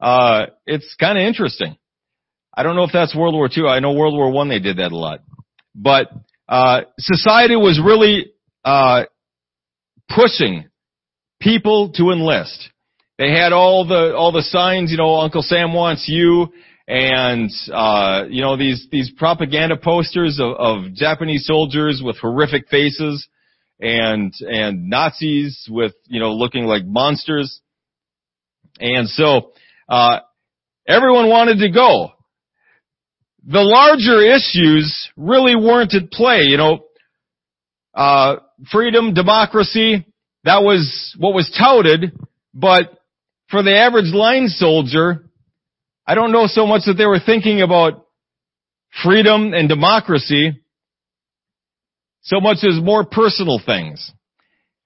Uh, 0.00 0.46
it's 0.66 0.94
kind 0.98 1.18
of 1.18 1.22
interesting. 1.22 1.76
I 2.54 2.62
don't 2.62 2.76
know 2.76 2.84
if 2.84 2.92
that's 2.92 3.14
World 3.14 3.34
War 3.34 3.48
II. 3.54 3.66
I 3.66 3.80
know 3.80 3.92
World 3.92 4.14
War 4.14 4.30
One 4.30 4.48
they 4.48 4.58
did 4.58 4.78
that 4.78 4.92
a 4.92 4.96
lot. 4.96 5.20
But 5.74 6.10
uh, 6.50 6.80
society 6.98 7.54
was 7.54 7.80
really 7.82 8.32
uh, 8.64 9.04
pushing 10.08 10.68
people 11.40 11.92
to 11.92 12.10
enlist. 12.10 12.68
They 13.18 13.30
had 13.30 13.52
all 13.52 13.86
the 13.86 14.14
all 14.16 14.32
the 14.32 14.42
signs, 14.42 14.90
you 14.90 14.96
know, 14.96 15.14
Uncle 15.20 15.42
Sam 15.42 15.72
wants 15.72 16.08
you, 16.08 16.48
and 16.88 17.50
uh, 17.72 18.24
you 18.28 18.42
know 18.42 18.56
these 18.56 18.88
these 18.90 19.12
propaganda 19.16 19.76
posters 19.76 20.40
of, 20.40 20.56
of 20.56 20.94
Japanese 20.94 21.46
soldiers 21.46 22.02
with 22.04 22.18
horrific 22.18 22.68
faces, 22.68 23.28
and 23.78 24.34
and 24.40 24.88
Nazis 24.90 25.68
with 25.70 25.92
you 26.06 26.18
know 26.18 26.32
looking 26.32 26.64
like 26.64 26.84
monsters, 26.84 27.60
and 28.80 29.08
so 29.08 29.52
uh, 29.88 30.18
everyone 30.88 31.28
wanted 31.28 31.58
to 31.58 31.70
go. 31.70 32.10
The 33.46 33.60
larger 33.60 34.20
issues 34.22 35.08
really 35.16 35.56
weren't 35.56 35.94
at 35.94 36.10
play. 36.10 36.42
You 36.42 36.56
know, 36.56 36.84
uh, 37.94 38.36
freedom, 38.70 39.14
democracy, 39.14 40.06
that 40.44 40.62
was 40.62 41.14
what 41.18 41.34
was 41.34 41.50
touted, 41.58 42.18
but 42.54 42.98
for 43.50 43.62
the 43.62 43.76
average 43.76 44.12
line 44.12 44.48
soldier, 44.48 45.26
I 46.06 46.14
don't 46.14 46.32
know 46.32 46.46
so 46.46 46.66
much 46.66 46.82
that 46.86 46.94
they 46.94 47.06
were 47.06 47.20
thinking 47.24 47.62
about 47.62 48.06
freedom 49.02 49.54
and 49.54 49.68
democracy 49.68 50.60
so 52.22 52.40
much 52.40 52.58
as 52.64 52.82
more 52.82 53.04
personal 53.04 53.60
things. 53.64 54.12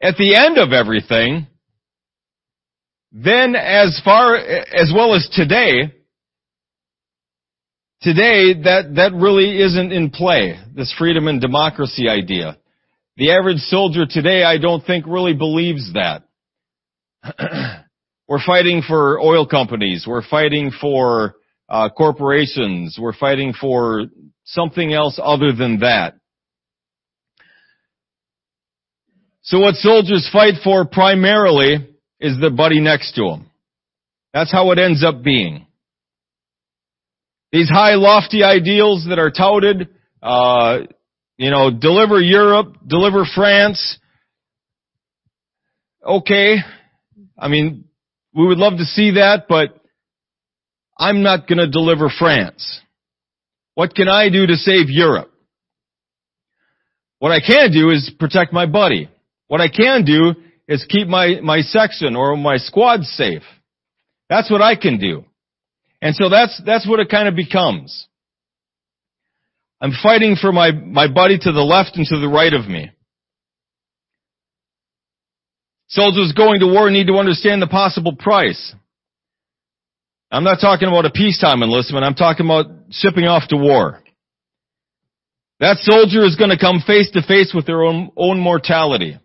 At 0.02 0.16
the 0.16 0.36
end 0.36 0.58
of 0.58 0.72
everything, 0.72 1.46
then 3.12 3.54
as 3.56 4.00
far, 4.04 4.36
as 4.36 4.92
well 4.94 5.14
as 5.14 5.28
today, 5.32 5.93
today 8.04 8.52
that, 8.62 8.92
that 8.96 9.12
really 9.14 9.60
isn't 9.60 9.90
in 9.90 10.10
play, 10.10 10.56
this 10.74 10.94
freedom 10.96 11.26
and 11.26 11.40
democracy 11.40 12.08
idea. 12.08 12.58
The 13.16 13.32
average 13.32 13.58
soldier 13.58 14.04
today, 14.08 14.44
I 14.44 14.58
don't 14.58 14.84
think 14.84 15.06
really 15.06 15.34
believes 15.34 15.92
that. 15.94 16.22
we're 18.28 18.44
fighting 18.44 18.82
for 18.86 19.18
oil 19.18 19.46
companies. 19.46 20.04
We're 20.06 20.26
fighting 20.28 20.70
for 20.78 21.36
uh, 21.68 21.88
corporations. 21.88 22.98
We're 23.00 23.16
fighting 23.16 23.54
for 23.58 24.04
something 24.44 24.92
else 24.92 25.18
other 25.22 25.52
than 25.52 25.80
that. 25.80 26.14
So 29.42 29.60
what 29.60 29.76
soldiers 29.76 30.28
fight 30.30 30.54
for 30.62 30.84
primarily 30.84 31.88
is 32.20 32.38
the 32.40 32.50
buddy 32.50 32.80
next 32.80 33.14
to 33.14 33.22
them. 33.22 33.50
That's 34.34 34.52
how 34.52 34.70
it 34.72 34.78
ends 34.78 35.04
up 35.04 35.22
being. 35.22 35.66
These 37.54 37.70
high 37.70 37.94
lofty 37.94 38.42
ideals 38.42 39.06
that 39.08 39.20
are 39.20 39.30
touted, 39.30 39.88
uh, 40.20 40.78
you 41.36 41.52
know, 41.52 41.70
deliver 41.70 42.20
Europe, 42.20 42.74
deliver 42.84 43.24
France. 43.32 43.96
Okay. 46.04 46.56
I 47.38 47.46
mean, 47.46 47.84
we 48.34 48.44
would 48.44 48.58
love 48.58 48.78
to 48.78 48.84
see 48.84 49.12
that, 49.12 49.44
but 49.48 49.68
I'm 50.98 51.22
not 51.22 51.46
gonna 51.46 51.68
deliver 51.68 52.08
France. 52.08 52.80
What 53.74 53.94
can 53.94 54.08
I 54.08 54.30
do 54.30 54.48
to 54.48 54.56
save 54.56 54.90
Europe? 54.90 55.30
What 57.20 57.30
I 57.30 57.38
can 57.38 57.70
do 57.70 57.90
is 57.90 58.10
protect 58.18 58.52
my 58.52 58.66
buddy. 58.66 59.08
What 59.46 59.60
I 59.60 59.68
can 59.68 60.04
do 60.04 60.34
is 60.66 60.84
keep 60.88 61.06
my, 61.06 61.38
my 61.40 61.60
section 61.60 62.16
or 62.16 62.36
my 62.36 62.56
squad 62.56 63.04
safe. 63.04 63.44
That's 64.28 64.50
what 64.50 64.60
I 64.60 64.74
can 64.74 64.98
do. 64.98 65.24
And 66.00 66.14
so 66.14 66.28
that's, 66.28 66.60
that's 66.64 66.86
what 66.86 67.00
it 67.00 67.08
kind 67.08 67.28
of 67.28 67.34
becomes. 67.34 68.06
I'm 69.80 69.92
fighting 70.02 70.36
for 70.40 70.52
my, 70.52 70.70
my 70.72 71.12
buddy 71.12 71.38
to 71.38 71.52
the 71.52 71.60
left 71.60 71.96
and 71.96 72.06
to 72.06 72.18
the 72.18 72.28
right 72.28 72.52
of 72.52 72.66
me. 72.66 72.90
Soldiers 75.88 76.32
going 76.32 76.60
to 76.60 76.66
war 76.66 76.90
need 76.90 77.06
to 77.06 77.14
understand 77.14 77.60
the 77.60 77.66
possible 77.66 78.16
price. 78.16 78.74
I'm 80.30 80.44
not 80.44 80.58
talking 80.60 80.88
about 80.88 81.04
a 81.04 81.10
peacetime 81.10 81.62
enlistment. 81.62 82.04
I'm 82.04 82.14
talking 82.14 82.46
about 82.46 82.66
shipping 82.90 83.24
off 83.24 83.48
to 83.48 83.56
war. 83.56 84.02
That 85.60 85.78
soldier 85.78 86.24
is 86.24 86.36
going 86.36 86.50
to 86.50 86.58
come 86.58 86.82
face 86.84 87.10
to 87.12 87.22
face 87.22 87.52
with 87.54 87.66
their 87.66 87.82
own, 87.82 88.10
own 88.16 88.40
mortality. 88.40 89.18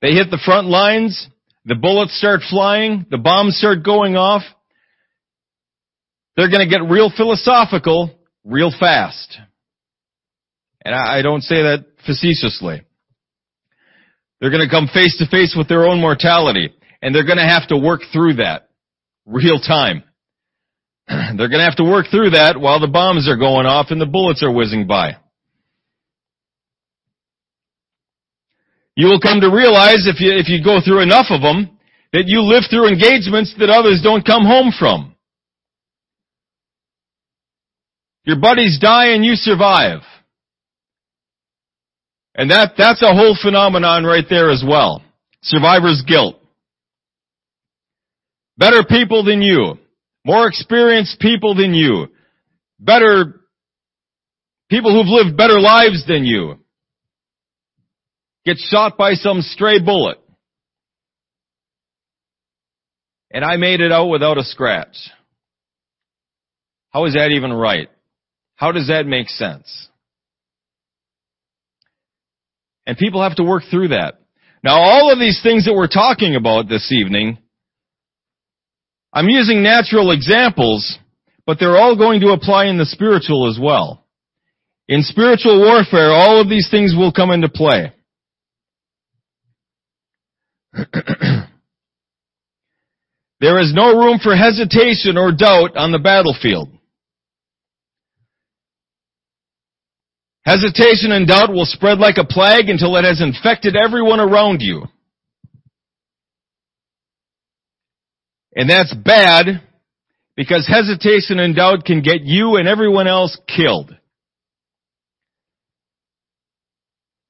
They 0.00 0.12
hit 0.12 0.30
the 0.30 0.40
front 0.44 0.68
lines, 0.68 1.28
the 1.66 1.74
bullets 1.74 2.16
start 2.16 2.40
flying, 2.48 3.06
the 3.10 3.18
bombs 3.18 3.58
start 3.58 3.84
going 3.84 4.16
off. 4.16 4.42
They're 6.36 6.50
going 6.50 6.66
to 6.66 6.70
get 6.70 6.88
real 6.88 7.10
philosophical 7.14 8.18
real 8.44 8.72
fast. 8.78 9.36
And 10.84 10.94
I, 10.94 11.22
don't 11.22 11.42
say 11.42 11.56
that 11.56 11.84
facetiously. 12.06 12.82
They're 14.40 14.50
going 14.50 14.66
to 14.66 14.70
come 14.70 14.88
face 14.92 15.16
to 15.18 15.26
face 15.28 15.54
with 15.58 15.68
their 15.68 15.84
own 15.84 16.00
mortality, 16.00 16.72
and 17.02 17.12
they're 17.12 17.26
going 17.26 17.38
to 17.38 17.48
have 17.48 17.66
to 17.68 17.76
work 17.76 18.02
through 18.12 18.34
that 18.34 18.68
real 19.24 19.58
time. 19.58 20.04
they're 21.08 21.48
going 21.48 21.58
to 21.58 21.64
have 21.64 21.76
to 21.76 21.84
work 21.84 22.06
through 22.12 22.30
that 22.30 22.60
while 22.60 22.78
the 22.78 22.86
bombs 22.86 23.28
are 23.28 23.36
going 23.36 23.66
off 23.66 23.86
and 23.90 24.00
the 24.00 24.06
bullets 24.06 24.44
are 24.44 24.52
whizzing 24.52 24.86
by. 24.86 25.16
You 28.96 29.08
will 29.08 29.20
come 29.20 29.40
to 29.42 29.48
realize 29.48 30.06
if 30.06 30.20
you, 30.20 30.32
if 30.32 30.48
you 30.48 30.64
go 30.64 30.80
through 30.84 31.02
enough 31.02 31.26
of 31.30 31.42
them, 31.42 31.78
that 32.12 32.24
you 32.26 32.40
live 32.40 32.64
through 32.70 32.88
engagements 32.88 33.54
that 33.58 33.68
others 33.68 34.00
don't 34.02 34.24
come 34.24 34.44
home 34.44 34.72
from. 34.76 35.14
Your 38.24 38.40
buddies 38.40 38.78
die 38.80 39.08
and 39.08 39.24
you 39.24 39.34
survive. 39.34 40.00
And 42.34 42.50
that, 42.50 42.72
that's 42.76 43.02
a 43.02 43.14
whole 43.14 43.36
phenomenon 43.40 44.04
right 44.04 44.24
there 44.28 44.50
as 44.50 44.64
well. 44.66 45.02
Survivor's 45.42 46.02
guilt. 46.06 46.36
Better 48.58 48.82
people 48.82 49.24
than 49.24 49.42
you. 49.42 49.78
More 50.24 50.48
experienced 50.48 51.20
people 51.20 51.54
than 51.54 51.74
you. 51.74 52.08
Better 52.80 53.40
people 54.68 54.92
who've 54.92 55.06
lived 55.06 55.36
better 55.36 55.60
lives 55.60 56.04
than 56.06 56.24
you. 56.24 56.58
Get 58.46 58.58
shot 58.58 58.96
by 58.96 59.14
some 59.14 59.42
stray 59.42 59.80
bullet. 59.80 60.18
And 63.32 63.44
I 63.44 63.56
made 63.56 63.80
it 63.80 63.90
out 63.90 64.06
without 64.06 64.38
a 64.38 64.44
scratch. 64.44 64.96
How 66.90 67.06
is 67.06 67.14
that 67.14 67.32
even 67.32 67.52
right? 67.52 67.88
How 68.54 68.70
does 68.70 68.86
that 68.86 69.04
make 69.04 69.28
sense? 69.28 69.88
And 72.86 72.96
people 72.96 73.20
have 73.20 73.36
to 73.36 73.42
work 73.42 73.64
through 73.68 73.88
that. 73.88 74.20
Now 74.62 74.76
all 74.76 75.12
of 75.12 75.18
these 75.18 75.40
things 75.42 75.64
that 75.64 75.74
we're 75.74 75.88
talking 75.88 76.36
about 76.36 76.68
this 76.68 76.92
evening, 76.92 77.38
I'm 79.12 79.28
using 79.28 79.64
natural 79.64 80.12
examples, 80.12 80.98
but 81.46 81.58
they're 81.58 81.76
all 81.76 81.96
going 81.96 82.20
to 82.20 82.28
apply 82.28 82.66
in 82.66 82.78
the 82.78 82.86
spiritual 82.86 83.50
as 83.50 83.58
well. 83.60 84.04
In 84.88 85.02
spiritual 85.02 85.58
warfare, 85.58 86.12
all 86.12 86.40
of 86.40 86.48
these 86.48 86.68
things 86.70 86.94
will 86.96 87.12
come 87.12 87.32
into 87.32 87.48
play. 87.48 87.92
there 93.40 93.58
is 93.60 93.72
no 93.74 93.98
room 93.98 94.18
for 94.22 94.36
hesitation 94.36 95.16
or 95.16 95.32
doubt 95.32 95.76
on 95.76 95.92
the 95.92 95.98
battlefield. 95.98 96.68
Hesitation 100.44 101.10
and 101.10 101.26
doubt 101.26 101.50
will 101.50 101.64
spread 101.64 101.98
like 101.98 102.18
a 102.18 102.24
plague 102.24 102.68
until 102.68 102.96
it 102.96 103.04
has 103.04 103.20
infected 103.20 103.74
everyone 103.74 104.20
around 104.20 104.60
you. 104.60 104.84
And 108.54 108.70
that's 108.70 108.94
bad 108.94 109.62
because 110.36 110.68
hesitation 110.68 111.40
and 111.40 111.56
doubt 111.56 111.84
can 111.84 112.00
get 112.00 112.22
you 112.22 112.56
and 112.56 112.68
everyone 112.68 113.08
else 113.08 113.36
killed. 113.48 113.94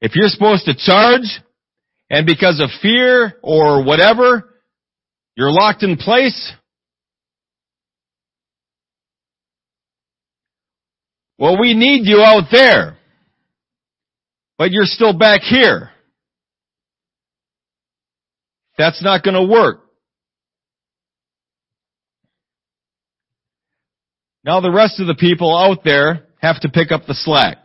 If 0.00 0.14
you're 0.14 0.28
supposed 0.28 0.66
to 0.66 0.74
charge 0.76 1.40
and 2.10 2.26
because 2.26 2.60
of 2.60 2.70
fear 2.80 3.34
or 3.42 3.84
whatever, 3.84 4.54
you're 5.36 5.52
locked 5.52 5.82
in 5.82 5.96
place, 5.96 6.52
well, 11.38 11.60
we 11.60 11.74
need 11.74 12.06
you 12.06 12.22
out 12.22 12.44
there 12.50 12.96
but 14.58 14.70
you're 14.70 14.84
still 14.84 15.12
back 15.12 15.40
here. 15.42 15.90
That's 18.78 19.02
not 19.02 19.22
going 19.22 19.34
to 19.34 19.52
work. 19.52 19.82
Now 24.44 24.60
the 24.60 24.70
rest 24.70 25.00
of 25.00 25.06
the 25.06 25.14
people 25.14 25.56
out 25.56 25.82
there 25.84 26.26
have 26.40 26.60
to 26.60 26.68
pick 26.68 26.92
up 26.92 27.06
the 27.06 27.14
slack. 27.14 27.58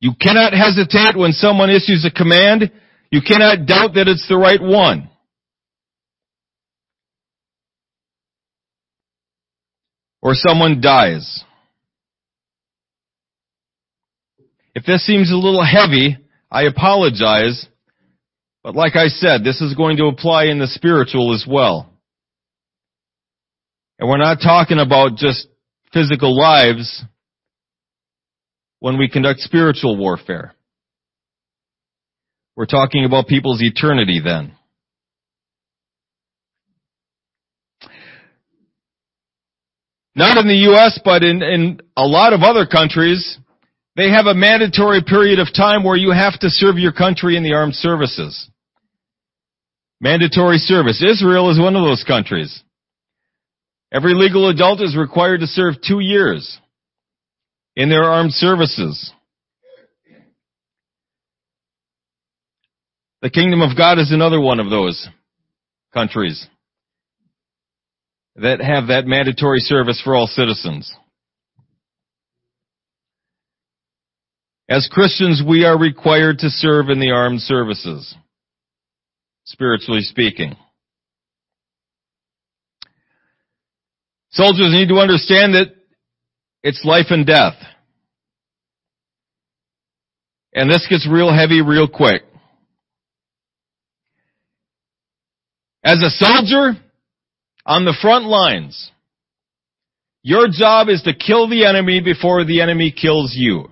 You 0.00 0.12
cannot 0.18 0.52
hesitate 0.52 1.16
when 1.16 1.32
someone 1.32 1.70
issues 1.70 2.06
a 2.06 2.10
command. 2.10 2.70
You 3.10 3.20
cannot 3.20 3.66
doubt 3.66 3.94
that 3.94 4.08
it's 4.08 4.26
the 4.28 4.36
right 4.36 4.60
one. 4.60 5.10
or 10.22 10.34
someone 10.34 10.80
dies. 10.80 11.44
If 14.74 14.84
this 14.84 15.04
seems 15.06 15.30
a 15.30 15.36
little 15.36 15.64
heavy, 15.64 16.16
I 16.50 16.62
apologize, 16.62 17.66
but 18.62 18.74
like 18.74 18.96
I 18.96 19.08
said, 19.08 19.42
this 19.42 19.60
is 19.60 19.74
going 19.74 19.96
to 19.96 20.06
apply 20.06 20.44
in 20.44 20.58
the 20.58 20.66
spiritual 20.66 21.34
as 21.34 21.44
well. 21.48 21.92
And 23.98 24.08
we're 24.08 24.18
not 24.18 24.38
talking 24.42 24.78
about 24.78 25.16
just 25.16 25.48
physical 25.92 26.36
lives 26.36 27.04
when 28.80 28.98
we 28.98 29.08
conduct 29.08 29.40
spiritual 29.40 29.96
warfare. 29.96 30.54
We're 32.56 32.66
talking 32.66 33.04
about 33.04 33.26
people's 33.28 33.62
eternity 33.62 34.20
then. 34.22 34.56
Not 40.14 40.36
in 40.38 40.48
the 40.48 40.72
US, 40.72 40.98
but 41.04 41.22
in, 41.22 41.42
in 41.42 41.80
a 41.96 42.04
lot 42.04 42.32
of 42.32 42.42
other 42.42 42.66
countries, 42.66 43.38
they 43.96 44.10
have 44.10 44.26
a 44.26 44.34
mandatory 44.34 45.02
period 45.02 45.38
of 45.38 45.54
time 45.54 45.84
where 45.84 45.96
you 45.96 46.10
have 46.10 46.38
to 46.40 46.50
serve 46.50 46.78
your 46.78 46.92
country 46.92 47.36
in 47.36 47.42
the 47.42 47.54
armed 47.54 47.74
services. 47.74 48.50
Mandatory 50.00 50.58
service. 50.58 51.02
Israel 51.02 51.50
is 51.50 51.60
one 51.60 51.76
of 51.76 51.84
those 51.84 52.04
countries. 52.06 52.62
Every 53.92 54.14
legal 54.14 54.48
adult 54.48 54.80
is 54.80 54.96
required 54.96 55.40
to 55.40 55.46
serve 55.46 55.74
two 55.86 56.00
years 56.00 56.58
in 57.76 57.88
their 57.88 58.04
armed 58.04 58.32
services. 58.32 59.12
The 63.22 63.30
kingdom 63.30 63.60
of 63.60 63.76
God 63.76 63.98
is 63.98 64.12
another 64.12 64.40
one 64.40 64.60
of 64.60 64.70
those 64.70 65.08
countries 65.92 66.46
that 68.36 68.60
have 68.60 68.88
that 68.88 69.06
mandatory 69.06 69.60
service 69.60 70.00
for 70.02 70.14
all 70.14 70.26
citizens. 70.26 70.92
As 74.68 74.88
Christians, 74.90 75.42
we 75.46 75.64
are 75.64 75.76
required 75.76 76.38
to 76.38 76.48
serve 76.48 76.90
in 76.90 77.00
the 77.00 77.10
armed 77.10 77.40
services, 77.40 78.14
spiritually 79.44 80.02
speaking. 80.02 80.56
Soldiers 84.30 84.70
need 84.70 84.88
to 84.88 85.00
understand 85.00 85.54
that 85.54 85.74
it's 86.62 86.84
life 86.84 87.06
and 87.10 87.26
death. 87.26 87.54
And 90.52 90.70
this 90.70 90.86
gets 90.90 91.08
real 91.08 91.32
heavy 91.32 91.62
real 91.62 91.88
quick. 91.88 92.22
As 95.82 96.02
a 96.02 96.10
soldier 96.10 96.78
on 97.64 97.84
the 97.84 97.96
front 98.02 98.26
lines, 98.26 98.90
your 100.22 100.48
job 100.48 100.88
is 100.88 101.02
to 101.02 101.14
kill 101.14 101.48
the 101.48 101.64
enemy 101.64 102.00
before 102.00 102.44
the 102.44 102.60
enemy 102.60 102.92
kills 102.92 103.34
you. 103.34 103.70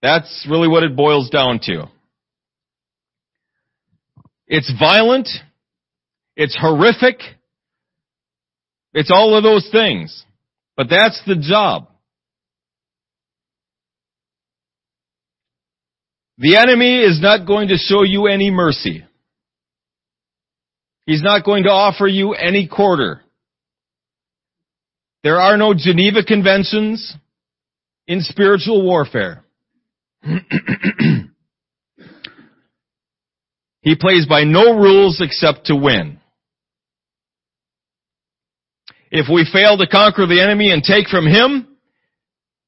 That's 0.00 0.46
really 0.48 0.68
what 0.68 0.84
it 0.84 0.94
boils 0.94 1.28
down 1.30 1.58
to. 1.64 1.88
It's 4.46 4.72
violent. 4.78 5.28
It's 6.36 6.56
horrific. 6.56 7.20
It's 8.94 9.10
all 9.10 9.36
of 9.36 9.42
those 9.42 9.68
things. 9.72 10.24
But 10.78 10.88
that's 10.88 11.20
the 11.26 11.34
job. 11.34 11.88
The 16.38 16.56
enemy 16.56 17.00
is 17.00 17.20
not 17.20 17.48
going 17.48 17.68
to 17.68 17.76
show 17.76 18.04
you 18.04 18.28
any 18.28 18.52
mercy. 18.52 19.04
He's 21.04 21.20
not 21.20 21.44
going 21.44 21.64
to 21.64 21.70
offer 21.70 22.06
you 22.06 22.34
any 22.34 22.68
quarter. 22.68 23.22
There 25.24 25.40
are 25.40 25.56
no 25.56 25.74
Geneva 25.74 26.22
Conventions 26.22 27.12
in 28.06 28.20
spiritual 28.20 28.84
warfare. 28.84 29.42
he 30.22 30.38
plays 33.96 34.26
by 34.26 34.44
no 34.44 34.78
rules 34.78 35.20
except 35.20 35.66
to 35.66 35.74
win. 35.74 36.17
If 39.10 39.26
we 39.32 39.48
fail 39.50 39.78
to 39.78 39.86
conquer 39.86 40.26
the 40.26 40.40
enemy 40.40 40.70
and 40.70 40.82
take 40.82 41.08
from 41.08 41.26
him, 41.26 41.76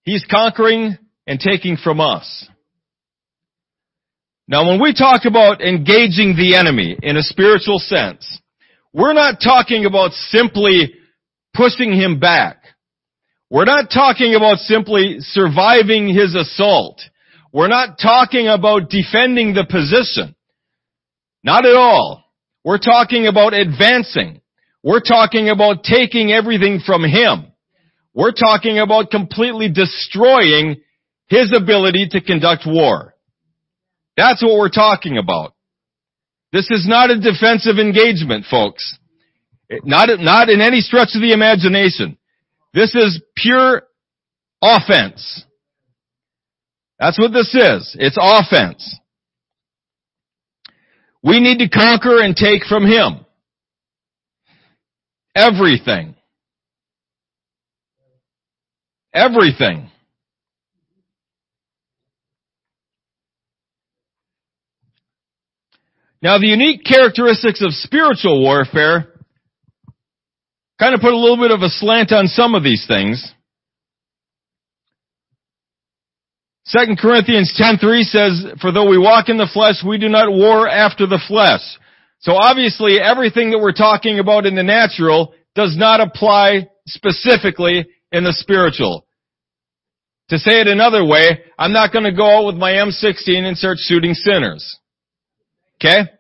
he's 0.05 0.25
conquering 0.31 0.97
and 1.27 1.39
taking 1.39 1.77
from 1.77 2.01
us. 2.01 2.49
Now 4.49 4.69
when 4.69 4.81
we 4.81 4.95
talk 4.95 5.27
about 5.27 5.61
engaging 5.61 6.35
the 6.37 6.57
enemy 6.57 6.99
in 7.03 7.17
a 7.17 7.23
spiritual 7.23 7.79
sense, 7.79 8.41
we're 8.93 9.13
not 9.13 9.41
talking 9.43 9.85
about 9.85 10.13
simply 10.13 10.95
pushing 11.55 11.93
him 11.93 12.19
back. 12.19 12.57
We're 13.51 13.65
not 13.65 13.91
talking 13.93 14.35
about 14.35 14.59
simply 14.59 15.17
surviving 15.21 16.09
his 16.09 16.35
assault. 16.35 17.01
We're 17.53 17.69
not 17.69 17.99
talking 18.01 18.49
about 18.49 18.91
defending 18.91 19.55
the 19.55 19.67
position. 19.69 20.35
Not 21.43 21.67
at 21.67 21.77
all. 21.77 22.25
We're 22.65 22.79
talking 22.79 23.27
about 23.27 23.55
advancing. 23.55 24.41
We're 24.83 25.01
talking 25.01 25.49
about 25.49 25.85
taking 25.85 26.33
everything 26.33 26.81
from 26.85 27.05
him. 27.05 27.53
We're 28.15 28.33
talking 28.33 28.79
about 28.79 29.11
completely 29.11 29.71
destroying 29.71 30.81
his 31.29 31.53
ability 31.57 32.09
to 32.11 32.21
conduct 32.21 32.65
war. 32.67 33.15
That's 34.17 34.43
what 34.43 34.59
we're 34.59 34.71
talking 34.71 35.17
about. 35.19 35.55
This 36.53 36.69
is 36.71 36.87
not 36.89 37.11
a 37.11 37.21
defensive 37.21 37.79
engagement, 37.79 38.47
folks. 38.51 38.99
Not, 39.85 40.09
not 40.19 40.49
in 40.49 40.61
any 40.61 40.81
stretch 40.81 41.11
of 41.15 41.23
the 41.23 41.33
imagination. 41.33 42.19
This 42.75 42.95
is 42.95 43.23
pure 43.37 43.83
offense. 44.61 45.45
That's 46.99 47.19
what 47.19 47.33
this 47.33 47.55
is. 47.55 47.97
It's 47.99 48.19
offense. 48.21 48.99
We 51.23 51.41
need 51.41 51.59
to 51.59 51.69
conquer 51.69 52.21
and 52.21 52.35
take 52.35 52.65
from 52.65 52.85
Him. 52.85 53.25
Everything. 55.35 56.15
Everything. 59.15 59.91
Now 66.23 66.39
the 66.39 66.47
unique 66.47 66.85
characteristics 66.85 67.63
of 67.63 67.73
spiritual 67.73 68.43
warfare 68.43 69.09
kind 70.79 70.95
of 70.95 71.01
put 71.01 71.13
a 71.13 71.17
little 71.17 71.39
bit 71.39 71.51
of 71.51 71.63
a 71.63 71.69
slant 71.69 72.13
on 72.13 72.27
some 72.27 72.55
of 72.55 72.63
these 72.63 72.87
things. 72.87 73.33
2 76.73 76.97
Corinthians 76.99 77.53
10:3 77.57 78.05
says, 78.05 78.47
"For 78.61 78.71
though 78.71 78.89
we 78.89 78.99
walk 78.99 79.29
in 79.29 79.39
the 79.39 79.47
flesh, 79.47 79.83
we 79.83 79.99
do 79.99 80.09
not 80.09 80.31
war 80.31 80.69
after 80.69 81.07
the 81.07 81.19
flesh." 81.19 81.63
So 82.21 82.33
obviously 82.35 82.99
everything 83.01 83.51
that 83.51 83.59
we're 83.59 83.73
talking 83.73 84.19
about 84.19 84.47
in 84.47 84.55
the 84.55 84.63
natural 84.63 85.35
does 85.55 85.77
not 85.77 86.01
apply 86.01 86.69
specifically 86.87 87.87
in 88.13 88.25
the 88.25 88.33
spiritual. 88.33 89.07
To 90.29 90.39
say 90.39 90.61
it 90.61 90.69
another 90.69 91.05
way, 91.05 91.41
I'm 91.59 91.73
not 91.73 91.93
going 91.93 92.05
to 92.05 92.13
go 92.13 92.25
out 92.25 92.47
with 92.47 92.57
my 92.57 92.73
M16 92.73 93.43
and 93.43 93.57
start 93.57 93.79
shooting 93.79 94.15
sinners. 94.15 94.79
Okay? 95.77 96.11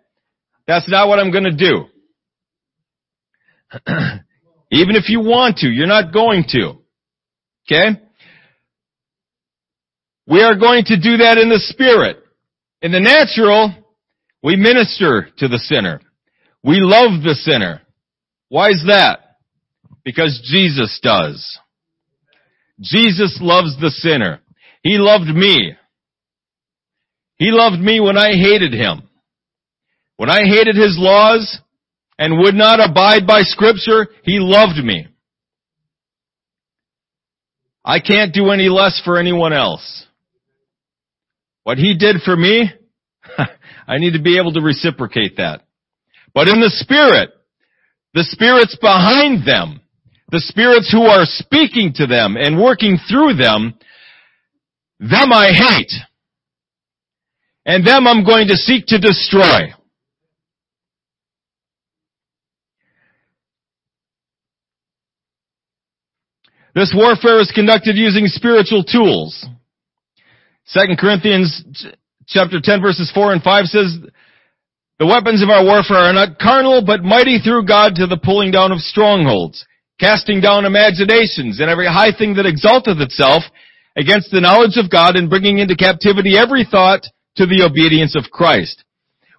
That's 0.66 0.88
not 0.88 1.09
what 1.09 1.18
I'm 1.18 1.30
gonna 1.32 1.57
do. 1.57 1.84
Even 4.72 4.96
if 4.96 5.09
you 5.09 5.20
want 5.20 5.59
to, 5.59 5.68
you're 5.68 5.86
not 5.86 6.12
going 6.12 6.44
to. 6.48 6.78
Okay? 7.66 8.01
We 10.26 10.42
are 10.42 10.57
going 10.57 10.84
to 10.86 10.96
do 10.96 11.18
that 11.18 11.38
in 11.38 11.48
the 11.48 11.59
spirit. 11.59 12.18
In 12.82 12.92
the 12.92 13.01
natural, 13.01 13.74
we 14.43 14.57
minister 14.57 15.28
to 15.38 15.49
the 15.49 15.59
sinner. 15.59 16.01
We 16.62 16.78
love 16.80 17.22
the 17.22 17.34
sinner. 17.34 17.82
Why 18.49 18.68
is 18.68 18.84
that? 18.86 19.20
Because 20.05 20.41
Jesus 20.51 20.99
does. 21.03 21.59
Jesus 22.80 23.38
loves 23.41 23.78
the 23.80 23.91
sinner. 23.91 24.41
He 24.82 24.97
loved 24.99 25.28
me. 25.28 25.74
He 27.36 27.51
loved 27.51 27.80
me 27.80 28.01
when 28.01 28.16
I 28.16 28.32
hated 28.32 28.72
him. 28.72 29.09
When 30.16 30.30
I 30.30 30.45
hated 30.45 30.76
his 30.76 30.97
laws 30.99 31.59
and 32.18 32.38
would 32.38 32.55
not 32.55 32.80
abide 32.80 33.26
by 33.26 33.41
scripture, 33.43 34.09
he 34.22 34.38
loved 34.38 34.82
me. 34.84 35.07
I 37.84 38.01
can't 38.01 38.34
do 38.34 38.51
any 38.51 38.68
less 38.68 39.01
for 39.05 39.18
anyone 39.18 39.53
else. 39.53 40.07
What 41.64 41.78
he 41.78 41.97
did 41.97 42.16
for 42.24 42.36
me, 42.36 42.70
I 43.87 43.99
need 43.99 44.12
to 44.12 44.22
be 44.22 44.39
able 44.39 44.53
to 44.53 44.61
reciprocate 44.61 45.37
that. 45.37 45.62
But 46.35 46.49
in 46.49 46.61
the 46.61 46.70
spirit, 46.70 47.31
the 48.14 48.24
spirits 48.24 48.76
behind 48.81 49.47
them, 49.47 49.81
the 50.31 50.41
spirits 50.41 50.91
who 50.93 51.03
are 51.03 51.24
speaking 51.24 51.93
to 51.97 52.07
them 52.07 52.37
and 52.37 52.61
working 52.61 52.99
through 53.09 53.35
them, 53.35 53.74
them 55.01 55.33
I 55.33 55.49
hate. 55.49 55.93
And 57.66 57.87
them 57.87 58.07
I'm 58.07 58.24
going 58.24 58.49
to 58.49 58.57
seek 58.57 58.87
to 58.87 58.99
destroy. 58.99 59.74
This 66.74 66.93
warfare 66.95 67.41
is 67.41 67.51
conducted 67.53 67.97
using 67.97 68.26
spiritual 68.26 68.85
tools. 68.85 69.47
2 70.72 70.81
Corinthians 70.99 71.87
chapter 72.31 72.61
10 72.62 72.81
verses 72.81 73.11
4 73.14 73.33
and 73.33 73.43
5 73.43 73.64
says, 73.66 73.99
the 74.99 75.07
weapons 75.07 75.43
of 75.43 75.49
our 75.49 75.64
warfare 75.64 76.11
are 76.11 76.12
not 76.12 76.39
carnal, 76.39 76.85
but 76.85 77.03
mighty 77.03 77.39
through 77.39 77.66
God 77.66 77.97
to 77.97 78.07
the 78.07 78.20
pulling 78.22 78.51
down 78.51 78.72
of 78.72 78.81
strongholds, 78.81 79.64
casting 79.99 80.41
down 80.41 80.64
imaginations 80.64 81.61
and 81.61 81.70
every 81.70 81.87
high 81.87 82.12
thing 82.16 82.35
that 82.35 82.47
exalteth 82.47 83.01
itself 83.01 83.43
against 83.97 84.31
the 84.31 84.41
knowledge 84.41 84.76
of 84.76 84.91
God 84.91 85.16
and 85.16 85.31
bringing 85.31 85.59
into 85.59 85.74
captivity 85.74 86.37
every 86.37 86.64
thought 86.64 87.03
to 87.37 87.47
the 87.47 87.66
obedience 87.68 88.14
of 88.16 88.31
Christ. 88.31 88.85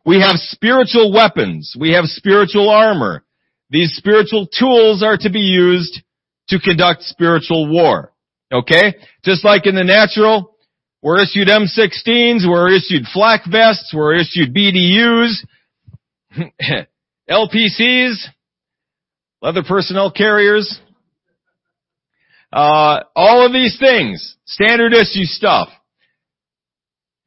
We 0.06 0.20
have 0.20 0.36
spiritual 0.36 1.14
weapons. 1.14 1.76
We 1.80 1.94
have 1.94 2.06
spiritual 2.06 2.70
armor 2.70 3.24
these 3.72 3.96
spiritual 3.96 4.48
tools 4.48 5.02
are 5.02 5.18
to 5.18 5.30
be 5.32 5.40
used 5.40 6.02
to 6.50 6.60
conduct 6.60 7.04
spiritual 7.04 7.72
war. 7.72 8.12
Okay? 8.52 8.96
Just 9.24 9.46
like 9.46 9.66
in 9.66 9.76
the 9.76 9.84
natural, 9.86 10.51
we're 11.02 11.22
issued 11.22 11.48
M16s, 11.48 12.48
we're 12.48 12.76
issued 12.76 13.04
flak 13.12 13.42
vests, 13.50 13.92
we're 13.94 14.16
issued 14.16 14.54
BDUs, 14.54 15.34
LPCs, 17.30 18.26
leather 19.42 19.64
personnel 19.68 20.12
carriers, 20.12 20.80
uh, 22.54 23.00
all 23.16 23.46
of 23.46 23.52
these 23.52 23.78
things, 23.80 24.36
standard 24.46 24.94
issue 24.94 25.24
stuff. 25.24 25.70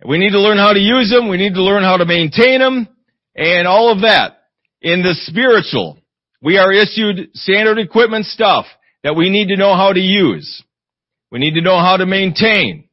We 0.06 0.18
need 0.18 0.32
to 0.32 0.40
learn 0.40 0.58
how 0.58 0.72
to 0.72 0.80
use 0.80 1.10
them, 1.10 1.28
we 1.28 1.36
need 1.36 1.54
to 1.54 1.62
learn 1.62 1.82
how 1.82 1.96
to 1.96 2.04
maintain 2.04 2.60
them, 2.60 2.86
and 3.34 3.66
all 3.66 3.90
of 3.90 4.02
that. 4.02 4.38
In 4.82 5.02
the 5.02 5.14
spiritual, 5.14 5.98
we 6.42 6.58
are 6.58 6.70
issued 6.70 7.30
standard 7.34 7.78
equipment 7.78 8.26
stuff 8.26 8.66
that 9.02 9.16
we 9.16 9.30
need 9.30 9.48
to 9.48 9.56
know 9.56 9.74
how 9.74 9.92
to 9.92 10.00
use. 10.00 10.62
We 11.32 11.38
need 11.38 11.54
to 11.54 11.62
know 11.62 11.78
how 11.78 11.96
to 11.96 12.04
maintain. 12.04 12.83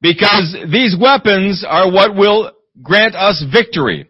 Because 0.00 0.56
these 0.72 0.96
weapons 0.98 1.64
are 1.68 1.90
what 1.90 2.16
will 2.16 2.52
grant 2.82 3.14
us 3.14 3.44
victory. 3.52 4.08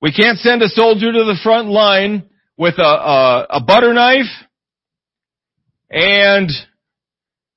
We 0.00 0.12
can't 0.12 0.38
send 0.38 0.62
a 0.62 0.68
soldier 0.68 1.12
to 1.12 1.24
the 1.24 1.38
front 1.42 1.68
line 1.68 2.28
with 2.56 2.74
a, 2.78 2.82
a, 2.82 3.46
a 3.50 3.60
butter 3.60 3.92
knife 3.92 4.30
and 5.90 6.50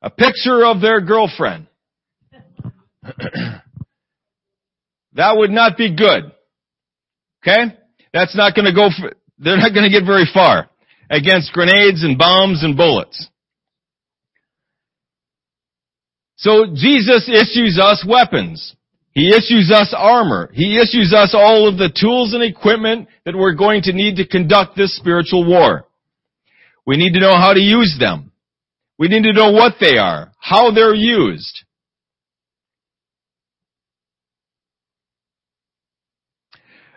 a 0.02 0.10
picture 0.10 0.66
of 0.66 0.82
their 0.82 1.02
girlfriend. 1.02 1.68
that 5.14 5.36
would 5.36 5.52
not 5.52 5.78
be 5.78 5.96
good. 5.96 6.32
Okay? 7.44 7.78
That's 8.14 8.36
not 8.36 8.56
gonna 8.56 8.74
go, 8.74 8.90
for, 8.90 9.14
they're 9.38 9.58
not 9.58 9.74
gonna 9.74 9.90
get 9.90 10.06
very 10.06 10.26
far 10.34 10.70
against 11.10 11.54
grenades 11.54 12.04
and 12.04 12.18
bombs 12.18 12.64
and 12.64 12.76
bullets. 12.76 13.28
So 16.42 16.66
Jesus 16.74 17.30
issues 17.30 17.80
us 17.80 18.04
weapons. 18.08 18.76
He 19.14 19.30
issues 19.30 19.72
us 19.72 19.94
armor. 19.96 20.50
He 20.54 20.80
issues 20.80 21.14
us 21.16 21.36
all 21.36 21.68
of 21.68 21.78
the 21.78 21.94
tools 21.96 22.34
and 22.34 22.42
equipment 22.42 23.10
that 23.26 23.36
we're 23.36 23.54
going 23.54 23.84
to 23.84 23.94
need 23.94 24.16
to 24.16 24.28
conduct 24.28 24.76
this 24.76 24.96
spiritual 24.98 25.48
war. 25.48 25.86
We 26.84 26.98
need 26.98 27.14
to 27.14 27.20
know 27.20 27.36
how 27.36 27.54
to 27.54 27.60
use 27.60 27.96
them. 28.00 28.32
We 28.98 29.08
need 29.08 29.24
to 29.24 29.34
know 29.34 29.52
what 29.52 29.76
they 29.80 30.00
are, 30.00 30.32
how 30.40 30.72
they're 30.72 30.96
used. 30.96 31.64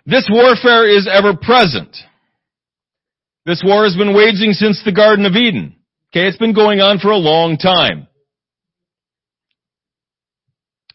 This 0.07 0.26
warfare 0.30 0.88
is 0.88 1.07
ever 1.11 1.36
present. 1.36 1.95
This 3.45 3.62
war 3.62 3.84
has 3.84 3.95
been 3.95 4.14
waging 4.14 4.53
since 4.53 4.80
the 4.84 4.92
Garden 4.92 5.26
of 5.26 5.34
Eden. 5.34 5.76
Okay, 6.12 6.28
it's 6.28 6.38
been 6.38 6.55
going 6.55 6.80
on 6.80 6.99
for 6.99 7.11
a 7.11 7.16
long 7.16 7.59
time. 7.59 8.09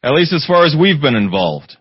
At 0.01 0.13
least 0.13 0.33
as 0.33 0.45
far 0.45 0.65
as 0.65 0.75
we've 0.79 1.01
been 1.01 1.15
involved. 1.15 1.75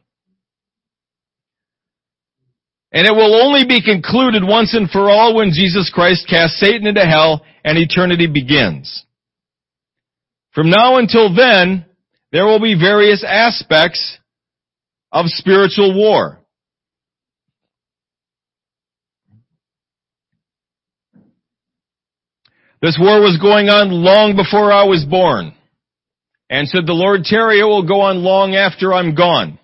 And 2.92 3.06
it 3.06 3.12
will 3.12 3.34
only 3.44 3.64
be 3.66 3.82
concluded 3.82 4.42
once 4.42 4.74
and 4.74 4.90
for 4.90 5.10
all 5.10 5.34
when 5.36 5.50
Jesus 5.52 5.90
Christ 5.92 6.26
casts 6.28 6.58
Satan 6.58 6.86
into 6.86 7.04
hell 7.04 7.44
and 7.64 7.76
eternity 7.78 8.26
begins. 8.26 9.04
From 10.52 10.70
now 10.70 10.96
until 10.96 11.34
then, 11.34 11.84
there 12.32 12.46
will 12.46 12.60
be 12.60 12.74
various 12.74 13.24
aspects 13.26 14.18
of 15.12 15.26
spiritual 15.28 15.94
war. 15.94 16.40
This 22.80 22.98
war 23.00 23.20
was 23.20 23.38
going 23.40 23.68
on 23.68 23.90
long 23.90 24.36
before 24.36 24.72
I 24.72 24.84
was 24.84 25.04
born. 25.04 25.52
And 26.50 26.68
said 26.68 26.86
the 26.86 26.92
Lord 26.92 27.20
it 27.24 27.64
will 27.64 27.86
go 27.86 28.00
on 28.00 28.22
long 28.22 28.54
after 28.54 28.94
I'm 28.94 29.14
gone. 29.14 29.58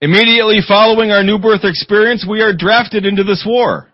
Immediately 0.00 0.60
following 0.66 1.10
our 1.10 1.22
new 1.22 1.38
birth 1.38 1.64
experience, 1.64 2.26
we 2.28 2.42
are 2.42 2.54
drafted 2.56 3.06
into 3.06 3.24
this 3.24 3.44
war. 3.46 3.88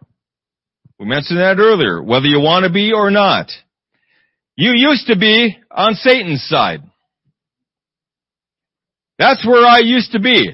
We 0.99 1.07
mentioned 1.07 1.39
that 1.39 1.59
earlier, 1.59 2.03
whether 2.03 2.27
you 2.27 2.41
want 2.41 2.65
to 2.65 2.73
be 2.73 2.93
or 2.93 3.11
not. 3.11 3.51
You 4.57 4.73
used 4.75 5.07
to 5.07 5.19
be 5.19 5.59
on 5.71 5.95
Satan's 5.95 6.45
side. 6.45 6.83
That's 9.19 9.47
where 9.47 9.67
I 9.67 9.79
used 9.79 10.13
to 10.13 10.21
be. 10.21 10.51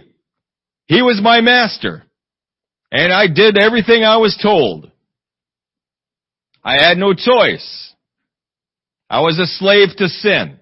He 0.86 1.02
was 1.02 1.20
my 1.22 1.40
master. 1.40 2.04
And 2.90 3.12
I 3.12 3.26
did 3.26 3.58
everything 3.58 4.04
I 4.04 4.18
was 4.18 4.38
told. 4.40 4.90
I 6.68 6.86
had 6.86 6.98
no 6.98 7.14
choice. 7.14 7.94
I 9.08 9.22
was 9.22 9.38
a 9.38 9.46
slave 9.46 9.88
to 9.96 10.08
sin. 10.08 10.58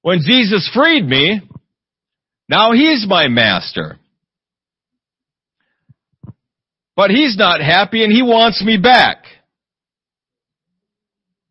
When 0.00 0.20
Jesus 0.26 0.70
freed 0.72 1.06
me, 1.06 1.42
now 2.48 2.72
he's 2.72 3.04
my 3.06 3.28
master. 3.28 3.98
But 6.96 7.10
he's 7.10 7.36
not 7.36 7.60
happy 7.60 8.04
and 8.04 8.10
he 8.10 8.22
wants 8.22 8.64
me 8.64 8.78
back. 8.78 9.18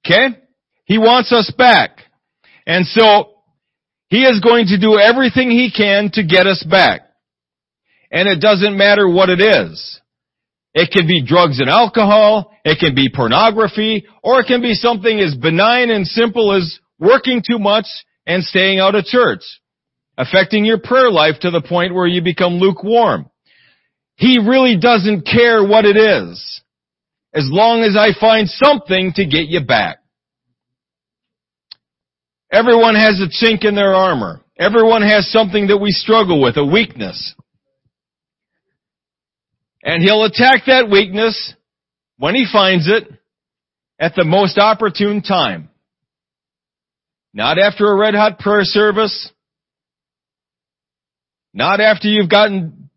Okay? 0.03 0.39
He 0.85 0.97
wants 0.97 1.31
us 1.31 1.53
back. 1.55 1.99
And 2.65 2.87
so, 2.87 3.43
he 4.07 4.23
is 4.23 4.39
going 4.39 4.65
to 4.67 4.79
do 4.79 4.97
everything 4.97 5.51
he 5.51 5.69
can 5.71 6.09
to 6.13 6.23
get 6.23 6.47
us 6.47 6.65
back. 6.67 7.01
And 8.11 8.27
it 8.27 8.41
doesn't 8.41 8.75
matter 8.75 9.07
what 9.07 9.29
it 9.29 9.39
is. 9.39 10.01
It 10.73 10.91
can 10.91 11.05
be 11.05 11.23
drugs 11.25 11.59
and 11.59 11.69
alcohol, 11.69 12.51
it 12.63 12.79
can 12.79 12.95
be 12.95 13.09
pornography, 13.13 14.05
or 14.23 14.39
it 14.39 14.47
can 14.47 14.61
be 14.61 14.73
something 14.73 15.19
as 15.19 15.35
benign 15.35 15.89
and 15.89 16.07
simple 16.07 16.53
as 16.53 16.79
working 16.97 17.43
too 17.45 17.59
much 17.59 17.85
and 18.25 18.43
staying 18.43 18.79
out 18.79 18.95
of 18.95 19.03
church, 19.03 19.41
affecting 20.17 20.63
your 20.63 20.79
prayer 20.79 21.11
life 21.11 21.35
to 21.41 21.51
the 21.51 21.61
point 21.61 21.93
where 21.93 22.07
you 22.07 22.21
become 22.21 22.53
lukewarm. 22.53 23.29
He 24.15 24.37
really 24.37 24.77
doesn't 24.77 25.25
care 25.25 25.63
what 25.63 25.83
it 25.83 25.97
is, 25.97 26.61
as 27.33 27.47
long 27.49 27.81
as 27.81 27.97
I 27.97 28.17
find 28.17 28.47
something 28.47 29.13
to 29.15 29.25
get 29.25 29.47
you 29.47 29.65
back. 29.65 29.97
Everyone 32.51 32.95
has 32.95 33.19
a 33.19 33.45
chink 33.45 33.65
in 33.65 33.75
their 33.75 33.93
armor. 33.93 34.41
Everyone 34.59 35.01
has 35.01 35.31
something 35.31 35.67
that 35.67 35.77
we 35.79 35.91
struggle 35.91 36.41
with, 36.41 36.57
a 36.57 36.65
weakness. 36.65 37.33
And 39.83 40.03
he'll 40.03 40.23
attack 40.23 40.63
that 40.67 40.89
weakness 40.89 41.53
when 42.17 42.35
he 42.35 42.45
finds 42.51 42.87
it 42.87 43.07
at 43.99 44.13
the 44.15 44.23
most 44.23 44.57
opportune 44.57 45.21
time. 45.21 45.69
Not 47.33 47.57
after 47.57 47.85
a 47.87 47.95
red 47.95 48.13
hot 48.13 48.39
prayer 48.39 48.63
service. 48.63 49.31
Not 51.53 51.79
after 51.79 52.07
you've 52.07 52.29
gotten 52.29 52.89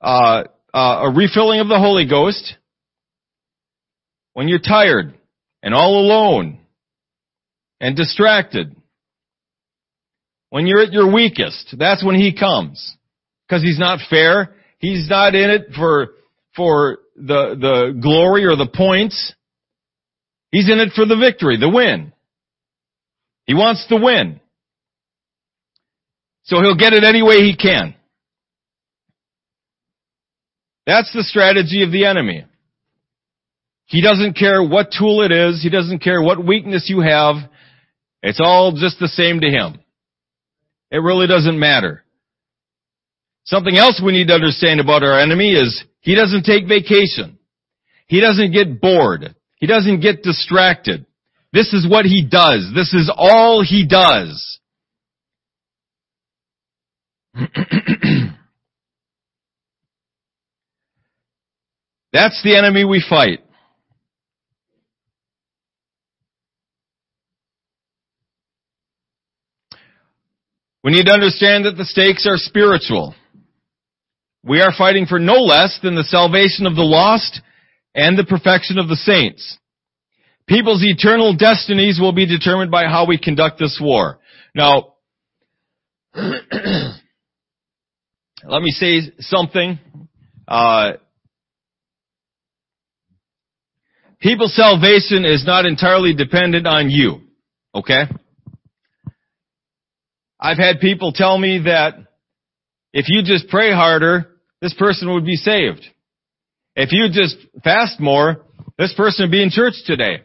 uh, 0.00 0.44
uh, 0.72 0.78
a 0.78 1.12
refilling 1.14 1.60
of 1.60 1.68
the 1.68 1.78
Holy 1.78 2.08
Ghost. 2.08 2.56
When 4.34 4.48
you're 4.48 4.58
tired 4.58 5.14
and 5.62 5.74
all 5.74 5.98
alone 5.98 6.60
and 7.80 7.96
distracted. 7.96 8.74
When 10.50 10.66
you're 10.66 10.82
at 10.82 10.92
your 10.92 11.12
weakest, 11.12 11.74
that's 11.78 12.04
when 12.04 12.14
he 12.14 12.36
comes. 12.36 12.96
Because 13.46 13.62
he's 13.62 13.78
not 13.78 13.98
fair. 14.08 14.54
He's 14.82 15.08
not 15.08 15.36
in 15.36 15.48
it 15.48 15.68
for, 15.76 16.08
for 16.56 16.98
the, 17.16 17.56
the 17.58 17.98
glory 18.02 18.44
or 18.44 18.56
the 18.56 18.66
points. 18.66 19.32
He's 20.50 20.68
in 20.68 20.80
it 20.80 20.92
for 20.94 21.06
the 21.06 21.16
victory, 21.16 21.56
the 21.56 21.70
win. 21.70 22.12
He 23.46 23.54
wants 23.54 23.86
to 23.88 23.96
win. 23.96 24.40
So 26.44 26.60
he'll 26.60 26.76
get 26.76 26.92
it 26.92 27.04
any 27.04 27.22
way 27.22 27.36
he 27.36 27.56
can. 27.56 27.94
That's 30.84 31.12
the 31.14 31.22
strategy 31.22 31.84
of 31.84 31.92
the 31.92 32.04
enemy. 32.04 32.44
He 33.86 34.02
doesn't 34.02 34.34
care 34.34 34.64
what 34.64 34.88
tool 34.98 35.22
it 35.22 35.30
is. 35.30 35.62
He 35.62 35.70
doesn't 35.70 36.00
care 36.00 36.20
what 36.20 36.44
weakness 36.44 36.86
you 36.88 37.00
have. 37.02 37.36
It's 38.20 38.40
all 38.42 38.72
just 38.72 38.98
the 38.98 39.06
same 39.06 39.40
to 39.42 39.48
him. 39.48 39.78
It 40.90 40.98
really 40.98 41.28
doesn't 41.28 41.58
matter. 41.58 42.02
Something 43.44 43.76
else 43.76 44.00
we 44.04 44.12
need 44.12 44.28
to 44.28 44.34
understand 44.34 44.80
about 44.80 45.02
our 45.02 45.18
enemy 45.18 45.52
is 45.52 45.84
he 46.00 46.14
doesn't 46.14 46.44
take 46.44 46.68
vacation. 46.68 47.38
He 48.06 48.20
doesn't 48.20 48.52
get 48.52 48.80
bored. 48.80 49.34
He 49.56 49.66
doesn't 49.66 50.00
get 50.00 50.22
distracted. 50.22 51.06
This 51.52 51.72
is 51.72 51.86
what 51.88 52.04
he 52.04 52.26
does. 52.28 52.70
This 52.74 52.94
is 52.94 53.10
all 53.14 53.62
he 53.62 53.86
does. 53.86 54.58
That's 62.12 62.42
the 62.42 62.56
enemy 62.56 62.84
we 62.84 63.02
fight. 63.08 63.40
We 70.84 70.90
need 70.90 71.06
to 71.06 71.12
understand 71.12 71.64
that 71.64 71.76
the 71.76 71.84
stakes 71.84 72.26
are 72.26 72.36
spiritual. 72.36 73.14
We 74.44 74.60
are 74.60 74.72
fighting 74.76 75.06
for 75.06 75.18
no 75.20 75.34
less 75.34 75.78
than 75.82 75.94
the 75.94 76.04
salvation 76.04 76.66
of 76.66 76.74
the 76.74 76.82
lost 76.82 77.40
and 77.94 78.18
the 78.18 78.24
perfection 78.24 78.78
of 78.78 78.88
the 78.88 78.96
saints. 78.96 79.58
People's 80.48 80.82
eternal 80.82 81.36
destinies 81.36 82.00
will 82.00 82.12
be 82.12 82.26
determined 82.26 82.70
by 82.70 82.84
how 82.84 83.06
we 83.06 83.18
conduct 83.18 83.58
this 83.60 83.78
war. 83.80 84.18
Now, 84.54 84.94
let 86.14 86.96
me 88.44 88.70
say 88.70 89.12
something. 89.20 89.78
Uh, 90.48 90.92
people's 94.20 94.56
salvation 94.56 95.24
is 95.24 95.46
not 95.46 95.64
entirely 95.64 96.14
dependent 96.14 96.66
on 96.66 96.90
you. 96.90 97.20
Okay? 97.74 98.02
I've 100.40 100.58
had 100.58 100.80
people 100.80 101.12
tell 101.12 101.38
me 101.38 101.62
that 101.66 101.94
if 102.92 103.06
you 103.08 103.22
just 103.22 103.48
pray 103.48 103.72
harder, 103.72 104.31
this 104.62 104.72
person 104.74 105.12
would 105.12 105.26
be 105.26 105.36
saved. 105.36 105.84
If 106.74 106.92
you 106.92 107.08
just 107.12 107.36
fast 107.62 108.00
more, 108.00 108.46
this 108.78 108.94
person 108.94 109.24
would 109.24 109.32
be 109.32 109.42
in 109.42 109.50
church 109.50 109.74
today. 109.84 110.22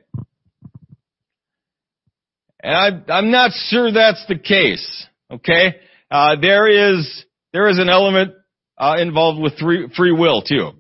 And 2.64 3.04
I, 3.10 3.18
am 3.18 3.32
not 3.32 3.52
sure 3.70 3.92
that's 3.92 4.24
the 4.30 4.38
case. 4.38 5.06
Okay, 5.30 5.76
uh, 6.10 6.36
there 6.40 6.68
is 6.94 7.26
there 7.52 7.68
is 7.68 7.80
an 7.80 7.90
element 7.90 8.34
uh, 8.78 8.96
involved 9.00 9.42
with 9.42 9.58
free, 9.58 9.90
free 9.96 10.14
will 10.14 10.42
too. 10.42 10.72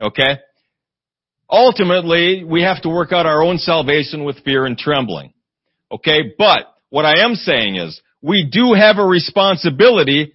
Okay, 0.00 0.38
ultimately 1.50 2.44
we 2.44 2.62
have 2.62 2.82
to 2.82 2.88
work 2.88 3.12
out 3.12 3.26
our 3.26 3.42
own 3.42 3.58
salvation 3.58 4.24
with 4.24 4.44
fear 4.44 4.66
and 4.66 4.78
trembling. 4.78 5.32
Okay, 5.90 6.34
but 6.38 6.60
what 6.90 7.04
I 7.04 7.24
am 7.24 7.34
saying 7.34 7.76
is 7.76 8.00
we 8.22 8.48
do 8.50 8.74
have 8.74 8.98
a 8.98 9.04
responsibility 9.04 10.32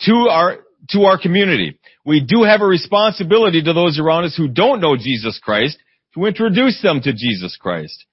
to 0.00 0.12
our 0.30 0.58
to 0.90 1.04
our 1.04 1.20
community. 1.20 1.75
We 2.06 2.20
do 2.20 2.44
have 2.44 2.60
a 2.60 2.66
responsibility 2.66 3.60
to 3.62 3.72
those 3.72 3.98
around 3.98 4.24
us 4.24 4.36
who 4.36 4.46
don't 4.46 4.80
know 4.80 4.96
Jesus 4.96 5.40
Christ 5.42 5.76
to 6.14 6.24
introduce 6.24 6.80
them 6.80 7.00
to 7.02 7.12
Jesus 7.12 7.58
Christ. 7.60 8.04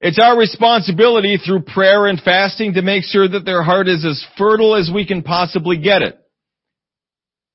It's 0.00 0.20
our 0.22 0.38
responsibility 0.38 1.36
through 1.36 1.62
prayer 1.62 2.06
and 2.06 2.20
fasting 2.20 2.74
to 2.74 2.82
make 2.82 3.02
sure 3.02 3.26
that 3.26 3.44
their 3.44 3.64
heart 3.64 3.88
is 3.88 4.04
as 4.04 4.24
fertile 4.38 4.76
as 4.76 4.88
we 4.94 5.04
can 5.04 5.22
possibly 5.22 5.76
get 5.76 6.02
it. 6.02 6.16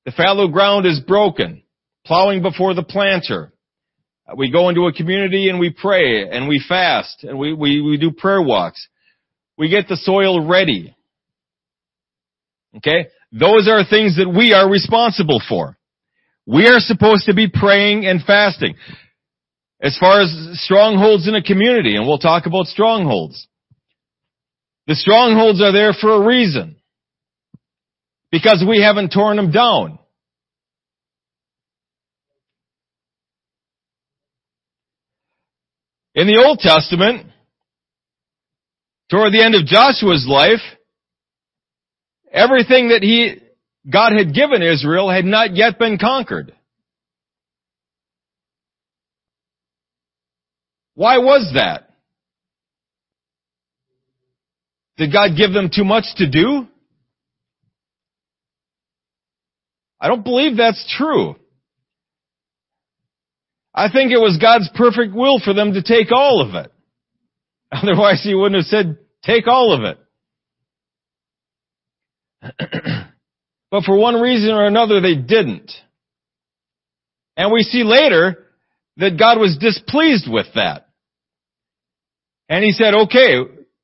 The 0.04 0.12
fallow 0.12 0.48
ground 0.48 0.84
is 0.84 1.00
broken, 1.00 1.62
plowing 2.04 2.42
before 2.42 2.74
the 2.74 2.82
planter. 2.82 3.52
We 4.36 4.52
go 4.52 4.68
into 4.68 4.86
a 4.86 4.92
community 4.92 5.48
and 5.48 5.58
we 5.58 5.70
pray 5.70 6.28
and 6.28 6.46
we 6.46 6.62
fast 6.68 7.24
and 7.24 7.38
we, 7.38 7.54
we, 7.54 7.80
we 7.80 7.96
do 7.96 8.10
prayer 8.10 8.42
walks. 8.42 8.86
We 9.56 9.70
get 9.70 9.88
the 9.88 9.96
soil 9.96 10.46
ready. 10.46 10.94
Okay? 12.76 13.08
Those 13.32 13.68
are 13.68 13.84
things 13.84 14.16
that 14.16 14.28
we 14.28 14.52
are 14.52 14.68
responsible 14.68 15.40
for. 15.48 15.76
We 16.46 16.66
are 16.66 16.80
supposed 16.80 17.26
to 17.26 17.34
be 17.34 17.48
praying 17.48 18.06
and 18.06 18.22
fasting. 18.22 18.74
As 19.80 19.96
far 19.98 20.20
as 20.20 20.60
strongholds 20.60 21.28
in 21.28 21.34
a 21.34 21.42
community, 21.42 21.96
and 21.96 22.06
we'll 22.06 22.18
talk 22.18 22.46
about 22.46 22.66
strongholds. 22.66 23.46
The 24.86 24.94
strongholds 24.94 25.62
are 25.62 25.72
there 25.72 25.92
for 25.92 26.10
a 26.10 26.26
reason. 26.26 26.76
Because 28.32 28.64
we 28.68 28.80
haven't 28.82 29.12
torn 29.12 29.36
them 29.36 29.52
down. 29.52 29.98
In 36.14 36.26
the 36.26 36.42
Old 36.44 36.58
Testament, 36.58 37.26
toward 39.10 39.32
the 39.32 39.42
end 39.42 39.54
of 39.54 39.64
Joshua's 39.64 40.26
life, 40.28 40.60
everything 42.32 42.88
that 42.88 43.02
he, 43.02 43.36
God 43.90 44.12
had 44.12 44.34
given 44.34 44.62
Israel 44.62 45.10
had 45.10 45.24
not 45.24 45.56
yet 45.56 45.78
been 45.78 45.98
conquered. 45.98 46.54
Why 50.94 51.18
was 51.18 51.52
that? 51.54 51.88
Did 54.98 55.12
God 55.12 55.30
give 55.36 55.52
them 55.52 55.70
too 55.74 55.84
much 55.84 56.04
to 56.16 56.30
do? 56.30 56.66
I 59.98 60.08
don't 60.08 60.24
believe 60.24 60.56
that's 60.56 60.94
true. 60.98 61.36
I 63.74 63.90
think 63.90 64.12
it 64.12 64.18
was 64.18 64.38
God's 64.40 64.68
perfect 64.74 65.14
will 65.14 65.40
for 65.40 65.54
them 65.54 65.72
to 65.74 65.82
take 65.82 66.10
all 66.10 66.42
of 66.46 66.54
it. 66.54 66.72
Otherwise 67.72 68.22
he 68.22 68.34
wouldn't 68.34 68.56
have 68.56 68.66
said, 68.66 68.98
take 69.22 69.46
all 69.46 69.72
of 69.72 69.84
it. 69.84 69.98
but 73.70 73.84
for 73.84 73.96
one 73.96 74.20
reason 74.20 74.50
or 74.50 74.66
another 74.66 75.00
they 75.00 75.16
didn't. 75.16 75.70
And 77.36 77.52
we 77.52 77.62
see 77.62 77.84
later 77.84 78.46
that 78.96 79.18
God 79.18 79.38
was 79.38 79.56
displeased 79.58 80.30
with 80.30 80.46
that. 80.54 80.88
And 82.48 82.64
he 82.64 82.72
said, 82.72 82.94
okay, 82.94 83.36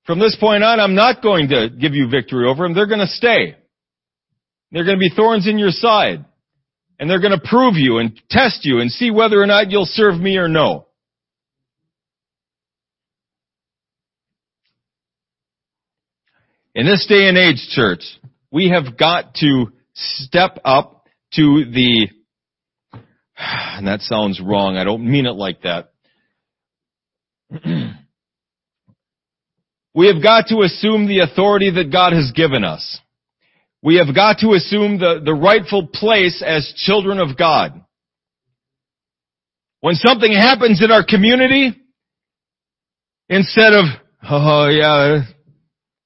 from 0.05 0.19
this 0.19 0.37
point 0.39 0.63
on, 0.63 0.81
I'm 0.81 0.95
not 0.95 1.23
going 1.23 1.49
to 1.49 1.69
give 1.71 1.95
you 1.95 2.09
victory 2.09 2.49
over 2.49 2.65
them. 2.65 2.75
They're 2.75 2.87
going 2.87 3.01
to 3.01 3.07
stay. 3.07 3.57
They're 4.73 4.85
going 4.85 4.97
to 4.97 5.01
be 5.01 5.15
thorns 5.15 5.49
in 5.49 5.59
your 5.59 5.71
side. 5.71 6.25
And 6.99 7.09
they're 7.09 7.21
going 7.21 7.39
to 7.39 7.49
prove 7.49 7.75
you 7.77 7.99
and 7.99 8.21
test 8.31 8.65
you 8.65 8.81
and 8.81 8.91
see 8.91 9.11
whether 9.11 9.41
or 9.41 9.47
not 9.47 9.71
you'll 9.71 9.87
serve 9.87 10.19
me 10.19 10.37
or 10.37 10.49
no. 10.49 10.87
In 16.75 16.85
this 16.85 17.07
day 17.09 17.29
and 17.29 17.39
age, 17.39 17.69
church, 17.71 18.03
we 18.57 18.71
have 18.71 18.97
got 18.97 19.35
to 19.35 19.67
step 19.93 20.59
up 20.65 21.07
to 21.35 21.67
the, 21.71 22.09
and 23.37 23.87
that 23.87 24.01
sounds 24.01 24.41
wrong. 24.41 24.79
I 24.79 24.85
don't 24.85 25.05
mean 25.05 25.27
it 25.27 25.33
like 25.33 25.61
that. 25.63 25.93
We 29.95 30.09
have 30.09 30.23
got 30.23 30.49
to 30.49 30.61
assume 30.61 31.09
the 31.09 31.21
authority 31.21 31.71
that 31.71 31.91
God 31.91 32.13
has 32.13 32.31
given 32.37 32.65
us. 32.65 33.01
We 33.83 33.97
have 33.97 34.15
got 34.15 34.41
to 34.41 34.53
assume 34.53 34.99
the, 34.99 35.23
the 35.25 35.33
rightful 35.33 35.87
place 35.87 36.45
as 36.47 36.71
children 36.85 37.19
of 37.19 37.39
God. 37.39 37.81
When 39.81 39.95
something 39.95 40.31
happens 40.31 40.83
in 40.85 40.91
our 40.91 41.03
community, 41.03 41.75
instead 43.31 43.73
of, 43.73 43.87
oh 44.31 44.69
yeah, 44.69 45.23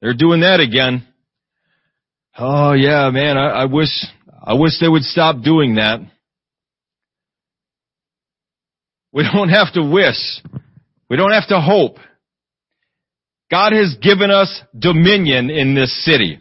they're 0.00 0.14
doing 0.14 0.42
that 0.42 0.60
again. 0.60 1.04
Oh 2.38 2.72
yeah, 2.72 3.10
man, 3.10 3.36
I, 3.36 3.48
I 3.48 3.64
wish, 3.66 3.88
I 4.42 4.54
wish 4.54 4.78
they 4.80 4.88
would 4.88 5.02
stop 5.02 5.42
doing 5.42 5.74
that. 5.76 6.00
We 9.12 9.22
don't 9.32 9.48
have 9.48 9.72
to 9.74 9.82
wish. 9.82 10.40
We 11.08 11.16
don't 11.16 11.32
have 11.32 11.48
to 11.48 11.60
hope. 11.60 11.96
God 13.50 13.72
has 13.72 13.96
given 14.00 14.30
us 14.30 14.62
dominion 14.78 15.50
in 15.50 15.74
this 15.74 16.04
city. 16.04 16.38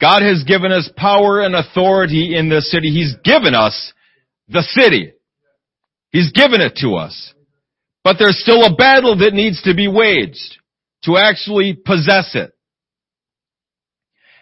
God 0.00 0.22
has 0.22 0.42
given 0.44 0.72
us 0.72 0.90
power 0.96 1.40
and 1.40 1.54
authority 1.54 2.34
in 2.36 2.48
this 2.48 2.70
city. 2.70 2.90
He's 2.90 3.14
given 3.22 3.54
us 3.54 3.92
the 4.48 4.62
city. 4.62 5.12
He's 6.10 6.32
given 6.32 6.60
it 6.60 6.76
to 6.80 6.94
us. 6.94 7.34
But 8.02 8.16
there's 8.18 8.40
still 8.42 8.64
a 8.64 8.74
battle 8.74 9.18
that 9.18 9.34
needs 9.34 9.62
to 9.62 9.74
be 9.74 9.86
waged 9.86 10.58
to 11.04 11.16
actually 11.16 11.74
possess 11.74 12.34
it. 12.34 12.52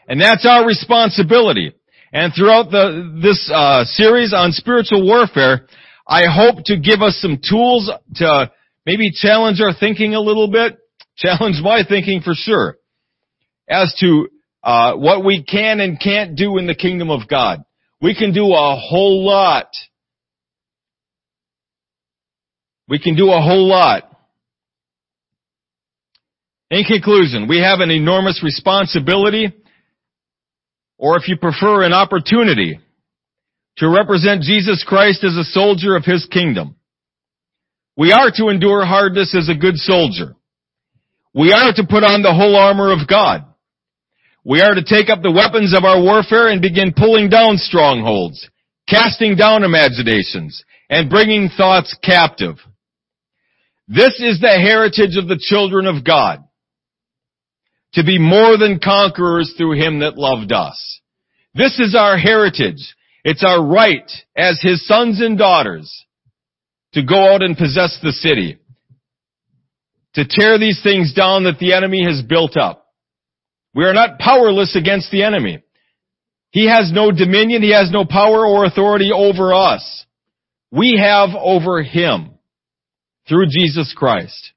And 0.08 0.20
that's 0.20 0.46
our 0.46 0.66
responsibility. 0.66 1.72
And 2.12 2.32
throughout 2.34 2.70
the, 2.70 3.20
this 3.22 3.50
uh, 3.54 3.84
series 3.84 4.32
on 4.34 4.52
spiritual 4.52 5.06
warfare, 5.06 5.66
I 6.06 6.22
hope 6.26 6.64
to 6.64 6.78
give 6.78 7.02
us 7.02 7.18
some 7.20 7.38
tools 7.38 7.90
to 8.14 8.50
maybe 8.86 9.10
challenge 9.12 9.60
our 9.60 9.74
thinking 9.78 10.14
a 10.14 10.20
little 10.20 10.50
bit, 10.50 10.78
challenge 11.16 11.56
my 11.62 11.82
thinking 11.86 12.22
for 12.22 12.32
sure 12.34 12.78
as 13.68 13.94
to 14.00 14.28
uh, 14.62 14.94
what 14.94 15.24
we 15.24 15.44
can 15.44 15.80
and 15.80 16.00
can't 16.00 16.36
do 16.36 16.56
in 16.56 16.66
the 16.66 16.74
kingdom 16.74 17.10
of 17.10 17.28
God. 17.28 17.62
We 18.00 18.14
can 18.14 18.32
do 18.32 18.46
a 18.46 18.76
whole 18.76 19.26
lot. 19.26 19.66
We 22.88 22.98
can 22.98 23.14
do 23.14 23.30
a 23.30 23.40
whole 23.40 23.68
lot. 23.68 24.04
In 26.70 26.84
conclusion, 26.84 27.48
we 27.48 27.60
have 27.60 27.80
an 27.80 27.90
enormous 27.90 28.42
responsibility, 28.42 29.52
or 30.98 31.16
if 31.16 31.28
you 31.28 31.36
prefer, 31.36 31.84
an 31.84 31.92
opportunity 31.92 32.80
to 33.78 33.88
represent 33.88 34.42
Jesus 34.42 34.84
Christ 34.86 35.24
as 35.24 35.36
a 35.36 35.44
soldier 35.44 35.96
of 35.96 36.04
His 36.04 36.26
kingdom. 36.26 36.76
We 37.96 38.12
are 38.12 38.30
to 38.36 38.48
endure 38.48 38.84
hardness 38.84 39.34
as 39.34 39.48
a 39.48 39.58
good 39.58 39.76
soldier. 39.76 40.34
We 41.34 41.52
are 41.52 41.72
to 41.72 41.86
put 41.88 42.04
on 42.04 42.22
the 42.22 42.34
whole 42.34 42.56
armor 42.56 42.92
of 42.92 43.08
God. 43.08 43.44
We 44.44 44.60
are 44.60 44.74
to 44.74 44.82
take 44.82 45.10
up 45.10 45.22
the 45.22 45.30
weapons 45.30 45.76
of 45.76 45.84
our 45.84 46.00
warfare 46.00 46.48
and 46.48 46.62
begin 46.62 46.94
pulling 46.96 47.28
down 47.28 47.58
strongholds, 47.58 48.48
casting 48.88 49.36
down 49.36 49.62
imaginations, 49.62 50.64
and 50.88 51.10
bringing 51.10 51.50
thoughts 51.54 51.96
captive. 52.02 52.56
This 53.86 54.20
is 54.20 54.40
the 54.40 54.48
heritage 54.48 55.16
of 55.16 55.28
the 55.28 55.38
children 55.38 55.86
of 55.86 56.04
God. 56.04 56.44
To 57.98 58.04
be 58.04 58.16
more 58.16 58.56
than 58.56 58.78
conquerors 58.78 59.52
through 59.56 59.72
him 59.72 59.98
that 59.98 60.16
loved 60.16 60.52
us. 60.52 61.00
This 61.52 61.80
is 61.80 61.96
our 61.98 62.16
heritage. 62.16 62.94
It's 63.24 63.44
our 63.44 63.60
right 63.60 64.08
as 64.36 64.60
his 64.62 64.86
sons 64.86 65.20
and 65.20 65.36
daughters 65.36 66.06
to 66.92 67.02
go 67.02 67.34
out 67.34 67.42
and 67.42 67.58
possess 67.58 67.98
the 68.00 68.12
city. 68.12 68.58
To 70.14 70.24
tear 70.28 70.60
these 70.60 70.80
things 70.80 71.12
down 71.12 71.42
that 71.44 71.58
the 71.58 71.72
enemy 71.72 72.04
has 72.04 72.22
built 72.22 72.56
up. 72.56 72.86
We 73.74 73.84
are 73.84 73.94
not 73.94 74.20
powerless 74.20 74.76
against 74.76 75.10
the 75.10 75.24
enemy. 75.24 75.64
He 76.50 76.68
has 76.68 76.92
no 76.94 77.10
dominion, 77.10 77.62
he 77.62 77.72
has 77.72 77.90
no 77.90 78.04
power 78.04 78.46
or 78.46 78.64
authority 78.64 79.10
over 79.12 79.52
us. 79.52 80.06
We 80.70 81.00
have 81.02 81.30
over 81.34 81.82
him 81.82 82.30
through 83.28 83.46
Jesus 83.48 83.92
Christ. 83.96 84.52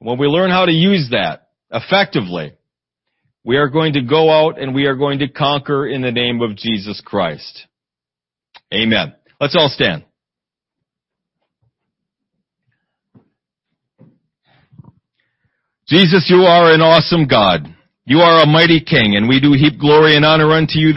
When 0.00 0.18
we 0.18 0.26
learn 0.26 0.50
how 0.50 0.66
to 0.66 0.72
use 0.72 1.10
that 1.12 1.41
effectively, 1.72 2.54
we 3.44 3.56
are 3.56 3.68
going 3.68 3.94
to 3.94 4.02
go 4.02 4.30
out 4.30 4.60
and 4.60 4.74
we 4.74 4.86
are 4.86 4.94
going 4.94 5.18
to 5.20 5.28
conquer 5.28 5.86
in 5.86 6.02
the 6.02 6.12
name 6.12 6.40
of 6.40 6.56
Jesus 6.56 7.02
Christ. 7.04 7.66
Amen. 8.72 9.14
Let's 9.40 9.56
all 9.56 9.68
stand. 9.68 10.04
Jesus, 15.88 16.26
you 16.30 16.44
are 16.44 16.72
an 16.72 16.80
awesome 16.80 17.26
God. 17.26 17.66
You 18.04 18.18
are 18.18 18.42
a 18.42 18.46
mighty 18.46 18.80
King, 18.80 19.14
and 19.16 19.28
we 19.28 19.40
do 19.40 19.52
heap 19.52 19.78
glory 19.78 20.16
and 20.16 20.24
honor 20.24 20.50
unto 20.52 20.78
you 20.78 20.88